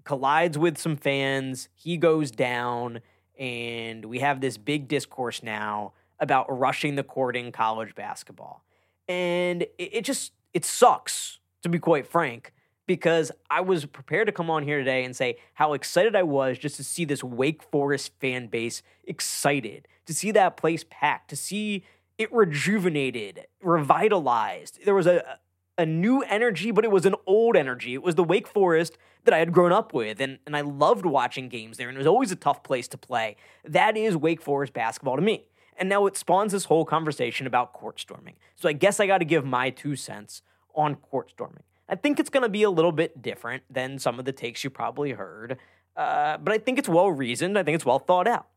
collides 0.03 0.57
with 0.57 0.77
some 0.77 0.97
fans, 0.97 1.69
he 1.75 1.95
goes 1.95 2.31
down, 2.31 2.99
and 3.37 4.05
we 4.05 4.19
have 4.19 4.41
this 4.41 4.57
big 4.57 4.87
discourse 4.87 5.41
now 5.41 5.93
about 6.19 6.45
rushing 6.49 6.95
the 6.95 7.03
court 7.03 7.37
in 7.37 7.51
college 7.51 7.95
basketball. 7.95 8.65
And 9.07 9.61
it, 9.61 9.69
it 9.77 10.03
just, 10.03 10.33
it 10.53 10.65
sucks, 10.65 11.39
to 11.61 11.69
be 11.69 11.79
quite 11.79 12.07
frank, 12.07 12.53
because 12.87 13.31
I 13.49 13.61
was 13.61 13.85
prepared 13.85 14.27
to 14.27 14.33
come 14.33 14.49
on 14.49 14.63
here 14.63 14.79
today 14.79 15.03
and 15.03 15.15
say 15.15 15.37
how 15.53 15.73
excited 15.73 16.15
I 16.15 16.23
was 16.23 16.57
just 16.57 16.75
to 16.77 16.83
see 16.83 17.05
this 17.05 17.23
Wake 17.23 17.61
Forest 17.61 18.13
fan 18.19 18.47
base 18.47 18.81
excited, 19.03 19.87
to 20.05 20.13
see 20.13 20.31
that 20.31 20.57
place 20.57 20.83
packed, 20.89 21.29
to 21.29 21.35
see 21.35 21.83
it 22.17 22.33
rejuvenated, 22.33 23.45
revitalized. 23.61 24.79
There 24.83 24.95
was 24.95 25.07
a 25.07 25.39
a 25.79 25.85
new 25.85 26.21
energy, 26.23 26.71
but 26.71 26.83
it 26.83 26.91
was 26.91 27.05
an 27.05 27.15
old 27.25 27.55
energy. 27.55 27.93
It 27.93 28.03
was 28.03 28.15
the 28.15 28.23
Wake 28.23 28.47
Forest 28.47 28.97
that 29.23 29.33
I 29.33 29.37
had 29.37 29.53
grown 29.53 29.71
up 29.71 29.93
with, 29.93 30.19
and, 30.19 30.37
and 30.45 30.55
I 30.55 30.59
loved 30.59 31.05
watching 31.05 31.47
games 31.47 31.77
there, 31.77 31.87
and 31.87 31.95
it 31.95 31.97
was 31.97 32.05
always 32.05 32.33
a 32.33 32.35
tough 32.35 32.63
place 32.63 32.89
to 32.89 32.97
play. 32.97 33.37
That 33.63 33.95
is 33.95 34.17
Wake 34.17 34.41
Forest 34.41 34.73
basketball 34.73 35.15
to 35.15 35.21
me. 35.21 35.45
And 35.77 35.87
now 35.87 36.05
it 36.05 36.17
spawns 36.17 36.51
this 36.51 36.65
whole 36.65 36.83
conversation 36.83 37.47
about 37.47 37.71
court 37.71 37.97
storming. 37.97 38.35
So 38.55 38.67
I 38.67 38.73
guess 38.73 38.99
I 38.99 39.07
got 39.07 39.19
to 39.19 39.25
give 39.25 39.45
my 39.45 39.69
two 39.69 39.95
cents 39.95 40.41
on 40.75 40.95
court 40.95 41.29
storming. 41.29 41.63
I 41.87 41.95
think 41.95 42.19
it's 42.19 42.29
going 42.29 42.43
to 42.43 42.49
be 42.49 42.63
a 42.63 42.69
little 42.69 42.91
bit 42.91 43.21
different 43.21 43.63
than 43.69 43.99
some 43.99 44.19
of 44.19 44.25
the 44.25 44.33
takes 44.33 44.65
you 44.65 44.69
probably 44.69 45.13
heard, 45.13 45.57
uh, 45.95 46.37
but 46.39 46.53
I 46.53 46.57
think 46.57 46.77
it's 46.77 46.89
well 46.89 47.09
reasoned. 47.09 47.57
I 47.57 47.63
think 47.63 47.75
it's 47.75 47.85
well 47.85 47.99
thought 47.99 48.27
out. 48.27 48.47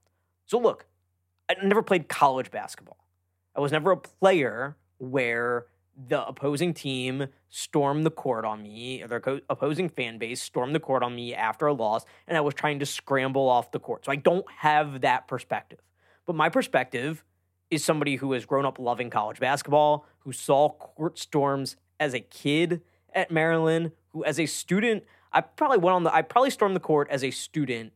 So, 0.47 0.59
look, 0.59 0.87
I 1.49 1.55
never 1.63 1.83
played 1.83 2.09
college 2.09 2.51
basketball. 2.51 2.99
I 3.55 3.61
was 3.61 3.71
never 3.71 3.93
a 3.93 3.97
player 3.97 4.77
where 4.99 5.67
the 6.09 6.26
opposing 6.26 6.72
team 6.74 7.26
stormed 7.48 8.07
the 8.07 8.11
court 8.11 8.44
on 8.44 8.62
me, 8.62 9.05
their 9.07 9.20
co- 9.20 9.40
opposing 9.48 9.88
fan 9.88 10.18
base 10.18 10.42
stormed 10.42 10.74
the 10.74 10.81
court 10.81 11.02
on 11.02 11.14
me 11.14 11.35
after 11.35 11.66
a 11.66 11.72
loss, 11.72 12.05
and 12.26 12.37
I 12.37 12.40
was 12.40 12.55
trying 12.55 12.78
to 12.78 12.87
scramble 12.87 13.48
off 13.48 13.72
the 13.72 13.78
court. 13.78 14.05
So 14.05 14.12
I 14.12 14.16
don't 14.16 14.46
have 14.59 15.02
that 15.02 15.28
perspective. 15.28 15.81
But 16.26 16.37
my 16.37 16.48
perspective 16.48 17.24
is 17.70 17.85
somebody 17.85 18.16
who 18.16 18.33
has 18.33 18.44
grown 18.44 18.64
up 18.64 18.78
loving 18.78 19.11
college 19.11 19.40
basketball, 19.40 20.07
who 20.20 20.33
saw 20.33 20.70
court 20.70 21.18
storms 21.18 21.76
as 22.00 22.14
a 22.14 22.20
kid 22.20 22.83
at 23.14 23.31
Maryland 23.31 23.92
who, 24.12 24.24
as 24.24 24.38
a 24.38 24.46
student, 24.46 25.05
I 25.33 25.40
probably 25.40 25.78
went 25.78 25.94
on 25.94 26.02
the, 26.05 26.14
I 26.14 26.22
probably 26.22 26.50
stormed 26.50 26.76
the 26.76 26.81
court 26.81 27.09
as 27.11 27.24
a 27.24 27.31
student 27.31 27.92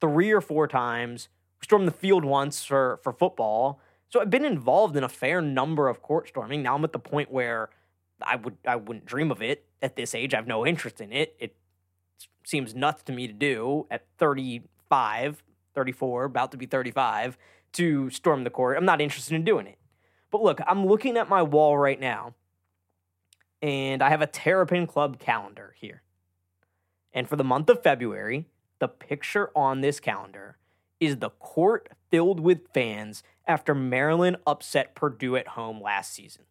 three 0.00 0.32
or 0.32 0.40
four 0.40 0.66
times, 0.66 1.28
stormed 1.62 1.86
the 1.86 1.92
field 1.92 2.24
once 2.24 2.64
for, 2.64 2.98
for 3.02 3.12
football. 3.12 3.80
So 4.12 4.20
I've 4.20 4.30
been 4.30 4.44
involved 4.44 4.94
in 4.96 5.04
a 5.04 5.08
fair 5.08 5.40
number 5.40 5.88
of 5.88 6.02
court 6.02 6.28
storming. 6.28 6.62
Now 6.62 6.74
I'm 6.74 6.84
at 6.84 6.92
the 6.92 6.98
point 6.98 7.32
where 7.32 7.70
I 8.20 8.36
would 8.36 8.58
I 8.66 8.76
wouldn't 8.76 9.06
dream 9.06 9.30
of 9.30 9.40
it 9.40 9.64
at 9.80 9.96
this 9.96 10.14
age. 10.14 10.34
I 10.34 10.36
have 10.36 10.46
no 10.46 10.66
interest 10.66 11.00
in 11.00 11.12
it. 11.12 11.34
It 11.38 11.56
seems 12.44 12.74
nuts 12.74 13.02
to 13.04 13.12
me 13.12 13.26
to 13.26 13.32
do 13.32 13.86
at 13.90 14.04
35, 14.18 15.42
34, 15.74 16.24
about 16.24 16.50
to 16.52 16.58
be 16.58 16.66
35 16.66 17.38
to 17.72 18.10
storm 18.10 18.44
the 18.44 18.50
court. 18.50 18.76
I'm 18.76 18.84
not 18.84 19.00
interested 19.00 19.34
in 19.34 19.44
doing 19.44 19.66
it. 19.66 19.78
But 20.30 20.42
look, 20.42 20.60
I'm 20.66 20.86
looking 20.86 21.16
at 21.16 21.30
my 21.30 21.42
wall 21.42 21.78
right 21.78 21.98
now 21.98 22.34
and 23.62 24.02
I 24.02 24.10
have 24.10 24.20
a 24.20 24.26
Terrapin 24.26 24.86
Club 24.86 25.18
calendar 25.20 25.74
here. 25.80 26.02
And 27.14 27.28
for 27.28 27.36
the 27.36 27.44
month 27.44 27.70
of 27.70 27.82
February, 27.82 28.46
the 28.78 28.88
picture 28.88 29.50
on 29.56 29.80
this 29.80 30.00
calendar 30.00 30.58
is 31.00 31.16
the 31.16 31.30
court 31.30 31.88
filled 32.10 32.40
with 32.40 32.68
fans 32.74 33.22
after 33.46 33.74
Maryland 33.74 34.36
upset 34.46 34.94
Purdue 34.94 35.36
at 35.36 35.48
home 35.48 35.80
last 35.80 36.12
season. 36.12 36.44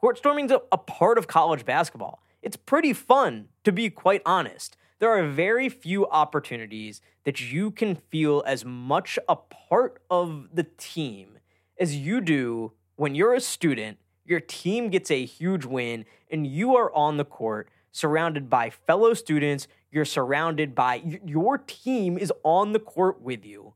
Court 0.00 0.18
storming's 0.18 0.50
a, 0.50 0.62
a 0.72 0.78
part 0.78 1.18
of 1.18 1.26
college 1.26 1.64
basketball. 1.64 2.22
It's 2.42 2.56
pretty 2.56 2.92
fun, 2.92 3.48
to 3.64 3.72
be 3.72 3.90
quite 3.90 4.22
honest. 4.24 4.76
There 4.98 5.10
are 5.10 5.26
very 5.26 5.68
few 5.68 6.06
opportunities 6.08 7.00
that 7.24 7.52
you 7.52 7.70
can 7.70 7.94
feel 7.94 8.42
as 8.46 8.64
much 8.64 9.18
a 9.28 9.36
part 9.36 10.02
of 10.10 10.48
the 10.52 10.64
team 10.64 11.38
as 11.78 11.96
you 11.96 12.20
do 12.20 12.72
when 12.96 13.14
you're 13.14 13.34
a 13.34 13.40
student 13.40 13.98
your 14.30 14.40
team 14.40 14.90
gets 14.90 15.10
a 15.10 15.24
huge 15.24 15.64
win, 15.64 16.04
and 16.30 16.46
you 16.46 16.76
are 16.76 16.94
on 16.94 17.16
the 17.16 17.24
court 17.24 17.68
surrounded 17.90 18.48
by 18.48 18.70
fellow 18.70 19.12
students. 19.12 19.66
You're 19.90 20.04
surrounded 20.04 20.72
by 20.72 21.02
your 21.24 21.58
team 21.58 22.16
is 22.16 22.32
on 22.44 22.72
the 22.72 22.78
court 22.78 23.20
with 23.20 23.44
you. 23.44 23.74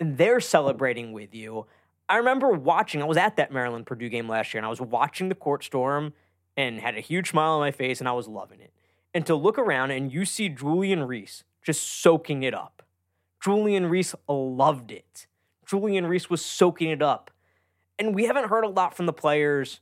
They're 0.00 0.40
celebrating 0.40 1.12
with 1.12 1.34
you. 1.34 1.66
I 2.08 2.16
remember 2.16 2.50
watching, 2.50 3.02
I 3.02 3.04
was 3.04 3.16
at 3.16 3.36
that 3.36 3.52
Maryland 3.52 3.86
Purdue 3.86 4.08
game 4.08 4.28
last 4.28 4.52
year, 4.52 4.58
and 4.58 4.66
I 4.66 4.70
was 4.70 4.80
watching 4.80 5.28
the 5.28 5.34
court 5.34 5.62
storm 5.62 6.12
and 6.56 6.80
had 6.80 6.96
a 6.96 7.00
huge 7.00 7.30
smile 7.30 7.52
on 7.52 7.60
my 7.60 7.70
face, 7.70 8.00
and 8.00 8.08
I 8.08 8.12
was 8.12 8.26
loving 8.26 8.60
it. 8.60 8.72
And 9.14 9.24
to 9.26 9.34
look 9.34 9.58
around 9.58 9.90
and 9.90 10.12
you 10.12 10.24
see 10.24 10.48
Julian 10.48 11.04
Reese 11.04 11.44
just 11.62 12.00
soaking 12.02 12.42
it 12.42 12.54
up. 12.54 12.82
Julian 13.42 13.86
Reese 13.86 14.14
loved 14.28 14.92
it. 14.92 15.26
Julian 15.66 16.06
Reese 16.06 16.30
was 16.30 16.44
soaking 16.44 16.90
it 16.90 17.02
up. 17.02 17.30
And 17.98 18.14
we 18.14 18.24
haven't 18.24 18.48
heard 18.48 18.64
a 18.64 18.68
lot 18.68 18.96
from 18.96 19.06
the 19.06 19.12
players 19.12 19.80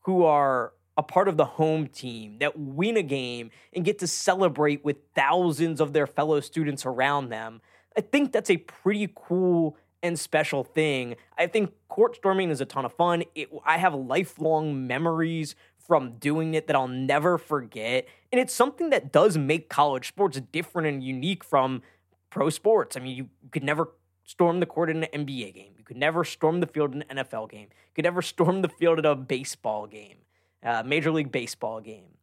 who 0.00 0.24
are 0.24 0.72
a 0.96 1.02
part 1.02 1.28
of 1.28 1.36
the 1.36 1.44
home 1.44 1.86
team 1.88 2.38
that 2.38 2.58
win 2.58 2.96
a 2.96 3.02
game 3.02 3.50
and 3.72 3.84
get 3.84 3.98
to 3.98 4.06
celebrate 4.06 4.84
with 4.84 4.96
thousands 5.14 5.80
of 5.80 5.92
their 5.92 6.06
fellow 6.06 6.40
students 6.40 6.86
around 6.86 7.28
them. 7.28 7.60
I 7.96 8.00
think 8.00 8.32
that's 8.32 8.50
a 8.50 8.58
pretty 8.58 9.08
cool 9.14 9.76
and 10.02 10.18
special 10.18 10.62
thing. 10.62 11.16
I 11.38 11.46
think 11.46 11.72
court 11.88 12.16
storming 12.16 12.50
is 12.50 12.60
a 12.60 12.66
ton 12.66 12.84
of 12.84 12.92
fun. 12.92 13.24
It, 13.34 13.48
I 13.64 13.78
have 13.78 13.94
lifelong 13.94 14.86
memories 14.86 15.54
from 15.78 16.12
doing 16.18 16.54
it 16.54 16.66
that 16.66 16.76
I'll 16.76 16.88
never 16.88 17.38
forget. 17.38 18.06
And 18.32 18.40
it's 18.40 18.52
something 18.52 18.90
that 18.90 19.12
does 19.12 19.38
make 19.38 19.68
college 19.68 20.08
sports 20.08 20.40
different 20.52 20.88
and 20.88 21.02
unique 21.02 21.44
from 21.44 21.82
pro 22.30 22.50
sports. 22.50 22.96
I 22.96 23.00
mean, 23.00 23.16
you 23.16 23.28
could 23.50 23.64
never 23.64 23.92
storm 24.24 24.60
the 24.60 24.66
court 24.66 24.90
in 24.90 25.04
an 25.04 25.26
NBA 25.26 25.54
game. 25.54 25.72
You 25.78 25.84
could 25.84 25.96
never 25.96 26.24
storm 26.24 26.60
the 26.60 26.66
field 26.66 26.94
in 26.94 27.04
an 27.08 27.18
NFL 27.18 27.50
game. 27.50 27.68
You 27.70 27.94
could 27.94 28.04
never 28.04 28.22
storm 28.22 28.62
the 28.62 28.68
field 28.68 28.98
at 28.98 29.06
a 29.06 29.14
baseball 29.14 29.86
game, 29.86 30.18
uh, 30.62 30.82
Major 30.84 31.12
League 31.12 31.32
Baseball 31.32 31.80
game. 31.80 32.18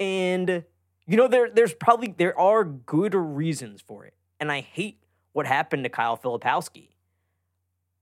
And 0.00 0.64
you 1.06 1.16
know, 1.16 1.26
there 1.26 1.50
there's 1.50 1.74
probably 1.74 2.14
there 2.16 2.38
are 2.38 2.64
good 2.64 3.14
reasons 3.14 3.80
for 3.80 4.04
it. 4.04 4.14
And 4.38 4.52
I 4.52 4.60
hate 4.60 4.98
what 5.38 5.46
happened 5.46 5.84
to 5.84 5.88
Kyle 5.88 6.18
Filipowski. 6.18 6.88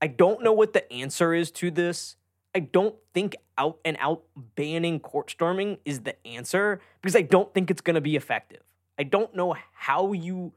I 0.00 0.06
don't 0.06 0.42
know 0.42 0.54
what 0.54 0.72
the 0.72 0.90
answer 0.90 1.34
is 1.34 1.50
to 1.50 1.70
this. 1.70 2.16
I 2.54 2.60
don't 2.60 2.94
think 3.12 3.36
out 3.58 3.78
and 3.84 3.98
out 4.00 4.22
banning 4.54 5.00
court 5.00 5.30
storming 5.30 5.76
is 5.84 6.00
the 6.00 6.16
answer 6.26 6.80
because 7.02 7.14
I 7.14 7.20
don't 7.20 7.52
think 7.52 7.70
it's 7.70 7.82
going 7.82 7.96
to 7.96 8.00
be 8.00 8.16
effective. 8.16 8.62
I 8.98 9.02
don't 9.02 9.36
know 9.36 9.54
how 9.74 10.14
you 10.14 10.54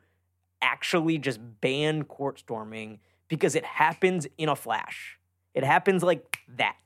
actually 0.61 1.17
just 1.17 1.41
ban 1.59 2.05
court 2.05 2.39
storming 2.39 2.99
because 3.27 3.55
it 3.55 3.65
happens 3.65 4.25
in 4.37 4.47
a 4.47 4.55
flash. 4.55 5.19
It 5.53 5.65
happens 5.65 6.01
like 6.01 6.37
that. 6.55 6.77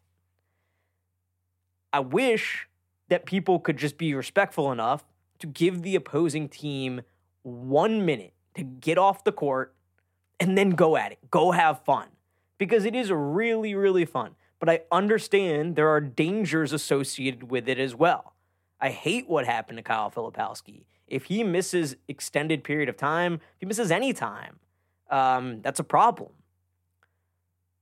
I 1.94 2.00
wish 2.00 2.68
that 3.10 3.28
people 3.28 3.60
could 3.60 3.78
just 3.78 4.00
be 4.00 4.16
respectful 4.16 4.72
enough 4.72 5.04
to 5.38 5.46
give 5.46 5.84
the 5.84 5.96
opposing 5.96 6.50
team 6.50 7.02
one 7.44 8.08
minute 8.08 8.34
to 8.56 8.64
get 8.64 8.98
off 8.98 9.24
the 9.24 9.32
court 9.32 9.76
and 10.44 10.58
then 10.58 10.72
go 10.72 10.96
at 10.98 11.12
it. 11.12 11.20
Go 11.32 11.52
have 11.52 11.84
fun. 11.84 12.08
Because 12.58 12.86
it 12.86 12.96
is 12.96 13.12
really, 13.12 13.76
really 13.76 14.06
fun. 14.06 14.36
But 14.60 14.70
I 14.70 14.82
understand 14.92 15.76
there 15.76 15.90
are 15.90 16.00
dangers 16.00 16.72
associated 16.72 17.52
with 17.52 17.68
it 17.68 17.80
as 17.80 17.96
well. 17.96 18.34
I 18.80 18.90
hate 18.90 19.28
what 19.28 19.46
happened 19.46 19.78
to 19.78 19.84
Kyle 19.84 20.12
Filipowski 20.12 20.84
if 21.08 21.26
he 21.26 21.44
misses 21.44 21.96
extended 22.08 22.64
period 22.64 22.90
of 22.90 22.98
time, 22.98 23.36
if 23.36 23.60
he 23.60 23.66
misses 23.66 23.92
any 23.92 24.14
time, 24.14 24.60
um, 25.10 25.62
that's 25.62 25.80
a 25.80 25.84
problem. 25.84 26.32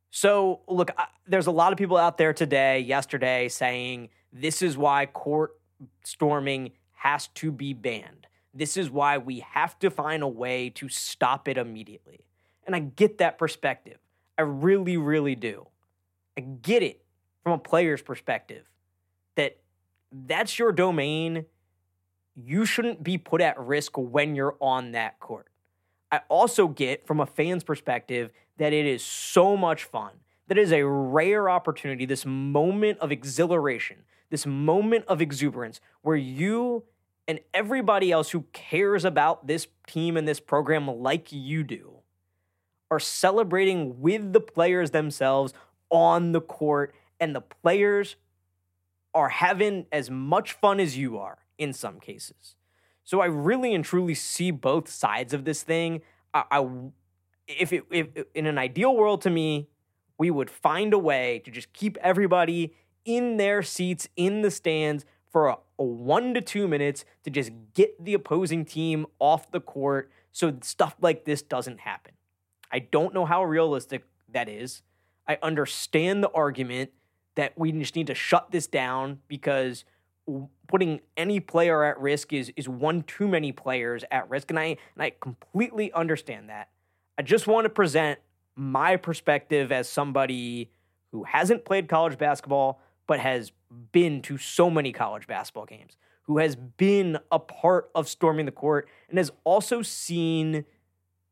So, 0.09 0.59
look, 0.67 0.91
I, 0.97 1.05
there's 1.25 1.47
a 1.47 1.51
lot 1.51 1.71
of 1.71 1.77
people 1.77 1.95
out 1.95 2.17
there 2.17 2.33
today, 2.33 2.79
yesterday, 2.79 3.47
saying 3.47 4.09
this 4.33 4.61
is 4.61 4.77
why 4.77 5.05
court 5.05 5.57
storming 6.03 6.71
has 6.95 7.27
to 7.35 7.51
be 7.51 7.73
banned. 7.73 8.27
This 8.53 8.75
is 8.75 8.89
why 8.89 9.17
we 9.17 9.39
have 9.39 9.79
to 9.79 9.89
find 9.89 10.23
a 10.23 10.27
way 10.27 10.69
to 10.71 10.89
stop 10.89 11.47
it 11.47 11.57
immediately. 11.57 12.25
And 12.65 12.75
I 12.75 12.79
get 12.79 13.17
that 13.19 13.37
perspective. 13.37 13.97
I 14.37 14.43
really, 14.43 14.97
really 14.97 15.35
do. 15.35 15.67
I 16.37 16.41
get 16.41 16.83
it 16.83 17.03
from 17.43 17.53
a 17.53 17.57
player's 17.57 18.01
perspective 18.01 18.69
that 19.35 19.57
that's 20.11 20.59
your 20.59 20.71
domain 20.71 21.45
you 22.35 22.65
shouldn't 22.65 23.03
be 23.03 23.17
put 23.17 23.41
at 23.41 23.59
risk 23.59 23.97
when 23.97 24.35
you're 24.35 24.55
on 24.61 24.91
that 24.93 25.19
court. 25.19 25.47
I 26.11 26.21
also 26.29 26.67
get 26.67 27.05
from 27.05 27.19
a 27.19 27.25
fan's 27.25 27.63
perspective 27.63 28.31
that 28.57 28.73
it 28.73 28.85
is 28.85 29.03
so 29.03 29.55
much 29.57 29.83
fun. 29.83 30.11
That 30.47 30.57
is 30.57 30.71
a 30.71 30.85
rare 30.85 31.49
opportunity, 31.49 32.05
this 32.05 32.25
moment 32.25 32.99
of 32.99 33.11
exhilaration, 33.11 34.03
this 34.29 34.45
moment 34.45 35.05
of 35.07 35.21
exuberance 35.21 35.79
where 36.01 36.17
you 36.17 36.83
and 37.27 37.39
everybody 37.53 38.11
else 38.11 38.31
who 38.31 38.45
cares 38.51 39.05
about 39.05 39.47
this 39.47 39.67
team 39.87 40.17
and 40.17 40.27
this 40.27 40.39
program 40.39 40.87
like 40.87 41.31
you 41.31 41.63
do 41.63 42.00
are 42.91 42.99
celebrating 42.99 44.01
with 44.01 44.33
the 44.33 44.41
players 44.41 44.91
themselves 44.91 45.53
on 45.89 46.33
the 46.33 46.41
court, 46.41 46.93
and 47.19 47.33
the 47.33 47.41
players 47.41 48.17
are 49.13 49.29
having 49.29 49.85
as 49.91 50.09
much 50.09 50.53
fun 50.53 50.79
as 50.79 50.97
you 50.97 51.17
are 51.17 51.39
in 51.57 51.73
some 51.73 51.99
cases. 51.99 52.55
So 53.03 53.21
I 53.21 53.25
really 53.25 53.73
and 53.73 53.83
truly 53.83 54.13
see 54.13 54.51
both 54.51 54.89
sides 54.89 55.33
of 55.33 55.45
this 55.45 55.63
thing. 55.63 56.01
I, 56.33 56.43
I 56.51 56.67
if 57.47 57.73
it 57.73 57.83
if 57.89 58.07
in 58.35 58.45
an 58.45 58.57
ideal 58.57 58.95
world 58.95 59.21
to 59.23 59.29
me, 59.29 59.69
we 60.17 60.29
would 60.29 60.49
find 60.49 60.93
a 60.93 60.99
way 60.99 61.41
to 61.45 61.51
just 61.51 61.73
keep 61.73 61.97
everybody 62.01 62.73
in 63.05 63.37
their 63.37 63.63
seats 63.63 64.07
in 64.15 64.41
the 64.41 64.51
stands 64.51 65.05
for 65.29 65.47
a, 65.47 65.57
a, 65.79 65.83
one 65.83 66.33
to 66.33 66.41
two 66.41 66.67
minutes 66.67 67.05
to 67.23 67.29
just 67.29 67.51
get 67.73 68.03
the 68.03 68.13
opposing 68.13 68.65
team 68.65 69.07
off 69.17 69.49
the 69.51 69.61
court 69.61 70.11
so 70.31 70.57
stuff 70.61 70.95
like 71.01 71.25
this 71.25 71.41
doesn't 71.41 71.79
happen. 71.81 72.13
I 72.71 72.79
don't 72.79 73.13
know 73.13 73.25
how 73.25 73.43
realistic 73.43 74.03
that 74.31 74.47
is. 74.47 74.81
I 75.27 75.37
understand 75.41 76.23
the 76.23 76.31
argument 76.31 76.91
that 77.35 77.57
we 77.57 77.71
just 77.71 77.95
need 77.95 78.07
to 78.07 78.15
shut 78.15 78.51
this 78.51 78.67
down 78.67 79.19
because 79.27 79.85
putting 80.67 81.01
any 81.17 81.39
player 81.39 81.83
at 81.83 81.99
risk 81.99 82.31
is 82.31 82.51
is 82.55 82.69
one 82.69 83.03
too 83.03 83.27
many 83.27 83.51
players 83.51 84.03
at 84.11 84.29
risk 84.29 84.49
and 84.49 84.59
I 84.59 84.65
and 84.65 84.77
I 84.99 85.11
completely 85.19 85.91
understand 85.93 86.49
that. 86.49 86.69
I 87.17 87.23
just 87.23 87.47
want 87.47 87.65
to 87.65 87.69
present 87.69 88.19
my 88.55 88.95
perspective 88.97 89.71
as 89.71 89.89
somebody 89.89 90.71
who 91.11 91.23
hasn't 91.23 91.65
played 91.65 91.89
college 91.89 92.17
basketball 92.17 92.81
but 93.07 93.19
has 93.19 93.51
been 93.91 94.21
to 94.21 94.37
so 94.37 94.69
many 94.69 94.91
college 94.91 95.27
basketball 95.27 95.65
games, 95.65 95.97
who 96.23 96.37
has 96.37 96.55
been 96.55 97.17
a 97.31 97.39
part 97.39 97.89
of 97.95 98.07
storming 98.07 98.45
the 98.45 98.51
court 98.51 98.87
and 99.09 99.17
has 99.17 99.31
also 99.43 99.81
seen 99.81 100.65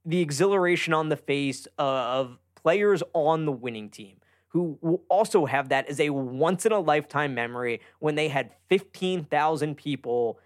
the 0.05 0.21
exhilaration 0.21 0.93
on 0.93 1.09
the 1.09 1.17
face 1.17 1.67
of 1.77 2.39
players 2.55 3.03
on 3.13 3.45
the 3.45 3.51
winning 3.51 3.89
team 3.89 4.19
who 4.49 5.01
also 5.09 5.45
have 5.45 5.69
that 5.69 5.87
as 5.87 5.99
a 5.99 6.09
once 6.09 6.65
in 6.65 6.71
a 6.71 6.79
lifetime 6.79 7.35
memory 7.35 7.79
when 7.99 8.15
they 8.15 8.27
had 8.27 8.51
15,000 8.67 9.75
people, 9.75 10.39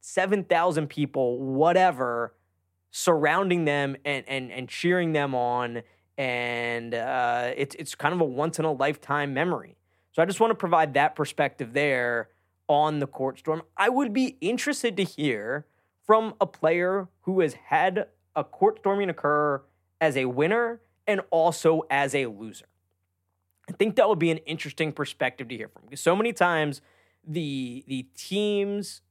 7,000 0.00 0.86
people, 0.86 1.38
whatever, 1.38 2.34
surrounding 2.90 3.64
them 3.64 3.96
and, 4.04 4.24
and, 4.28 4.52
and 4.52 4.68
cheering 4.68 5.12
them 5.12 5.34
on. 5.34 5.82
And 6.18 6.94
uh, 6.94 7.52
it's, 7.56 7.74
it's 7.76 7.94
kind 7.94 8.14
of 8.14 8.20
a 8.20 8.24
once 8.24 8.58
in 8.58 8.66
a 8.66 8.72
lifetime 8.72 9.32
memory. 9.32 9.76
So 10.12 10.22
I 10.22 10.26
just 10.26 10.40
want 10.40 10.50
to 10.50 10.56
provide 10.56 10.94
that 10.94 11.16
perspective 11.16 11.72
there 11.72 12.28
on 12.68 12.98
the 12.98 13.06
court 13.06 13.38
storm. 13.38 13.62
I 13.78 13.88
would 13.88 14.12
be 14.12 14.36
interested 14.42 14.94
to 14.98 15.04
hear 15.04 15.64
from 16.04 16.34
a 16.38 16.46
player 16.46 17.08
who 17.22 17.40
has 17.40 17.54
had 17.54 18.08
a 18.36 18.44
court 18.44 18.78
storming 18.80 19.08
occur 19.08 19.62
as 20.00 20.16
a 20.16 20.26
winner 20.26 20.80
and 21.06 21.20
also 21.30 21.82
as 21.90 22.14
a 22.14 22.26
loser. 22.26 22.66
I 23.68 23.72
think 23.72 23.96
that 23.96 24.08
would 24.08 24.18
be 24.18 24.30
an 24.30 24.38
interesting 24.38 24.92
perspective 24.92 25.48
to 25.48 25.56
hear 25.56 25.68
from 25.68 25.82
because 25.84 26.00
so 26.00 26.16
many 26.16 26.32
times 26.32 26.80
the 27.26 27.84
the 27.86 28.04
teams 28.14 29.02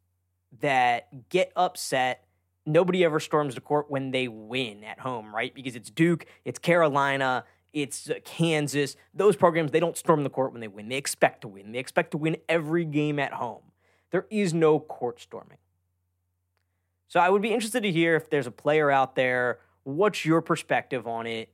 that 0.62 1.30
get 1.30 1.52
upset 1.56 2.26
nobody 2.66 3.04
ever 3.04 3.20
storms 3.20 3.56
the 3.56 3.62
court 3.62 3.90
when 3.90 4.12
they 4.12 4.28
win 4.28 4.84
at 4.84 5.00
home, 5.00 5.34
right? 5.34 5.54
Because 5.54 5.76
it's 5.76 5.90
Duke, 5.90 6.26
it's 6.44 6.60
Carolina, 6.60 7.46
it's 7.74 8.10
uh, 8.10 8.16
Kansas. 8.26 8.96
Those 9.14 9.36
programs 9.36 9.72
they 9.72 9.80
don't 9.80 9.98
storm 9.98 10.24
the 10.24 10.30
court 10.30 10.52
when 10.52 10.62
they 10.62 10.68
win. 10.68 10.90
They 10.90 10.98
expect 10.98 11.42
to 11.42 11.48
win. 11.48 11.72
They 11.72 11.80
expect 11.80 12.12
to 12.12 12.18
win 12.18 12.38
every 12.50 12.86
game 12.86 13.20
at 13.20 13.34
home. 13.34 13.64
There 14.12 14.26
is 14.30 14.54
no 14.54 14.80
court 14.80 15.20
storming. 15.20 15.58
So 17.08 17.20
I 17.20 17.30
would 17.30 17.42
be 17.42 17.54
interested 17.54 17.84
to 17.84 17.92
hear 17.92 18.16
if 18.16 18.30
there's 18.30 18.48
a 18.48 18.52
player 18.52 18.92
out 18.92 19.16
there, 19.16 19.60
what's 19.84 20.26
your 20.26 20.42
perspective 20.42 21.08
on 21.08 21.26
it? 21.28 21.50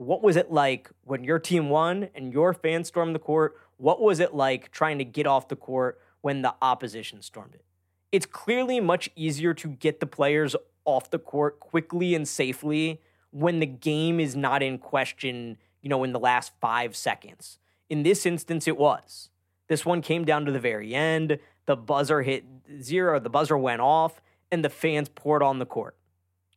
what 0.00 0.22
was 0.22 0.36
it 0.36 0.50
like 0.50 0.88
when 1.04 1.24
your 1.24 1.38
team 1.38 1.68
won 1.68 2.08
and 2.14 2.32
your 2.32 2.54
fans 2.54 2.88
stormed 2.88 3.14
the 3.14 3.18
court? 3.18 3.54
What 3.76 4.00
was 4.00 4.18
it 4.18 4.34
like 4.34 4.70
trying 4.70 4.96
to 4.96 5.04
get 5.04 5.26
off 5.26 5.48
the 5.48 5.56
court 5.56 6.00
when 6.22 6.40
the 6.40 6.54
opposition 6.62 7.20
stormed 7.20 7.54
it? 7.54 7.64
It's 8.10 8.24
clearly 8.24 8.80
much 8.80 9.10
easier 9.14 9.52
to 9.52 9.68
get 9.68 10.00
the 10.00 10.06
players 10.06 10.56
off 10.86 11.10
the 11.10 11.18
court 11.18 11.60
quickly 11.60 12.14
and 12.14 12.26
safely 12.26 13.02
when 13.30 13.60
the 13.60 13.66
game 13.66 14.20
is 14.20 14.34
not 14.34 14.62
in 14.62 14.78
question, 14.78 15.58
you 15.82 15.90
know, 15.90 16.02
in 16.02 16.14
the 16.14 16.18
last 16.18 16.52
five 16.62 16.96
seconds. 16.96 17.58
In 17.90 18.02
this 18.02 18.24
instance, 18.24 18.66
it 18.66 18.78
was. 18.78 19.28
This 19.68 19.84
one 19.84 20.00
came 20.00 20.24
down 20.24 20.46
to 20.46 20.52
the 20.52 20.58
very 20.58 20.94
end. 20.94 21.38
The 21.66 21.76
buzzer 21.76 22.22
hit 22.22 22.44
zero, 22.80 23.20
the 23.20 23.28
buzzer 23.28 23.58
went 23.58 23.82
off, 23.82 24.22
and 24.50 24.64
the 24.64 24.68
fans 24.70 25.08
poured 25.08 25.42
on 25.42 25.58
the 25.58 25.66
court. 25.66 25.96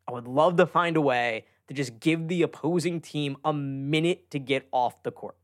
I 0.08 0.12
would 0.12 0.28
love 0.28 0.58
to 0.58 0.66
find 0.66 0.98
a 0.98 1.02
way 1.02 1.46
to 1.68 1.74
just 1.74 2.00
give 2.00 2.28
the 2.28 2.42
opposing 2.42 3.00
team 3.00 3.38
a 3.44 3.54
minute 3.54 4.30
to 4.32 4.40
get 4.40 4.68
off 4.72 5.02
the 5.04 5.12
court. 5.12 5.36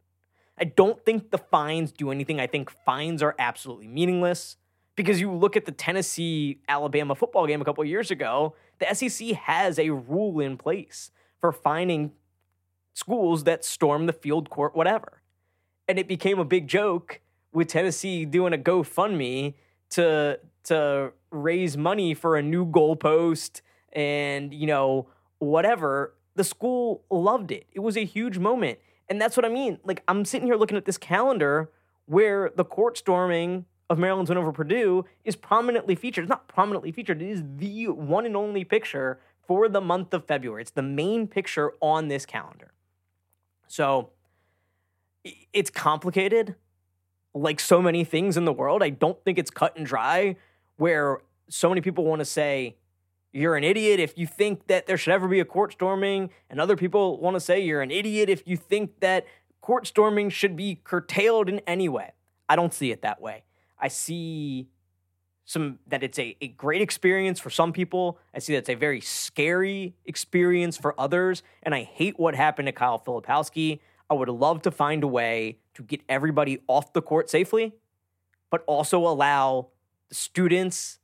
I 0.58 0.66
don't 0.66 1.04
think 1.06 1.32
the 1.32 1.38
fines 1.38 1.92
do 1.92 2.12
anything. 2.12 2.40
I 2.40 2.48
think 2.48 2.70
fines 2.70 3.24
are 3.24 3.36
absolutely 3.40 3.88
meaningless 3.88 4.58
because 4.96 5.22
you 5.22 5.32
look 5.32 5.56
at 5.56 5.66
the 5.66 5.72
Tennessee 5.72 6.60
Alabama 6.68 7.16
football 7.16 7.48
game 7.48 7.62
a 7.62 7.66
couple 7.66 7.86
years 7.86 8.12
ago, 8.12 8.54
the 8.80 8.94
SEC 8.94 9.30
has 9.30 9.80
a 9.80 9.92
rule 9.92 10.42
in 10.42 10.58
place 10.58 11.12
for 11.40 11.54
fining 11.54 12.12
schools 12.94 13.46
that 13.46 13.64
storm 13.64 14.08
the 14.08 14.14
field 14.14 14.50
court, 14.50 14.76
whatever. 14.76 15.22
And 15.88 15.98
it 15.98 16.08
became 16.10 16.38
a 16.38 16.44
big 16.44 16.68
joke 16.68 17.22
with 17.54 17.70
Tennessee 17.70 18.26
doing 18.26 18.54
a 18.54 18.58
GoFundMe 18.58 19.54
to 19.92 20.40
to 20.66 21.12
raise 21.32 21.78
money 21.78 22.14
for 22.14 22.36
a 22.36 22.42
new 22.42 22.66
goalpost 22.66 23.62
and 23.94 24.54
you 24.54 24.68
know 24.68 25.08
whatever. 25.40 26.16
The 26.36 26.44
school 26.44 27.04
loved 27.10 27.52
it. 27.52 27.68
It 27.74 27.80
was 27.80 27.98
a 27.98 28.06
huge 28.06 28.38
moment. 28.38 28.80
And 29.10 29.20
that's 29.20 29.36
what 29.36 29.46
I 29.46 29.50
mean. 29.50 29.80
Like, 29.84 30.04
I'm 30.08 30.24
sitting 30.24 30.48
here 30.48 30.56
looking 30.56 30.78
at 30.78 30.86
this 30.86 30.98
calendar 30.98 31.72
where 32.06 32.52
the 32.56 32.64
court 32.64 32.98
storming 32.98 33.66
of 33.90 33.98
Maryland's 33.98 34.30
win 34.30 34.38
over 34.38 34.52
Purdue 34.52 35.06
is 35.26 35.36
prominently 35.36 35.96
featured. 35.96 36.24
It's 36.24 36.30
not 36.30 36.48
prominently 36.48 36.92
featured, 36.92 37.22
it 37.22 37.30
is 37.30 37.44
the 37.58 37.88
one 37.88 38.26
and 38.26 38.36
only 38.38 38.64
picture 38.64 39.20
for 39.48 39.68
the 39.68 39.82
month 39.82 40.14
of 40.14 40.26
February. 40.26 40.62
It's 40.62 40.72
the 40.72 40.84
main 40.84 41.28
picture 41.28 41.74
on 41.82 42.08
this 42.08 42.26
calendar. 42.26 42.72
So 43.68 44.12
it's 45.54 45.72
complicated, 45.72 46.56
like 47.34 47.60
so 47.60 47.82
many 47.82 48.04
things 48.04 48.38
in 48.38 48.46
the 48.46 48.54
world. 48.54 48.84
I 48.84 48.90
don't 48.90 49.24
think 49.24 49.40
it's 49.40 49.52
cut 49.52 49.76
and 49.76 49.86
dry 49.86 50.36
where 50.80 51.20
so 51.50 51.68
many 51.70 51.82
people 51.82 52.06
want 52.06 52.20
to 52.20 52.26
say, 52.26 52.76
you're 53.32 53.56
an 53.56 53.64
idiot 53.64 54.00
if 54.00 54.18
you 54.18 54.26
think 54.26 54.68
that 54.68 54.88
there 54.88 54.98
should 54.98 55.14
ever 55.14 55.28
be 55.28 55.40
a 55.40 55.46
court 55.46 55.74
storming, 55.74 56.30
and 56.50 56.60
other 56.60 56.76
people 56.76 57.20
want 57.20 57.36
to 57.36 57.40
say 57.40 57.60
you're 57.60 57.82
an 57.82 57.92
idiot 57.92 58.30
if 58.30 58.48
you 58.48 58.58
think 58.58 59.02
that 59.02 59.28
court 59.62 59.86
storming 59.86 60.30
should 60.30 60.56
be 60.56 60.80
curtailed 60.84 61.50
in 61.50 61.60
any 61.68 61.90
way. 61.90 62.14
I 62.48 62.56
don't 62.56 62.74
see 62.74 62.92
it 62.92 63.02
that 63.02 63.22
way. 63.22 63.44
I 63.78 63.90
see 63.90 64.70
some 65.46 65.80
that 65.88 66.02
it's 66.02 66.18
a, 66.18 66.38
a 66.42 66.48
great 66.48 66.82
experience 66.82 67.40
for 67.40 67.50
some 67.50 67.74
people. 67.74 68.18
I 68.34 68.40
see 68.40 68.54
that 68.54 68.60
it's 68.60 68.70
a 68.70 68.76
very 68.76 69.02
scary 69.02 69.96
experience 70.06 70.78
for 70.78 71.00
others, 71.00 71.44
and 71.62 71.76
I 71.76 71.84
hate 71.84 72.18
what 72.18 72.36
happened 72.36 72.68
to 72.68 72.72
Kyle 72.72 73.00
Filipowski. 73.00 73.80
I 74.10 74.14
would 74.14 74.30
love 74.30 74.62
to 74.64 74.72
find 74.72 75.04
a 75.04 75.08
way 75.08 75.60
to 75.74 75.84
get 75.84 76.02
everybody 76.08 76.62
off 76.68 76.94
the 76.94 77.02
court 77.02 77.30
safely, 77.30 77.74
but 78.50 78.64
also 78.66 79.06
allow 79.06 79.68
students 80.12 81.00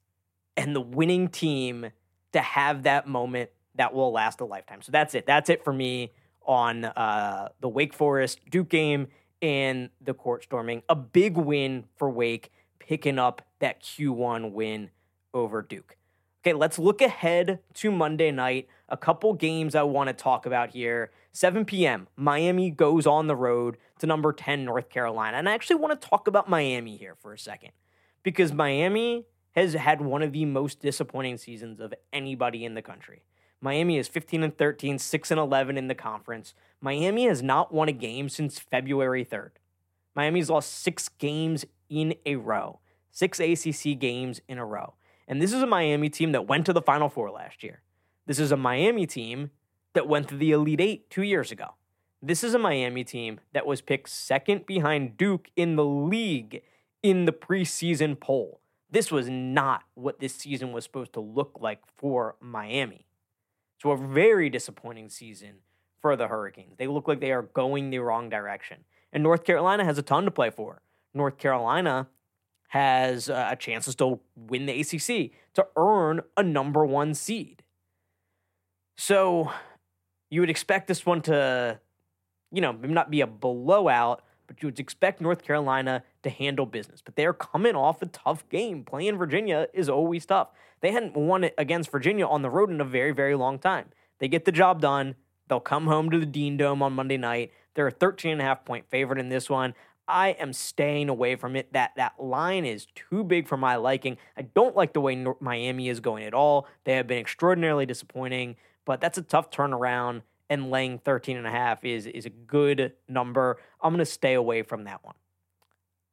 and 0.58 0.76
the 0.76 0.82
winning 0.82 1.28
team 1.28 1.91
to 2.34 2.39
have 2.41 2.84
that 2.84 3.08
moment 3.08 3.49
that 3.76 3.93
will 3.93 4.12
last 4.12 4.41
a 4.41 4.45
lifetime. 4.45 4.82
So 4.82 4.91
that's 4.91 5.16
it. 5.16 5.26
That's 5.26 5.49
it 5.49 5.64
for 5.64 5.74
me 5.74 6.12
on 6.45 6.86
uh, 6.86 7.49
the 7.60 7.70
Wake 7.70 7.93
Forest 7.93 8.39
Duke 8.49 8.70
game 8.70 9.08
and 9.41 9.89
the 10.01 10.14
court 10.14 10.43
storming. 10.43 10.84
A 10.89 10.95
big 10.95 11.38
win 11.38 11.86
for 11.97 12.10
Wake, 12.10 12.51
picking 12.80 13.20
up 13.20 13.41
that 13.60 13.82
Q1 13.82 14.51
win 14.51 14.91
over 15.34 15.62
Duke. 15.62 15.97
Okay, 16.41 16.53
let's 16.53 16.78
look 16.78 17.01
ahead 17.01 17.60
to 17.74 17.91
Monday 17.91 18.32
night. 18.32 18.68
A 18.88 18.95
couple 18.95 19.34
games 19.34 19.74
I 19.74 19.84
want 19.84 20.10
to 20.10 20.14
talk 20.14 20.45
about 20.45 20.70
here. 20.70 21.12
7 21.32 21.66
p.m., 21.66 22.08
Miami 22.16 22.70
goes 22.70 23.08
on 23.08 23.28
the 23.28 23.36
road 23.36 23.78
to 23.99 24.08
number 24.08 24.32
10, 24.32 24.64
North 24.64 24.89
Carolina. 24.89 25.38
And 25.38 25.49
I 25.49 25.53
actually 25.53 25.78
want 25.78 25.99
to 25.99 26.08
talk 26.08 26.28
about 26.28 26.47
Miami 26.47 26.95
here 26.95 27.16
for 27.16 27.34
a 27.34 27.39
second 27.39 27.72
because 28.26 28.51
Miami 28.51 29.28
has 29.51 29.73
had 29.76 30.01
one 30.01 30.23
of 30.23 30.34
the 30.34 30.43
most 30.43 30.82
disappointing 30.82 31.38
seasons 31.38 31.80
of 31.80 31.93
anybody 32.11 32.65
in 32.65 32.73
the 32.73 32.82
country. 32.82 33.23
Miami 33.61 33.97
is 33.97 34.07
15 34.09 34.43
and 34.43 34.57
13, 34.57 34.99
6 34.99 35.32
and 35.32 35.39
11 35.39 35.78
in 35.78 35.88
the 35.88 35.95
conference. 35.95 36.53
Miami 36.82 37.28
has 37.28 37.41
not 37.41 37.73
won 37.73 37.88
a 37.88 37.93
game 37.93 38.28
since 38.28 38.59
February 38.59 39.23
3rd. 39.23 39.51
Miami's 40.15 40.49
lost 40.49 40.73
6 40.84 41.07
games 41.19 41.65
in 41.88 42.15
a 42.26 42.36
row. 42.36 42.80
6 43.11 43.39
ACC 43.39 43.97
games 43.97 44.41
in 44.49 44.57
a 44.57 44.65
row. 44.65 44.95
And 45.28 45.41
this 45.41 45.53
is 45.53 45.61
a 45.61 45.67
Miami 45.67 46.09
team 46.09 46.32
that 46.34 46.47
went 46.47 46.65
to 46.65 46.73
the 46.73 46.82
Final 46.82 47.09
Four 47.09 47.32
last 47.32 47.63
year. 47.63 47.82
This 48.26 48.39
is 48.39 48.51
a 48.51 48.57
Miami 48.57 49.05
team 49.05 49.51
that 49.93 50.07
went 50.07 50.28
to 50.30 50.36
the 50.36 50.51
Elite 50.51 50.82
8 50.82 51.09
2 51.09 51.21
years 51.21 51.51
ago. 51.51 51.76
This 52.21 52.43
is 52.43 52.55
a 52.55 52.59
Miami 52.59 53.03
team 53.03 53.39
that 53.53 53.67
was 53.67 53.82
picked 53.82 54.09
second 54.09 54.65
behind 54.65 55.15
Duke 55.15 55.49
in 55.55 55.76
the 55.76 55.86
league 55.86 56.63
in 57.06 57.26
the 57.26 57.32
preseason 57.32 58.20
poll. 58.20 58.60
This 58.89 59.12
was 59.12 59.30
not 59.30 59.84
what 59.93 60.20
this 60.20 60.34
season 60.34 60.72
was 60.72 60.84
supposed 60.84 61.14
to 61.14 61.20
look 61.20 61.60
like 61.62 61.82
for 61.97 62.36
Miami. 62.39 63.06
So, 63.80 63.91
a 63.91 63.97
very 63.97 64.49
disappointing 64.49 65.10
season 65.10 65.58
for 66.01 66.16
the 66.16 66.28
Hurricanes. 66.28 66.78
They 66.78 66.88
look 66.88 67.08
like 67.08 67.20
they 67.20 67.32
are 67.32 67.43
going 67.43 67.91
the 67.91 67.99
wrong 67.99 68.30
direction. 68.30 68.86
And 69.14 69.22
North 69.22 69.43
Carolina 69.43 69.86
has 69.86 69.99
a 69.99 70.01
ton 70.01 70.26
to 70.26 70.32
play 70.32 70.49
for. 70.49 70.82
North 71.14 71.38
Carolina 71.38 72.08
has 72.70 73.30
uh, 73.30 73.49
a 73.51 73.56
chance 73.56 73.86
to 73.86 73.91
still 73.91 74.22
win 74.36 74.66
the 74.66 74.80
ACC 74.80 75.32
to 75.53 75.68
earn 75.78 76.22
a 76.36 76.41
number 76.41 76.84
one 76.86 77.14
seed. 77.14 77.62
So, 78.97 79.51
you 80.32 80.39
would 80.39 80.49
expect 80.49 80.88
this 80.88 81.06
one 81.06 81.22
to, 81.24 81.80
you 82.51 82.62
know, 82.62 82.72
not 82.72 83.12
be 83.12 83.22
a 83.22 83.28
blowout, 83.28 84.24
but 84.48 84.62
you 84.62 84.68
would 84.68 84.80
expect 84.80 85.22
North 85.22 85.43
Carolina 85.43 86.04
to 86.24 86.30
handle 86.30 86.66
business. 86.66 87.02
But 87.02 87.16
they're 87.16 87.34
coming 87.34 87.76
off 87.76 88.02
a 88.02 88.08
tough 88.08 88.48
game. 88.50 88.84
Playing 88.84 89.18
Virginia 89.18 89.68
is 89.74 89.89
always 89.89 90.26
tough. 90.26 90.50
They 90.82 90.91
hadn't 90.91 91.16
won 91.16 91.43
it 91.43 91.54
against 91.58 91.91
Virginia 91.91 92.26
on 92.28 92.41
the 92.41 92.50
road 92.50 92.70
in 92.70 92.82
a 92.82 92.86
very, 92.86 93.12
very 93.12 93.36
long 93.36 93.60
time. 93.60 93.88
They 94.20 94.28
get 94.28 94.46
the 94.46 94.52
job 94.52 94.82
done. 94.82 95.16
They'll 95.48 95.60
come 95.60 95.88
home 95.88 96.10
to 96.12 96.20
the 96.20 96.26
Dean 96.26 96.58
Dome 96.58 96.82
on 96.82 96.93
Monday 96.93 97.18
night. 97.18 97.52
They're 97.74 97.88
a 97.88 97.91
13 97.91 98.34
and 98.34 98.41
a 98.41 98.46
half 98.46 98.66
point 98.66 98.89
favorite 98.89 99.20
in 99.20 99.30
this 99.30 99.50
one. 99.50 99.74
I 100.08 100.30
am 100.30 100.54
staying 100.54 101.10
away 101.10 101.36
from 101.36 101.56
it. 101.56 101.74
That 101.74 101.91
that 101.98 102.24
line 102.24 102.66
is 102.66 102.88
too 102.93 103.24
big 103.24 103.48
for 103.48 103.58
my 103.58 103.76
liking. 103.76 104.18
I 104.38 104.43
don't 104.43 104.76
like 104.76 104.93
the 104.93 105.02
way 105.02 105.26
Miami 105.39 105.89
is 105.89 106.00
going 106.00 106.24
at 106.24 106.34
all. 106.34 106.68
They 106.84 106.93
have 106.93 107.08
been 107.08 107.18
extraordinarily 107.18 107.86
disappointing, 107.86 108.56
but 108.86 109.02
that's 109.02 109.18
a 109.18 109.24
tough 109.24 109.50
turnaround 109.50 110.22
and 110.50 110.70
laying 110.70 111.00
13 111.00 111.38
and 111.38 111.48
a 111.48 111.52
half 111.52 111.84
is 111.84 112.06
is 112.06 112.26
a 112.26 112.30
good 112.30 112.93
number. 113.08 113.58
I'm 113.82 113.91
going 113.93 114.00
to 114.00 114.06
stay 114.06 114.34
away 114.34 114.62
from 114.62 114.84
that 114.86 115.04
one. 115.04 115.16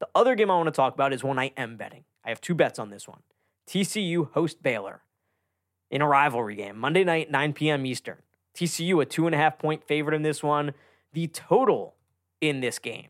The 0.01 0.09
other 0.15 0.35
game 0.35 0.51
I 0.51 0.57
want 0.57 0.67
to 0.67 0.73
talk 0.73 0.95
about 0.95 1.13
is 1.13 1.23
one 1.23 1.39
I 1.39 1.53
am 1.57 1.77
betting. 1.77 2.05
I 2.25 2.31
have 2.31 2.41
two 2.41 2.55
bets 2.55 2.79
on 2.79 2.91
this 2.91 3.07
one. 3.07 3.21
TCU 3.69 4.33
host 4.33 4.63
Baylor 4.63 5.03
in 5.91 6.03
a 6.03 6.09
rivalry 6.09 6.57
game, 6.57 6.79
Monday 6.79 7.05
night, 7.05 7.31
9 7.31 7.53
p.m. 7.53 7.87
Eastern. 7.87 8.19
TCU 8.55 9.01
a 9.01 9.05
two 9.05 9.27
and 9.27 9.35
a 9.35 9.39
half 9.39 9.59
point 9.59 9.85
favorite 9.85 10.15
in 10.15 10.23
this 10.23 10.43
one. 10.43 10.73
The 11.13 11.27
total 11.29 11.95
in 12.41 12.61
this 12.61 12.79
game, 12.79 13.09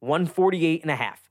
148 0.00 0.82
and 0.82 0.90
a 0.90 0.96
half. 0.96 1.30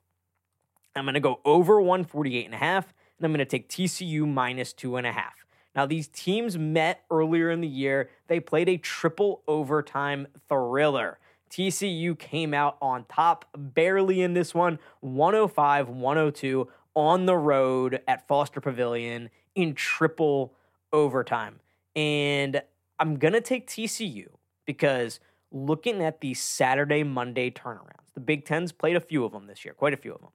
I'm 0.95 1.05
going 1.05 1.14
to 1.14 1.20
go 1.20 1.39
over 1.45 1.82
148 1.82 2.45
and 2.45 2.53
a 2.53 2.57
half, 2.57 2.93
and 3.18 3.26
I'm 3.26 3.32
going 3.32 3.39
to 3.39 3.45
take 3.45 3.70
TCU 3.70 4.28
minus 4.28 4.74
two 4.74 4.95
and 4.97 5.07
a 5.07 5.11
half. 5.11 5.42
Now, 5.76 5.86
these 5.86 6.07
teams 6.07 6.57
met 6.57 7.03
earlier 7.09 7.49
in 7.49 7.61
the 7.61 7.67
year. 7.67 8.09
They 8.28 8.39
played 8.39 8.69
a 8.69 8.78
triple 8.78 9.41
overtime 9.47 10.28
thriller. 10.47 11.19
TCU 11.49 12.17
came 12.17 12.53
out 12.53 12.78
on 12.82 13.05
top 13.05 13.45
barely 13.55 14.21
in 14.21 14.34
this 14.34 14.53
one, 14.55 14.80
105 15.01 15.89
102 15.89 16.67
on 16.95 17.26
the 17.26 17.38
road 17.38 18.01
at 18.07 18.28
Foster 18.28 18.59
Pavilion 18.59 19.30
in 19.55 19.74
triple 19.74 20.53
overtime. 20.91 21.59
And 21.95 22.61
I'm 22.99 23.17
going 23.17 23.34
to 23.34 23.41
take 23.41 23.67
TCU 23.67 24.28
because 24.65 25.19
looking 25.51 26.01
at 26.01 26.21
the 26.21 26.34
Saturday 26.34 27.03
Monday 27.03 27.51
turnarounds, 27.51 28.13
the 28.13 28.19
Big 28.19 28.45
Ten's 28.45 28.71
played 28.71 28.95
a 28.95 29.01
few 29.01 29.26
of 29.26 29.32
them 29.32 29.47
this 29.47 29.63
year, 29.65 29.74
quite 29.74 29.93
a 29.93 29.97
few 29.97 30.13
of 30.13 30.21
them. 30.21 30.32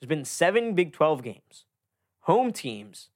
There's 0.00 0.08
been 0.08 0.24
seven 0.24 0.74
Big 0.74 0.92
12 0.92 1.22
games. 1.22 1.64
Home 2.20 2.52
teams 2.52 3.10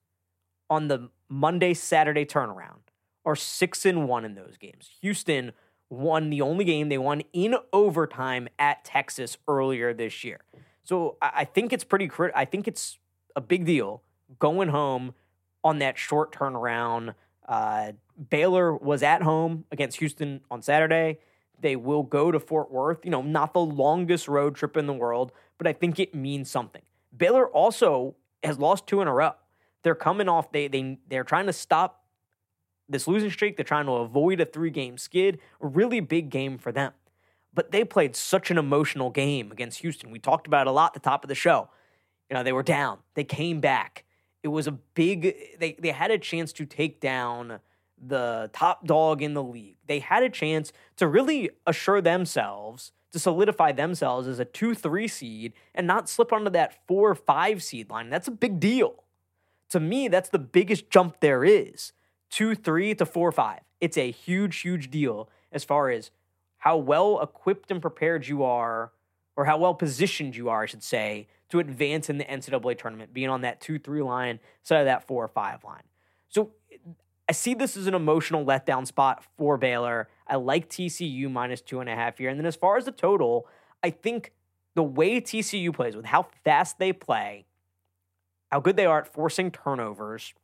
on 0.68 0.88
the 0.88 1.10
Monday 1.28 1.74
Saturday 1.74 2.24
turnaround 2.24 2.80
are 3.24 3.36
six 3.36 3.84
and 3.86 4.08
one 4.08 4.24
in 4.24 4.34
those 4.34 4.56
games. 4.58 4.90
Houston 5.00 5.52
won 5.90 6.30
the 6.30 6.40
only 6.40 6.64
game 6.64 6.88
they 6.88 6.98
won 6.98 7.22
in 7.32 7.56
overtime 7.72 8.48
at 8.58 8.84
Texas 8.84 9.36
earlier 9.48 9.94
this 9.94 10.24
year. 10.24 10.40
So 10.82 11.16
I 11.22 11.44
think 11.44 11.72
it's 11.72 11.84
pretty 11.84 12.08
crit- 12.08 12.32
I 12.34 12.44
think 12.44 12.68
it's 12.68 12.98
a 13.34 13.40
big 13.40 13.64
deal 13.64 14.02
going 14.38 14.68
home 14.68 15.14
on 15.62 15.78
that 15.78 15.98
short 15.98 16.32
turnaround. 16.32 17.14
Uh, 17.48 17.92
Baylor 18.30 18.74
was 18.74 19.02
at 19.02 19.22
home 19.22 19.64
against 19.70 19.98
Houston 19.98 20.40
on 20.50 20.62
Saturday. 20.62 21.18
They 21.58 21.76
will 21.76 22.02
go 22.02 22.30
to 22.30 22.38
Fort 22.38 22.70
Worth. 22.70 23.04
You 23.04 23.10
know, 23.10 23.22
not 23.22 23.54
the 23.54 23.60
longest 23.60 24.28
road 24.28 24.56
trip 24.56 24.76
in 24.76 24.86
the 24.86 24.92
world, 24.92 25.32
but 25.56 25.66
I 25.66 25.72
think 25.72 25.98
it 25.98 26.14
means 26.14 26.50
something. 26.50 26.82
Baylor 27.16 27.46
also 27.48 28.16
has 28.42 28.58
lost 28.58 28.86
two 28.86 29.00
in 29.00 29.08
a 29.08 29.14
row. 29.14 29.32
They're 29.84 29.94
coming 29.94 30.28
off. 30.28 30.50
They 30.50 30.66
they 30.66 30.98
they're 31.08 31.24
trying 31.24 31.46
to 31.46 31.52
stop 31.52 32.04
this 32.88 33.06
losing 33.06 33.30
streak. 33.30 33.56
They're 33.56 33.64
trying 33.64 33.86
to 33.86 33.92
avoid 33.92 34.40
a 34.40 34.46
three 34.46 34.70
game 34.70 34.98
skid. 34.98 35.38
A 35.60 35.66
really 35.66 36.00
big 36.00 36.30
game 36.30 36.58
for 36.58 36.72
them. 36.72 36.92
But 37.52 37.70
they 37.70 37.84
played 37.84 38.16
such 38.16 38.50
an 38.50 38.58
emotional 38.58 39.10
game 39.10 39.52
against 39.52 39.78
Houston. 39.80 40.10
We 40.10 40.18
talked 40.18 40.48
about 40.48 40.66
a 40.66 40.72
lot 40.72 40.90
at 40.90 40.94
the 40.94 41.08
top 41.08 41.22
of 41.22 41.28
the 41.28 41.36
show. 41.36 41.68
You 42.28 42.34
know, 42.34 42.42
they 42.42 42.52
were 42.52 42.64
down. 42.64 42.98
They 43.14 43.22
came 43.22 43.60
back. 43.60 44.04
It 44.42 44.48
was 44.48 44.66
a 44.66 44.72
big 44.72 45.36
they 45.58 45.76
they 45.78 45.90
had 45.90 46.10
a 46.10 46.18
chance 46.18 46.52
to 46.54 46.66
take 46.66 47.00
down 47.00 47.60
the 47.96 48.50
top 48.52 48.86
dog 48.86 49.22
in 49.22 49.34
the 49.34 49.42
league. 49.42 49.76
They 49.86 50.00
had 50.00 50.22
a 50.22 50.28
chance 50.28 50.72
to 50.96 51.06
really 51.06 51.50
assure 51.66 52.00
themselves, 52.00 52.92
to 53.12 53.18
solidify 53.18 53.72
themselves 53.72 54.26
as 54.26 54.38
a 54.38 54.44
2 54.44 54.74
3 54.74 55.08
seed 55.08 55.52
and 55.74 55.86
not 55.86 56.08
slip 56.08 56.32
onto 56.32 56.50
that 56.50 56.86
4 56.88 57.14
5 57.14 57.62
seed 57.62 57.90
line. 57.90 58.10
That's 58.10 58.28
a 58.28 58.32
big 58.32 58.58
deal. 58.58 59.03
To 59.70 59.80
me, 59.80 60.08
that's 60.08 60.28
the 60.28 60.38
biggest 60.38 60.90
jump 60.90 61.20
there 61.20 61.44
is 61.44 61.92
2 62.30 62.54
3 62.54 62.94
to 62.96 63.06
4 63.06 63.32
5. 63.32 63.60
It's 63.80 63.96
a 63.96 64.10
huge, 64.10 64.60
huge 64.60 64.90
deal 64.90 65.28
as 65.52 65.64
far 65.64 65.90
as 65.90 66.10
how 66.58 66.76
well 66.76 67.20
equipped 67.20 67.70
and 67.70 67.82
prepared 67.82 68.26
you 68.26 68.42
are, 68.42 68.92
or 69.36 69.44
how 69.44 69.58
well 69.58 69.74
positioned 69.74 70.36
you 70.36 70.48
are, 70.48 70.62
I 70.62 70.66
should 70.66 70.82
say, 70.82 71.28
to 71.50 71.58
advance 71.58 72.08
in 72.08 72.18
the 72.18 72.24
NCAA 72.24 72.78
tournament, 72.78 73.12
being 73.12 73.28
on 73.28 73.42
that 73.42 73.60
2 73.60 73.78
3 73.78 74.02
line 74.02 74.40
instead 74.60 74.80
of 74.80 74.86
that 74.86 75.06
4 75.06 75.24
or 75.24 75.28
5 75.28 75.64
line. 75.64 75.82
So 76.28 76.50
I 77.28 77.32
see 77.32 77.54
this 77.54 77.76
as 77.76 77.86
an 77.86 77.94
emotional 77.94 78.44
letdown 78.44 78.86
spot 78.86 79.24
for 79.38 79.56
Baylor. 79.56 80.08
I 80.26 80.36
like 80.36 80.68
TCU 80.68 81.30
minus 81.30 81.60
two 81.60 81.80
and 81.80 81.88
a 81.88 81.94
half 81.94 82.18
here. 82.18 82.28
And 82.28 82.38
then 82.38 82.46
as 82.46 82.56
far 82.56 82.76
as 82.76 82.84
the 82.84 82.92
total, 82.92 83.46
I 83.82 83.90
think 83.90 84.32
the 84.74 84.82
way 84.82 85.20
TCU 85.20 85.72
plays, 85.72 85.96
with 85.96 86.04
how 86.06 86.26
fast 86.44 86.78
they 86.78 86.92
play, 86.92 87.46
how 88.50 88.60
good 88.60 88.76
they 88.76 88.86
are 88.86 89.00
at 89.00 89.12
forcing 89.12 89.50
turnovers, 89.50 90.34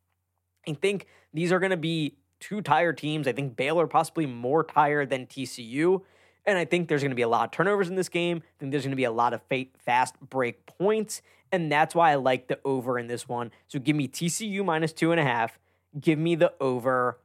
I 0.68 0.74
think 0.74 1.07
these 1.32 1.53
are 1.53 1.59
going 1.59 1.70
to 1.70 1.76
be 1.76 2.16
two 2.40 2.61
tired 2.61 2.98
teams. 2.98 3.28
I 3.28 3.32
think 3.32 3.57
Baylor 3.57 3.86
possibly 3.86 4.26
more 4.26 4.64
tired 4.64 5.11
than 5.11 5.26
TCU. 5.26 6.03
And 6.46 6.57
I 6.57 6.64
think 6.64 6.88
there's 6.88 7.03
going 7.03 7.11
to 7.11 7.16
be 7.16 7.22
a 7.22 7.28
lot 7.28 7.44
of 7.44 7.51
turnovers 7.51 7.88
in 7.88 7.96
this 7.96 8.09
game. 8.09 8.38
I 8.38 8.53
think 8.59 8.72
there's 8.72 8.84
going 8.84 8.92
to 8.92 8.96
be 8.96 9.05
a 9.05 9.12
lot 9.12 9.34
of 9.34 9.42
fast 9.78 10.18
break 10.20 10.64
points. 10.66 11.22
And 11.53 11.70
that's 11.70 11.94
why 11.94 12.12
I 12.12 12.14
like 12.14 12.48
the 12.48 12.59
over 12.64 12.98
in 12.98 13.09
this 13.09 13.28
one. 13.28 13.51
So 13.68 13.78
give 13.78 13.94
me 13.94 14.09
TCU 14.09 14.64
minus 14.64 14.92
two 14.92 15.12
and 15.12 15.20
a 15.20 15.24
half 15.24 15.59
give 15.98 16.18
me 16.18 16.34
the 16.34 16.53
over 16.61 17.18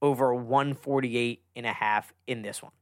over 0.00 0.32
148 0.32 1.42
and 1.56 1.66
a 1.66 1.72
half 1.72 2.14
in 2.26 2.42
this 2.42 2.62
one. 2.62 2.72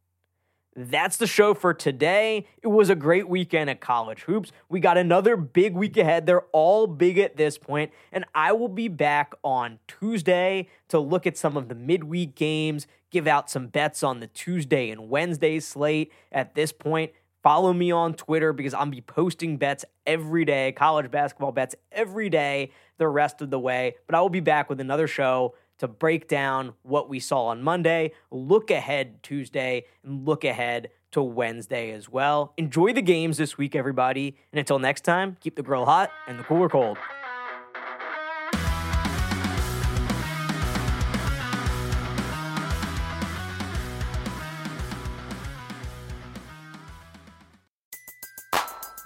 That's 0.78 1.16
the 1.16 1.26
show 1.26 1.54
for 1.54 1.72
today. 1.72 2.46
It 2.62 2.66
was 2.66 2.90
a 2.90 2.94
great 2.94 3.26
weekend 3.30 3.70
at 3.70 3.80
college 3.80 4.24
hoops. 4.24 4.52
We 4.68 4.78
got 4.78 4.98
another 4.98 5.34
big 5.34 5.74
week 5.74 5.96
ahead. 5.96 6.26
They're 6.26 6.44
all 6.52 6.86
big 6.86 7.16
at 7.16 7.38
this 7.38 7.56
point, 7.56 7.92
and 8.12 8.26
I 8.34 8.52
will 8.52 8.68
be 8.68 8.88
back 8.88 9.32
on 9.42 9.78
Tuesday 9.88 10.68
to 10.88 10.98
look 10.98 11.26
at 11.26 11.38
some 11.38 11.56
of 11.56 11.70
the 11.70 11.74
midweek 11.74 12.34
games, 12.34 12.86
give 13.10 13.26
out 13.26 13.48
some 13.48 13.68
bets 13.68 14.02
on 14.02 14.20
the 14.20 14.26
Tuesday 14.26 14.90
and 14.90 15.08
Wednesday 15.08 15.60
slate. 15.60 16.12
At 16.30 16.54
this 16.54 16.72
point, 16.72 17.12
follow 17.42 17.72
me 17.72 17.90
on 17.90 18.12
Twitter 18.12 18.52
because 18.52 18.74
I'll 18.74 18.84
be 18.84 19.00
posting 19.00 19.56
bets 19.56 19.86
every 20.04 20.44
day, 20.44 20.72
college 20.72 21.10
basketball 21.10 21.52
bets 21.52 21.74
every 21.90 22.28
day 22.28 22.70
the 22.98 23.08
rest 23.08 23.40
of 23.40 23.48
the 23.48 23.58
way. 23.58 23.94
But 24.06 24.14
I 24.14 24.20
will 24.20 24.28
be 24.28 24.40
back 24.40 24.68
with 24.68 24.80
another 24.80 25.06
show 25.06 25.54
to 25.78 25.88
break 25.88 26.28
down 26.28 26.74
what 26.82 27.08
we 27.08 27.20
saw 27.20 27.46
on 27.46 27.62
Monday, 27.62 28.12
look 28.30 28.70
ahead 28.70 29.22
Tuesday, 29.22 29.84
and 30.04 30.26
look 30.26 30.44
ahead 30.44 30.90
to 31.12 31.22
Wednesday 31.22 31.92
as 31.92 32.08
well. 32.08 32.52
Enjoy 32.56 32.92
the 32.92 33.02
games 33.02 33.36
this 33.38 33.56
week, 33.56 33.74
everybody. 33.74 34.36
And 34.52 34.58
until 34.58 34.78
next 34.78 35.02
time, 35.02 35.36
keep 35.40 35.56
the 35.56 35.62
grill 35.62 35.84
hot 35.84 36.10
and 36.26 36.38
the 36.38 36.44
cooler 36.44 36.68
cold. 36.68 36.98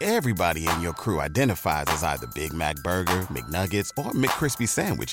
Everybody 0.03 0.67
in 0.67 0.81
your 0.81 0.95
crew 0.95 1.21
identifies 1.21 1.85
as 1.89 2.03
either 2.03 2.27
Big 2.35 2.55
Mac 2.55 2.77
Burger, 2.77 3.21
McNuggets, 3.29 3.91
or 3.99 4.13
McCrispy 4.13 4.67
Sandwich. 4.67 5.13